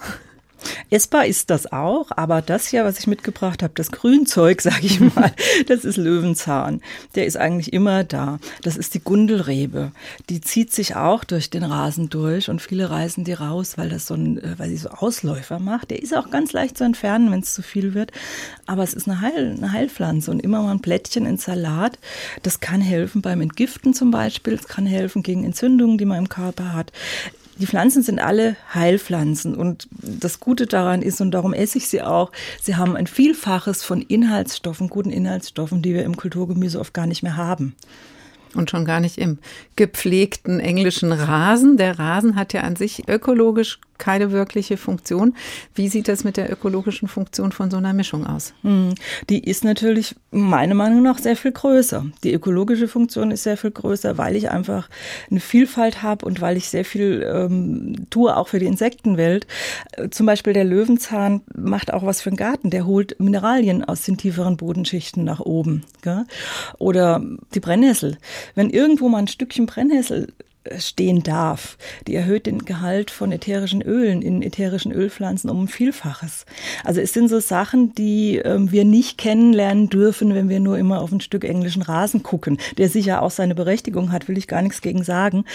Essbar 0.90 1.26
ist 1.26 1.50
das 1.50 1.72
auch, 1.72 2.12
aber 2.16 2.42
das 2.42 2.68
hier, 2.68 2.86
was 2.86 3.00
ich 3.00 3.08
mitgebracht 3.08 3.64
habe, 3.64 3.74
das 3.76 3.92
Grünzeug, 3.92 4.62
sage 4.62 4.86
ich 4.86 5.00
mal, 5.00 5.34
das 5.68 5.86
ist 5.86 5.98
Löwenzahn. 5.98 6.82
Der 7.16 7.26
ist 7.26 7.38
eigentlich 7.38 7.74
immer 7.74 8.04
da. 8.04 8.40
Das 8.62 8.78
ist 8.78 8.94
die 8.94 9.04
Gundelrebe. 9.04 9.92
Die 10.30 10.42
zieht 10.42 10.72
sich 10.74 10.96
auch 10.96 11.24
durch 11.24 11.50
den 11.50 11.64
Rasen 11.64 12.10
durch 12.10 12.50
und 12.50 12.62
viele 12.62 12.90
reißen 12.90 13.24
die 13.24 13.34
raus, 13.34 13.78
weil 13.78 13.90
das 13.90 14.08
so 14.08 14.16
ein, 14.16 14.38
äh, 14.38 14.58
weil 14.58 14.70
sie 14.70 14.78
so 14.78 14.90
Ausläufer 14.90 15.60
macht. 15.60 15.92
Der 15.92 16.02
ist 16.02 16.16
auch 16.16 16.30
ganz 16.30 16.54
leicht 16.54 16.78
zu 16.78 16.84
entfernen, 16.84 17.32
wenn 17.32 17.42
es 17.42 17.54
zu 17.54 17.62
viel 17.62 17.94
wird. 17.94 18.12
Aber 18.66 18.84
es 18.84 18.94
ist 18.94 19.08
eine, 19.08 19.22
Heil, 19.22 19.56
eine 19.58 19.72
Heilpflanze 19.72 20.32
und 20.32 20.40
immer 20.40 20.62
mal 20.62 20.72
ein 20.72 20.82
Plättchen 20.82 21.26
in 21.26 21.38
Salat. 21.38 21.98
Das 22.42 22.60
kann 22.60 22.82
helfen 22.82 23.22
beim 23.22 23.42
Entgiften 23.42 23.94
zum 23.94 24.12
Beispiel. 24.12 24.54
Es 24.54 24.68
kann 24.68 24.86
helfen 24.86 25.24
gegen 25.24 25.44
Entzündungen, 25.44 25.98
die 25.98 26.06
man 26.06 26.20
im 26.20 26.30
Körper 26.30 26.74
hat. 26.74 26.92
Die 27.60 27.68
Pflanzen 27.68 28.02
sind 28.02 28.20
alle 28.20 28.56
Heilpflanzen 28.74 29.56
und 29.56 29.88
das 29.92 30.40
Gute 30.40 30.66
daran 30.66 31.02
ist, 31.02 31.22
und 31.22 31.32
darum 31.32 31.54
esse 31.54 31.78
ich 31.78 31.88
sie 31.88 32.02
auch, 32.02 32.32
sie 32.62 32.76
haben 32.76 32.96
ein 32.96 33.08
Vielfaches 33.08 33.84
von 33.84 34.02
Inhaltsstoffen, 34.02 34.90
guten 34.90 35.12
Inhaltsstoffen, 35.12 35.82
die 35.82 35.94
wir 35.94 36.04
im 36.04 36.18
Kulturgemüse 36.18 36.80
oft 36.80 36.94
gar 36.94 37.06
nicht 37.06 37.22
mehr 37.22 37.38
haben. 37.38 37.76
Und 38.56 38.70
schon 38.70 38.86
gar 38.86 39.00
nicht 39.00 39.18
im 39.18 39.40
gepflegten 39.76 40.60
englischen 40.60 41.12
Rasen. 41.12 41.78
Der 41.78 41.98
Rasen 41.98 42.36
hat 42.36 42.54
ja 42.54 42.62
an 42.62 42.76
sich 42.76 43.08
ökologisch 43.08 43.80
keine 43.98 44.32
wirkliche 44.32 44.78
Funktion. 44.78 45.36
Wie 45.76 45.88
sieht 45.88 46.08
das 46.08 46.24
mit 46.24 46.38
der 46.38 46.52
ökologischen 46.52 47.08
Funktion 47.08 47.52
von 47.52 47.72
so 47.72 47.78
einer 47.78 47.94
Mischung 47.94 48.26
aus? 48.26 48.54
Hm, 48.64 48.96
die 49.30 49.44
ist 49.44 49.64
natürlich 49.64 50.16
meiner 50.32 50.76
Meinung 50.76 51.04
nach 51.04 51.20
sehr 51.20 51.36
viel 51.36 51.52
größer. 51.52 52.06
Die 52.24 52.34
ökologische 52.34 52.88
Funktion 52.88 53.32
ist 53.32 53.44
sehr 53.44 53.58
viel 53.58 53.72
größer, 53.72 54.18
weil 54.18 54.36
ich 54.36 54.50
einfach 54.50 54.90
eine 55.30 55.40
Vielfalt 55.40 56.02
habe 56.02 56.26
und 56.26 56.42
weil 56.42 56.58
ich 56.58 56.70
sehr 56.70 56.86
viel 56.86 57.26
ähm, 57.28 58.08
tue, 58.10 58.36
auch 58.36 58.48
für 58.48 58.60
die 58.60 58.66
Insektenwelt. 58.66 59.48
Äh, 59.94 60.10
zum 60.10 60.26
Beispiel 60.26 60.54
der 60.54 60.66
Löwenzahn 60.66 61.42
macht 61.56 61.94
auch 61.94 62.06
was 62.06 62.22
für 62.22 62.30
den 62.30 62.38
Garten. 62.38 62.70
Der 62.70 62.86
holt 62.86 63.20
Mineralien 63.20 63.84
aus 63.84 64.04
den 64.04 64.18
tieferen 64.18 64.58
Bodenschichten 64.58 65.24
nach 65.24 65.40
oben. 65.40 65.84
Gell? 66.02 66.26
Oder 66.78 67.24
die 67.54 67.60
Brennnessel. 67.60 68.18
Wenn 68.56 68.70
irgendwo 68.70 69.10
mal 69.10 69.20
ein 69.20 69.28
Stückchen 69.28 69.66
Brennnessel 69.66 70.34
stehen 70.78 71.24
darf. 71.24 71.78
Die 72.08 72.16
erhöht 72.16 72.46
den 72.46 72.60
Gehalt 72.60 73.12
von 73.12 73.32
ätherischen 73.32 73.82
Ölen 73.82 74.22
in 74.22 74.42
ätherischen 74.42 74.92
Ölpflanzen 74.92 75.50
um 75.50 75.64
ein 75.64 75.68
Vielfaches. 75.68 76.46
Also 76.84 77.02
es 77.02 77.14
sind 77.14 77.28
so 77.30 77.40
Sachen, 77.40 77.94
die 77.96 78.38
ähm, 78.38 78.72
wir 78.72 78.86
nicht 78.86 79.18
kennenlernen 79.18 79.90
dürfen, 79.90 80.34
wenn 80.34 80.50
wir 80.50 80.60
nur 80.60 80.78
immer 80.78 81.02
auf 81.02 81.12
ein 81.12 81.22
Stück 81.22 81.44
englischen 81.44 81.82
Rasen 81.82 82.24
gucken, 82.24 82.58
der 82.78 82.90
sicher 82.90 83.22
auch 83.22 83.32
seine 83.32 83.56
Berechtigung 83.56 84.12
hat, 84.12 84.28
will 84.28 84.38
ich 84.38 84.48
gar 84.48 84.62
nichts 84.62 84.82
gegen 84.82 85.04
sagen. 85.04 85.46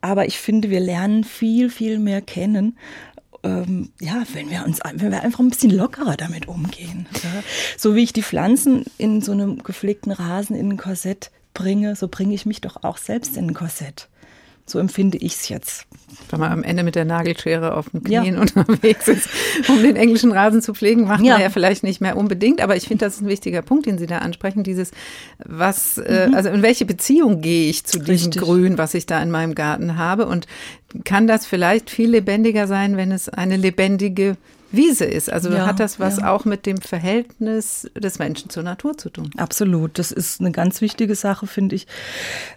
Aber 0.00 0.26
ich 0.26 0.38
finde, 0.38 0.70
wir 0.70 0.80
lernen 0.80 1.24
viel, 1.24 1.70
viel 1.70 1.98
mehr 1.98 2.20
kennen 2.20 2.76
ähm, 3.42 3.90
ja, 4.00 4.22
wenn 4.32 4.50
wir 4.50 4.64
uns, 4.64 4.80
wenn 4.94 5.12
wir 5.12 5.22
einfach 5.22 5.40
ein 5.40 5.50
bisschen 5.50 5.70
lockerer 5.70 6.16
damit 6.16 6.48
umgehen. 6.48 7.06
So 7.76 7.94
wie 7.94 8.02
ich 8.02 8.14
die 8.14 8.22
Pflanzen 8.22 8.84
in 8.96 9.20
so 9.20 9.32
einem 9.32 9.62
gepflegten 9.62 10.12
Rasen 10.12 10.56
in 10.56 10.70
ein 10.70 10.76
Korsett 10.78 11.30
bringe, 11.52 11.94
so 11.94 12.08
bringe 12.08 12.34
ich 12.34 12.46
mich 12.46 12.60
doch 12.60 12.82
auch 12.82 12.96
selbst 12.96 13.36
in 13.36 13.48
ein 13.48 13.54
Korsett. 13.54 14.08
So 14.66 14.78
empfinde 14.78 15.18
ich 15.18 15.34
es 15.34 15.48
jetzt. 15.50 15.86
Wenn 16.30 16.40
man 16.40 16.50
am 16.50 16.62
Ende 16.62 16.84
mit 16.84 16.94
der 16.94 17.04
Nagelschere 17.04 17.76
auf 17.76 17.90
den 17.90 18.02
Knien 18.02 18.34
ja. 18.34 18.40
unterwegs 18.40 19.08
ist, 19.08 19.28
um 19.68 19.82
den 19.82 19.96
englischen 19.96 20.32
Rasen 20.32 20.62
zu 20.62 20.72
pflegen, 20.72 21.04
macht 21.04 21.22
ja. 21.22 21.34
man 21.34 21.42
ja 21.42 21.50
vielleicht 21.50 21.82
nicht 21.82 22.00
mehr 22.00 22.16
unbedingt. 22.16 22.62
Aber 22.62 22.74
ich 22.74 22.88
finde, 22.88 23.04
das 23.04 23.16
ist 23.16 23.20
ein 23.20 23.28
wichtiger 23.28 23.60
Punkt, 23.62 23.86
den 23.86 23.98
Sie 23.98 24.06
da 24.06 24.18
ansprechen. 24.18 24.62
Dieses, 24.62 24.92
was, 25.44 25.98
äh, 25.98 26.28
mhm. 26.28 26.32
äh, 26.32 26.36
also 26.36 26.48
in 26.48 26.62
welche 26.62 26.86
Beziehung 26.86 27.40
gehe 27.42 27.68
ich 27.68 27.84
zu 27.84 27.98
diesem 27.98 28.32
Richtig. 28.32 28.42
Grün, 28.42 28.78
was 28.78 28.94
ich 28.94 29.06
da 29.06 29.22
in 29.22 29.30
meinem 29.30 29.54
Garten 29.54 29.98
habe? 29.98 30.26
Und 30.26 30.46
kann 31.04 31.26
das 31.26 31.44
vielleicht 31.44 31.90
viel 31.90 32.10
lebendiger 32.10 32.66
sein, 32.66 32.96
wenn 32.96 33.12
es 33.12 33.28
eine 33.28 33.56
lebendige 33.56 34.36
Wiese 34.76 35.04
ist. 35.04 35.30
Also 35.30 35.50
ja, 35.50 35.66
hat 35.66 35.80
das 35.80 36.00
was 36.00 36.18
ja. 36.18 36.32
auch 36.32 36.44
mit 36.44 36.66
dem 36.66 36.78
Verhältnis 36.78 37.90
des 37.94 38.18
Menschen 38.18 38.50
zur 38.50 38.62
Natur 38.62 38.96
zu 38.96 39.10
tun? 39.10 39.30
Absolut. 39.36 39.98
Das 39.98 40.10
ist 40.10 40.40
eine 40.40 40.52
ganz 40.52 40.80
wichtige 40.80 41.14
Sache, 41.14 41.46
finde 41.46 41.76
ich. 41.76 41.86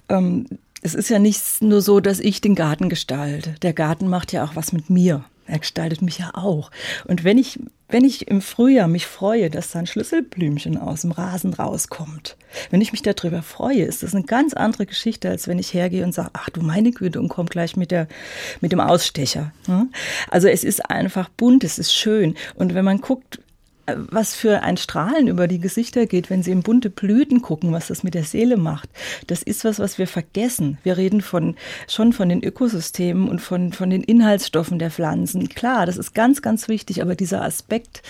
Ähm, 0.09 0.45
es 0.81 0.95
ist 0.95 1.09
ja 1.09 1.19
nicht 1.19 1.61
nur 1.61 1.81
so, 1.81 1.99
dass 1.99 2.19
ich 2.19 2.41
den 2.41 2.55
Garten 2.55 2.89
gestalte. 2.89 3.55
Der 3.61 3.73
Garten 3.73 4.07
macht 4.07 4.31
ja 4.31 4.43
auch 4.43 4.55
was 4.55 4.71
mit 4.71 4.89
mir. 4.89 5.25
Er 5.47 5.59
gestaltet 5.59 6.01
mich 6.01 6.19
ja 6.19 6.31
auch. 6.33 6.71
Und 7.05 7.23
wenn 7.23 7.37
ich, 7.37 7.57
wenn 7.87 8.03
ich 8.03 8.27
im 8.27 8.41
Frühjahr 8.41 8.89
mich 8.89 9.07
freue, 9.07 9.49
dass 9.49 9.71
da 9.71 9.79
ein 9.79 9.87
Schlüsselblümchen 9.87 10.77
aus 10.77 11.01
dem 11.01 11.11
Rasen 11.11 11.53
rauskommt, 11.53 12.35
wenn 12.69 12.81
ich 12.81 12.91
mich 12.91 13.01
darüber 13.01 13.41
freue, 13.41 13.83
ist 13.83 14.03
das 14.03 14.13
eine 14.13 14.25
ganz 14.25 14.53
andere 14.53 14.85
Geschichte, 14.85 15.29
als 15.29 15.47
wenn 15.47 15.57
ich 15.57 15.73
hergehe 15.73 16.03
und 16.03 16.13
sage, 16.13 16.31
ach 16.33 16.49
du 16.49 16.61
meine 16.61 16.91
Güte, 16.91 17.21
und 17.21 17.29
komm 17.29 17.45
gleich 17.45 17.77
mit, 17.77 17.91
der, 17.91 18.09
mit 18.59 18.73
dem 18.73 18.81
Ausstecher. 18.81 19.53
Also 20.29 20.49
es 20.49 20.65
ist 20.65 20.89
einfach 20.89 21.29
bunt, 21.29 21.63
es 21.63 21.79
ist 21.79 21.93
schön. 21.93 22.35
Und 22.55 22.73
wenn 22.73 22.83
man 22.83 22.99
guckt, 22.99 23.39
was 23.95 24.35
für 24.35 24.63
ein 24.63 24.75
Strahlen 24.75 25.27
über 25.27 25.47
die 25.47 25.59
Gesichter 25.59 26.05
geht, 26.07 26.29
wenn 26.29 26.43
sie 26.43 26.51
in 26.51 26.61
bunte 26.61 26.89
Blüten 26.89 27.41
gucken, 27.41 27.71
was 27.71 27.87
das 27.87 28.03
mit 28.03 28.15
der 28.15 28.23
Seele 28.23 28.57
macht. 28.57 28.89
Das 29.27 29.41
ist 29.41 29.63
was, 29.63 29.79
was 29.79 29.97
wir 29.97 30.07
vergessen. 30.07 30.77
Wir 30.83 30.97
reden 30.97 31.21
von, 31.21 31.55
schon 31.87 32.11
von 32.11 32.27
den 32.27 32.43
Ökosystemen 32.43 33.29
und 33.29 33.39
von, 33.39 33.71
von 33.71 33.89
den 33.89 34.03
Inhaltsstoffen 34.03 34.77
der 34.77 34.91
Pflanzen. 34.91 35.47
Klar, 35.47 35.85
das 35.85 35.95
ist 35.95 36.13
ganz, 36.13 36.41
ganz 36.41 36.67
wichtig, 36.67 37.01
aber 37.01 37.15
dieser 37.15 37.43
Aspekt, 37.43 38.01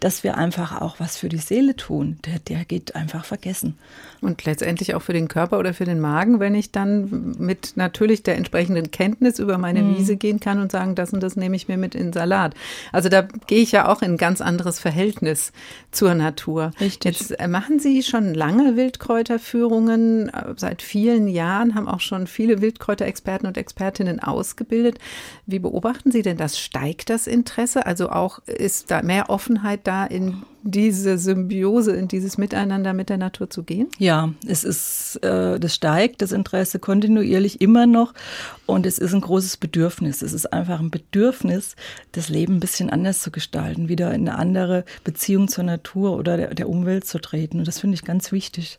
dass 0.00 0.24
wir 0.24 0.38
einfach 0.38 0.80
auch 0.80 1.00
was 1.00 1.18
für 1.18 1.28
die 1.28 1.36
Seele 1.36 1.76
tun, 1.76 2.18
der, 2.24 2.38
der 2.38 2.64
geht 2.64 2.96
einfach 2.96 3.26
vergessen. 3.26 3.76
Und 4.22 4.44
letztendlich 4.46 4.94
auch 4.94 5.02
für 5.02 5.12
den 5.12 5.28
Körper 5.28 5.58
oder 5.58 5.74
für 5.74 5.84
den 5.84 6.00
Magen, 6.00 6.40
wenn 6.40 6.54
ich 6.54 6.72
dann 6.72 7.36
mit 7.38 7.76
natürlich 7.76 8.22
der 8.22 8.36
entsprechenden 8.36 8.90
Kenntnis 8.90 9.38
über 9.38 9.58
meine 9.58 9.82
mhm. 9.82 9.98
Wiese 9.98 10.16
gehen 10.16 10.40
kann 10.40 10.60
und 10.60 10.72
sagen, 10.72 10.94
das 10.94 11.12
und 11.12 11.22
das 11.22 11.36
nehme 11.36 11.56
ich 11.56 11.68
mir 11.68 11.76
mit 11.76 11.94
in 11.94 12.14
Salat. 12.14 12.54
Also 12.90 13.10
da 13.10 13.22
gehe 13.46 13.60
ich 13.60 13.72
ja 13.72 13.88
auch 13.88 14.00
in 14.00 14.12
ein 14.12 14.16
ganz 14.16 14.40
anderes 14.40 14.80
Verhältnis 14.80 15.25
Verhältnis 15.26 15.52
zur 15.90 16.14
Natur. 16.14 16.72
Richtig. 16.80 17.04
Jetzt 17.04 17.30
äh, 17.40 17.48
machen 17.48 17.78
Sie 17.78 18.02
schon 18.02 18.34
lange 18.34 18.76
Wildkräuterführungen, 18.76 20.28
äh, 20.28 20.54
seit 20.56 20.82
vielen 20.82 21.28
Jahren, 21.28 21.74
haben 21.74 21.88
auch 21.88 22.00
schon 22.00 22.26
viele 22.26 22.60
Wildkräuterexperten 22.60 23.46
und 23.46 23.56
Expertinnen 23.56 24.20
ausgebildet. 24.20 24.98
Wie 25.46 25.58
beobachten 25.58 26.10
Sie 26.10 26.22
denn 26.22 26.36
das? 26.36 26.58
Steigt 26.58 27.10
das 27.10 27.26
Interesse? 27.26 27.86
Also 27.86 28.10
auch 28.10 28.40
ist 28.46 28.90
da 28.90 29.02
mehr 29.02 29.30
Offenheit 29.30 29.80
da 29.84 30.04
in 30.04 30.42
diese 30.66 31.16
Symbiose, 31.16 31.92
in 31.92 32.08
dieses 32.08 32.38
Miteinander 32.38 32.92
mit 32.92 33.08
der 33.08 33.18
Natur 33.18 33.48
zu 33.48 33.62
gehen? 33.62 33.88
Ja, 33.98 34.32
es 34.46 34.64
ist, 34.64 35.16
äh, 35.22 35.58
das 35.58 35.74
steigt, 35.74 36.22
das 36.22 36.32
Interesse 36.32 36.78
kontinuierlich 36.78 37.60
immer 37.60 37.86
noch 37.86 38.12
und 38.66 38.84
es 38.84 38.98
ist 38.98 39.14
ein 39.14 39.20
großes 39.20 39.56
Bedürfnis. 39.56 40.22
Es 40.22 40.32
ist 40.32 40.52
einfach 40.52 40.80
ein 40.80 40.90
Bedürfnis, 40.90 41.76
das 42.12 42.28
Leben 42.28 42.56
ein 42.56 42.60
bisschen 42.60 42.90
anders 42.90 43.20
zu 43.20 43.30
gestalten, 43.30 43.88
wieder 43.88 44.12
in 44.12 44.28
eine 44.28 44.38
andere 44.38 44.84
Beziehung 45.04 45.48
zur 45.48 45.64
Natur 45.64 46.16
oder 46.16 46.36
der, 46.36 46.54
der 46.54 46.68
Umwelt 46.68 47.06
zu 47.06 47.20
treten. 47.20 47.60
Und 47.60 47.68
das 47.68 47.80
finde 47.80 47.94
ich 47.94 48.04
ganz 48.04 48.32
wichtig. 48.32 48.78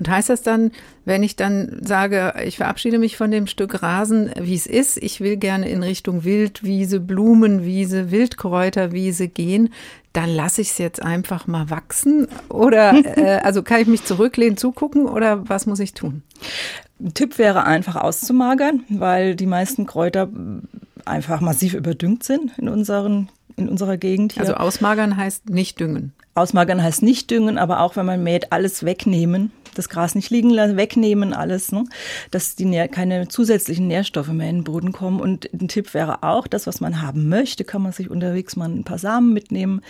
Und 0.00 0.08
heißt 0.08 0.30
das 0.30 0.42
dann, 0.42 0.72
wenn 1.04 1.22
ich 1.22 1.36
dann 1.36 1.78
sage, 1.82 2.32
ich 2.44 2.56
verabschiede 2.56 2.98
mich 2.98 3.18
von 3.18 3.30
dem 3.30 3.46
Stück 3.46 3.82
Rasen, 3.82 4.30
wie 4.40 4.54
es 4.54 4.66
ist, 4.66 4.96
ich 4.96 5.20
will 5.20 5.36
gerne 5.36 5.68
in 5.68 5.82
Richtung 5.82 6.24
Wildwiese, 6.24 7.00
Blumenwiese, 7.00 8.10
Wildkräuterwiese 8.10 9.28
gehen, 9.28 9.74
dann 10.14 10.30
lasse 10.30 10.62
ich 10.62 10.70
es 10.70 10.78
jetzt 10.78 11.02
einfach 11.02 11.46
mal 11.46 11.68
wachsen? 11.68 12.28
Oder 12.48 12.94
äh, 13.18 13.40
also 13.42 13.62
kann 13.62 13.82
ich 13.82 13.88
mich 13.88 14.04
zurücklehnen, 14.04 14.56
zugucken 14.56 15.06
oder 15.06 15.46
was 15.48 15.66
muss 15.66 15.80
ich 15.80 15.92
tun? 15.92 16.22
Ein 16.98 17.12
Tipp 17.12 17.36
wäre 17.36 17.64
einfach 17.64 17.96
auszumagern, 17.96 18.84
weil 18.88 19.36
die 19.36 19.46
meisten 19.46 19.84
Kräuter 19.84 20.30
einfach 21.04 21.42
massiv 21.42 21.74
überdüngt 21.74 22.24
sind 22.24 22.52
in 22.56 22.70
unseren 22.70 23.28
in 23.56 23.68
unserer 23.68 23.98
Gegend 23.98 24.32
hier. 24.32 24.40
Also 24.40 24.54
ausmagern 24.54 25.18
heißt 25.18 25.50
nicht 25.50 25.78
düngen. 25.80 26.14
Ausmagern 26.34 26.82
heißt 26.82 27.02
nicht 27.02 27.30
düngen, 27.30 27.58
aber 27.58 27.80
auch 27.80 27.96
wenn 27.96 28.06
man 28.06 28.22
mäht, 28.22 28.52
alles 28.52 28.84
wegnehmen, 28.84 29.52
das 29.74 29.88
Gras 29.88 30.14
nicht 30.14 30.30
liegen 30.30 30.50
lassen, 30.50 30.76
wegnehmen 30.76 31.32
alles, 31.32 31.72
ne? 31.72 31.84
dass 32.30 32.56
die 32.56 32.70
keine 32.88 33.28
zusätzlichen 33.28 33.86
Nährstoffe 33.88 34.28
mehr 34.28 34.48
in 34.48 34.58
den 34.58 34.64
Boden 34.64 34.92
kommen. 34.92 35.20
Und 35.20 35.52
ein 35.52 35.68
Tipp 35.68 35.94
wäre 35.94 36.22
auch, 36.22 36.46
das, 36.46 36.66
was 36.66 36.80
man 36.80 37.02
haben 37.02 37.28
möchte, 37.28 37.64
kann 37.64 37.82
man 37.82 37.92
sich 37.92 38.10
unterwegs 38.10 38.56
mal 38.56 38.68
ein 38.68 38.84
paar 38.84 38.98
Samen 38.98 39.32
mitnehmen 39.32 39.82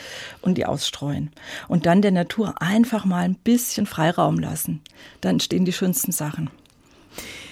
und 0.42 0.58
die 0.58 0.66
ausstreuen. 0.66 1.30
Und 1.68 1.86
dann 1.86 2.02
der 2.02 2.12
Natur 2.12 2.60
einfach 2.60 3.04
mal 3.04 3.24
ein 3.24 3.34
bisschen 3.34 3.86
Freiraum 3.86 4.38
lassen. 4.38 4.80
Dann 5.20 5.36
entstehen 5.36 5.64
die 5.64 5.72
schönsten 5.72 6.12
Sachen. 6.12 6.50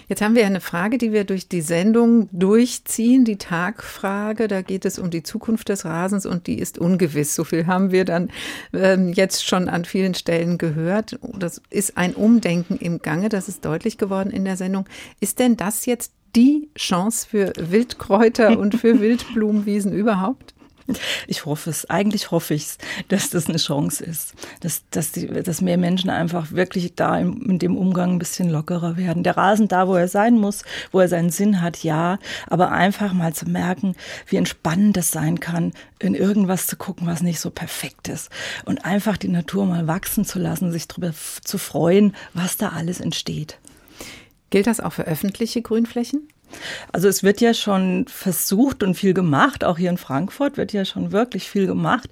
Jetzt 0.09 0.23
haben 0.23 0.35
wir 0.35 0.47
eine 0.47 0.63
Frage, 0.63 0.97
die 0.97 1.13
wir 1.13 1.25
durch 1.25 1.49
die 1.49 1.61
Sendung 1.61 2.31
durchziehen, 2.33 3.27
die 3.27 3.37
Tagfrage. 3.37 4.49
Da 4.49 4.63
geht 4.63 4.87
es 4.87 4.99
um 4.99 5.11
die 5.11 5.23
Zukunft 5.23 5.69
des 5.69 5.85
Rasens 5.85 6.25
und 6.25 6.47
die 6.47 6.59
ist 6.59 6.79
ungewiss. 6.79 7.35
So 7.35 7.45
viel 7.45 7.67
haben 7.67 7.93
wir 7.93 8.07
dann 8.07 8.31
ähm, 8.73 9.13
jetzt 9.13 9.47
schon 9.47 9.69
an 9.69 9.85
vielen 9.85 10.15
Stellen 10.15 10.57
gehört. 10.57 11.19
Das 11.39 11.61
ist 11.69 11.99
ein 11.99 12.15
Umdenken 12.15 12.79
im 12.79 13.01
Gange, 13.01 13.29
das 13.29 13.49
ist 13.49 13.67
deutlich 13.67 13.99
geworden 13.99 14.31
in 14.31 14.47
der 14.47 14.57
Sendung. 14.57 14.87
Ist 15.21 15.39
denn 15.39 15.59
das 15.59 15.85
jetzt 15.85 16.13
die 16.35 16.71
Chance 16.77 17.27
für 17.29 17.53
Wildkräuter 17.59 18.59
und 18.59 18.77
für 18.77 19.01
Wildblumenwiesen 19.01 19.93
überhaupt? 19.93 20.55
Ich 21.27 21.45
hoffe 21.45 21.71
es. 21.71 21.89
Eigentlich 21.91 22.31
hoffe 22.31 22.55
ich 22.55 22.63
es, 22.63 22.79
dass 23.09 23.31
das 23.31 23.49
eine 23.49 23.59
Chance 23.59 24.03
ist. 24.05 24.35
Dass, 24.61 24.83
dass, 24.91 25.13
die, 25.13 25.27
dass 25.27 25.61
mehr 25.61 25.79
Menschen 25.79 26.11
einfach 26.11 26.53
wirklich 26.53 26.95
da 26.95 27.19
in, 27.19 27.43
in 27.43 27.59
dem 27.59 27.77
Umgang 27.77 28.13
ein 28.13 28.19
bisschen 28.19 28.49
lockerer 28.49 28.97
werden. 28.97 29.23
Der 29.23 29.37
Rasen 29.37 29.69
da, 29.69 29.89
wo 29.89 29.95
er 29.95 30.09
sein 30.09 30.39
muss, 30.39 30.65
wo 30.91 31.01
er 31.01 31.09
seinen 31.09 31.31
Sinn 31.31 31.61
hat, 31.61 31.83
ja. 31.85 32.19
Aber 32.47 32.73
einfach 32.73 33.13
mal 33.13 33.35
zu 33.35 33.47
merken, 33.47 33.95
wie 34.27 34.37
entspannend 34.37 34.97
das 34.97 35.11
sein 35.11 35.41
kann, 35.41 35.73
in 35.99 36.15
irgendwas 36.15 36.67
zu 36.67 36.77
gucken, 36.77 37.07
was 37.07 37.23
nicht 37.23 37.41
so 37.41 37.51
perfekt 37.51 38.09
ist. 38.09 38.31
Und 38.65 38.85
einfach 38.85 39.17
die 39.17 39.29
Natur 39.29 39.67
mal 39.67 39.87
wachsen 39.87 40.25
zu 40.25 40.39
lassen, 40.39 40.73
sich 40.73 40.89
darüber 40.89 41.13
zu 41.45 41.59
freuen, 41.59 42.15
was 42.33 42.57
da 42.57 42.71
alles 42.71 43.01
entsteht. 43.01 43.59
Gilt 44.51 44.67
das 44.67 44.81
auch 44.81 44.95
für 44.95 45.05
öffentliche 45.05 45.61
Grünflächen? 45.61 46.29
Also 46.93 47.09
es 47.09 47.23
wird 47.23 47.41
ja 47.41 47.55
schon 47.55 48.07
versucht 48.09 48.83
und 48.83 48.95
viel 48.95 49.15
gemacht, 49.15 49.65
auch 49.65 49.79
hier 49.79 49.91
in 49.91 49.99
Frankfurt 49.99 50.57
wird 50.57 50.73
ja 50.73 50.85
schon 50.85 51.13
wirklich 51.13 51.49
viel 51.49 51.67
gemacht. 51.67 52.11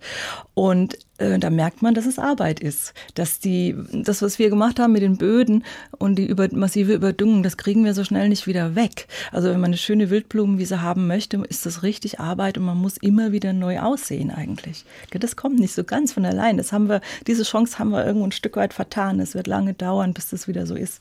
Und 0.55 0.99
äh, 1.19 1.39
da 1.39 1.51
merkt 1.51 1.83
man, 1.83 1.95
dass 1.95 2.07
es 2.07 2.19
Arbeit 2.19 2.61
ist. 2.61 2.95
Dass 3.15 3.39
die, 3.39 3.75
das, 3.93 4.23
was 4.23 4.39
wir 4.39 4.51
gemacht 4.51 4.79
haben 4.79 4.93
mit 4.93 5.03
den 5.03 5.17
Böden 5.17 5.65
und 5.99 6.17
die 6.17 6.27
über, 6.27 6.49
massive 6.53 6.95
Überdüngung, 6.95 7.43
das 7.43 7.57
kriegen 7.57 7.85
wir 7.85 7.95
so 7.95 8.05
schnell 8.05 8.29
nicht 8.29 8.47
wieder 8.47 8.75
weg. 8.75 9.07
Also 9.33 9.49
wenn 9.49 9.61
man 9.61 9.71
eine 9.71 9.77
schöne 9.77 10.11
Wildblumenwiese 10.11 10.83
haben 10.83 11.07
möchte, 11.07 11.39
ist 11.49 11.67
das 11.67 11.83
richtig 11.83 12.21
Arbeit 12.21 12.59
und 12.59 12.65
man 12.65 12.77
muss 12.77 12.97
immer 12.97 13.33
wieder 13.33 13.53
neu 13.53 13.81
aussehen 13.81 14.31
eigentlich. 14.31 14.85
Das 15.11 15.37
kommt 15.37 15.59
nicht 15.59 15.75
so 15.75 15.85
ganz 15.85 16.13
von 16.13 16.25
allein. 16.25 16.57
Das 16.57 16.73
haben 16.73 16.89
wir, 16.89 17.01
diese 17.27 17.43
Chance 17.43 17.79
haben 17.79 17.91
wir 17.91 18.05
irgendwo 18.05 18.27
ein 18.27 18.33
Stück 18.33 18.57
weit 18.57 18.75
vertan. 18.75 19.21
Es 19.21 19.35
wird 19.35 19.47
lange 19.47 19.75
dauern, 19.75 20.13
bis 20.13 20.31
das 20.31 20.49
wieder 20.49 20.67
so 20.67 20.75
ist. 20.75 21.01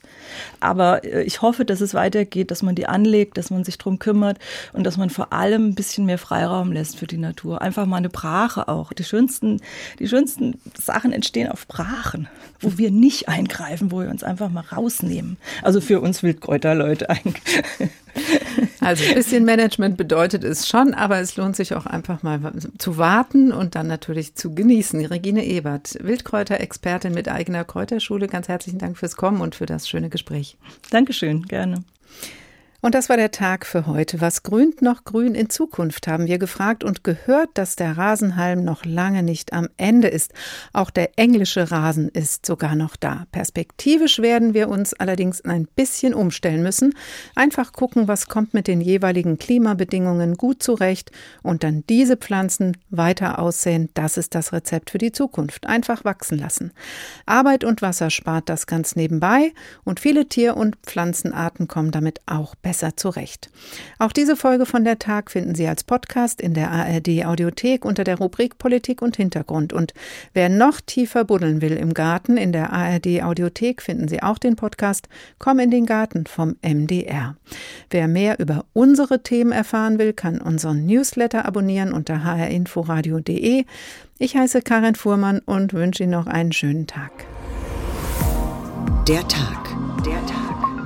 Aber 0.59 1.03
äh, 1.03 1.23
ich 1.23 1.41
hoffe, 1.41 1.65
dass 1.65 1.81
es 1.81 1.93
weitergeht, 1.93 2.51
dass 2.51 2.63
man 2.63 2.75
die 2.75 2.87
anlegt, 2.87 3.37
dass 3.37 3.49
man 3.49 3.63
sich 3.63 3.77
drum 3.77 3.99
kümmert 3.99 4.39
und 4.73 4.85
dass 4.85 4.97
man 4.97 5.09
vor 5.09 5.33
allem 5.33 5.69
ein 5.69 5.75
bisschen 5.75 6.05
mehr 6.05 6.17
Freiraum 6.17 6.71
lässt 6.71 6.97
für 6.97 7.07
die 7.07 7.17
Natur. 7.17 7.61
Einfach 7.61 7.85
mal 7.85 7.97
eine 7.97 8.09
Brache 8.09 8.67
auch. 8.67 8.93
Die 8.93 9.03
schönsten, 9.03 9.61
die 9.99 10.04
die 10.05 10.09
schönsten 10.09 10.61
Sachen 10.79 11.11
entstehen 11.11 11.49
auf 11.49 11.67
Brachen, 11.67 12.27
wo 12.59 12.77
wir 12.77 12.91
nicht 12.91 13.27
eingreifen, 13.27 13.91
wo 13.91 14.01
wir 14.01 14.09
uns 14.11 14.23
einfach 14.23 14.51
mal 14.51 14.63
rausnehmen. 14.71 15.37
Also 15.63 15.81
für 15.81 15.99
uns 15.99 16.21
Wildkräuterleute 16.21 17.09
eigentlich. 17.09 17.63
Also 18.81 19.03
ein 19.03 19.15
bisschen 19.15 19.45
Management 19.45 19.97
bedeutet 19.97 20.43
es 20.43 20.67
schon, 20.67 20.93
aber 20.93 21.19
es 21.19 21.37
lohnt 21.37 21.55
sich 21.55 21.73
auch 21.73 21.87
einfach 21.87 22.21
mal 22.21 22.39
zu 22.77 22.97
warten 22.97 23.51
und 23.51 23.73
dann 23.73 23.87
natürlich 23.87 24.35
zu 24.35 24.53
genießen. 24.53 25.03
Regine 25.07 25.43
Ebert, 25.43 25.97
Wildkräuterexpertin 25.99 27.11
mit 27.11 27.27
eigener 27.27 27.63
Kräuterschule, 27.63 28.27
ganz 28.27 28.47
herzlichen 28.47 28.77
Dank 28.77 28.99
fürs 28.99 29.15
Kommen 29.15 29.41
und 29.41 29.55
für 29.55 29.65
das 29.65 29.89
schöne 29.89 30.09
Gespräch. 30.09 30.55
Dankeschön, 30.91 31.47
gerne. 31.47 31.83
Und 32.85 32.93
das 32.93 33.09
war 33.09 33.17
der 33.17 33.31
Tag 33.31 33.65
für 33.65 33.87
heute. 33.87 34.21
Was 34.21 34.43
grünt 34.43 34.83
noch 34.83 35.05
grün 35.05 35.33
in 35.33 35.49
Zukunft, 35.49 36.05
haben 36.07 36.27
wir 36.27 36.37
gefragt 36.37 36.83
und 36.83 37.03
gehört, 37.03 37.49
dass 37.55 37.75
der 37.75 37.97
Rasenhalm 37.97 38.63
noch 38.63 38.85
lange 38.85 39.23
nicht 39.23 39.53
am 39.53 39.69
Ende 39.77 40.07
ist. 40.07 40.35
Auch 40.71 40.91
der 40.91 41.17
englische 41.17 41.71
Rasen 41.71 42.09
ist 42.09 42.45
sogar 42.45 42.75
noch 42.75 42.95
da. 42.95 43.25
Perspektivisch 43.31 44.19
werden 44.19 44.53
wir 44.53 44.69
uns 44.69 44.93
allerdings 44.93 45.41
ein 45.41 45.67
bisschen 45.75 46.13
umstellen 46.13 46.61
müssen. 46.61 46.93
Einfach 47.33 47.73
gucken, 47.73 48.07
was 48.07 48.27
kommt 48.27 48.53
mit 48.53 48.67
den 48.67 48.81
jeweiligen 48.81 49.39
Klimabedingungen 49.39 50.35
gut 50.35 50.61
zurecht 50.61 51.11
und 51.41 51.63
dann 51.63 51.83
diese 51.89 52.17
Pflanzen 52.17 52.77
weiter 52.91 53.39
aussehen. 53.39 53.89
Das 53.95 54.15
ist 54.15 54.35
das 54.35 54.53
Rezept 54.53 54.91
für 54.91 54.99
die 54.99 55.11
Zukunft. 55.11 55.65
Einfach 55.65 56.05
wachsen 56.05 56.37
lassen. 56.37 56.71
Arbeit 57.25 57.63
und 57.63 57.81
Wasser 57.81 58.11
spart 58.11 58.47
das 58.47 58.67
ganz 58.67 58.95
nebenbei 58.95 59.53
und 59.85 59.99
viele 59.99 60.29
Tier- 60.29 60.55
und 60.55 60.75
Pflanzenarten 60.85 61.67
kommen 61.67 61.89
damit 61.89 62.21
auch 62.27 62.53
besser 62.53 62.74
besser 62.75 62.97
zurecht. 62.97 63.49
Auch 63.99 64.11
diese 64.11 64.35
Folge 64.35 64.65
von 64.65 64.83
der 64.83 64.99
Tag 64.99 65.31
finden 65.31 65.55
Sie 65.55 65.65
als 65.65 65.85
Podcast 65.85 66.41
in 66.41 66.53
der 66.53 66.71
ARD 66.71 67.25
Audiothek 67.25 67.85
unter 67.85 68.03
der 68.03 68.17
Rubrik 68.17 68.57
Politik 68.57 69.01
und 69.01 69.15
Hintergrund. 69.15 69.71
Und 69.71 69.93
wer 70.33 70.49
noch 70.49 70.81
tiefer 70.81 71.23
buddeln 71.23 71.61
will 71.61 71.71
im 71.71 71.93
Garten, 71.93 72.35
in 72.35 72.51
der 72.51 72.73
ARD 72.73 73.23
Audiothek 73.23 73.81
finden 73.81 74.09
Sie 74.09 74.21
auch 74.21 74.37
den 74.37 74.57
Podcast 74.57 75.07
Komm 75.39 75.59
in 75.59 75.71
den 75.71 75.85
Garten 75.85 76.25
vom 76.25 76.57
MDR. 76.61 77.37
Wer 77.89 78.09
mehr 78.09 78.39
über 78.39 78.65
unsere 78.73 79.23
Themen 79.23 79.53
erfahren 79.53 79.97
will, 79.97 80.11
kann 80.11 80.41
unseren 80.41 80.85
Newsletter 80.85 81.45
abonnieren 81.45 81.93
unter 81.93 82.25
hrinforadio.de. 82.25 83.63
Ich 84.19 84.35
heiße 84.35 84.61
Karin 84.63 84.95
Fuhrmann 84.95 85.39
und 85.39 85.73
wünsche 85.73 86.03
Ihnen 86.03 86.11
noch 86.11 86.27
einen 86.27 86.51
schönen 86.51 86.87
Tag. 86.87 87.11
Der 89.07 89.25
Tag. 89.29 89.69
Der 90.05 90.25
Tag. 90.25 90.54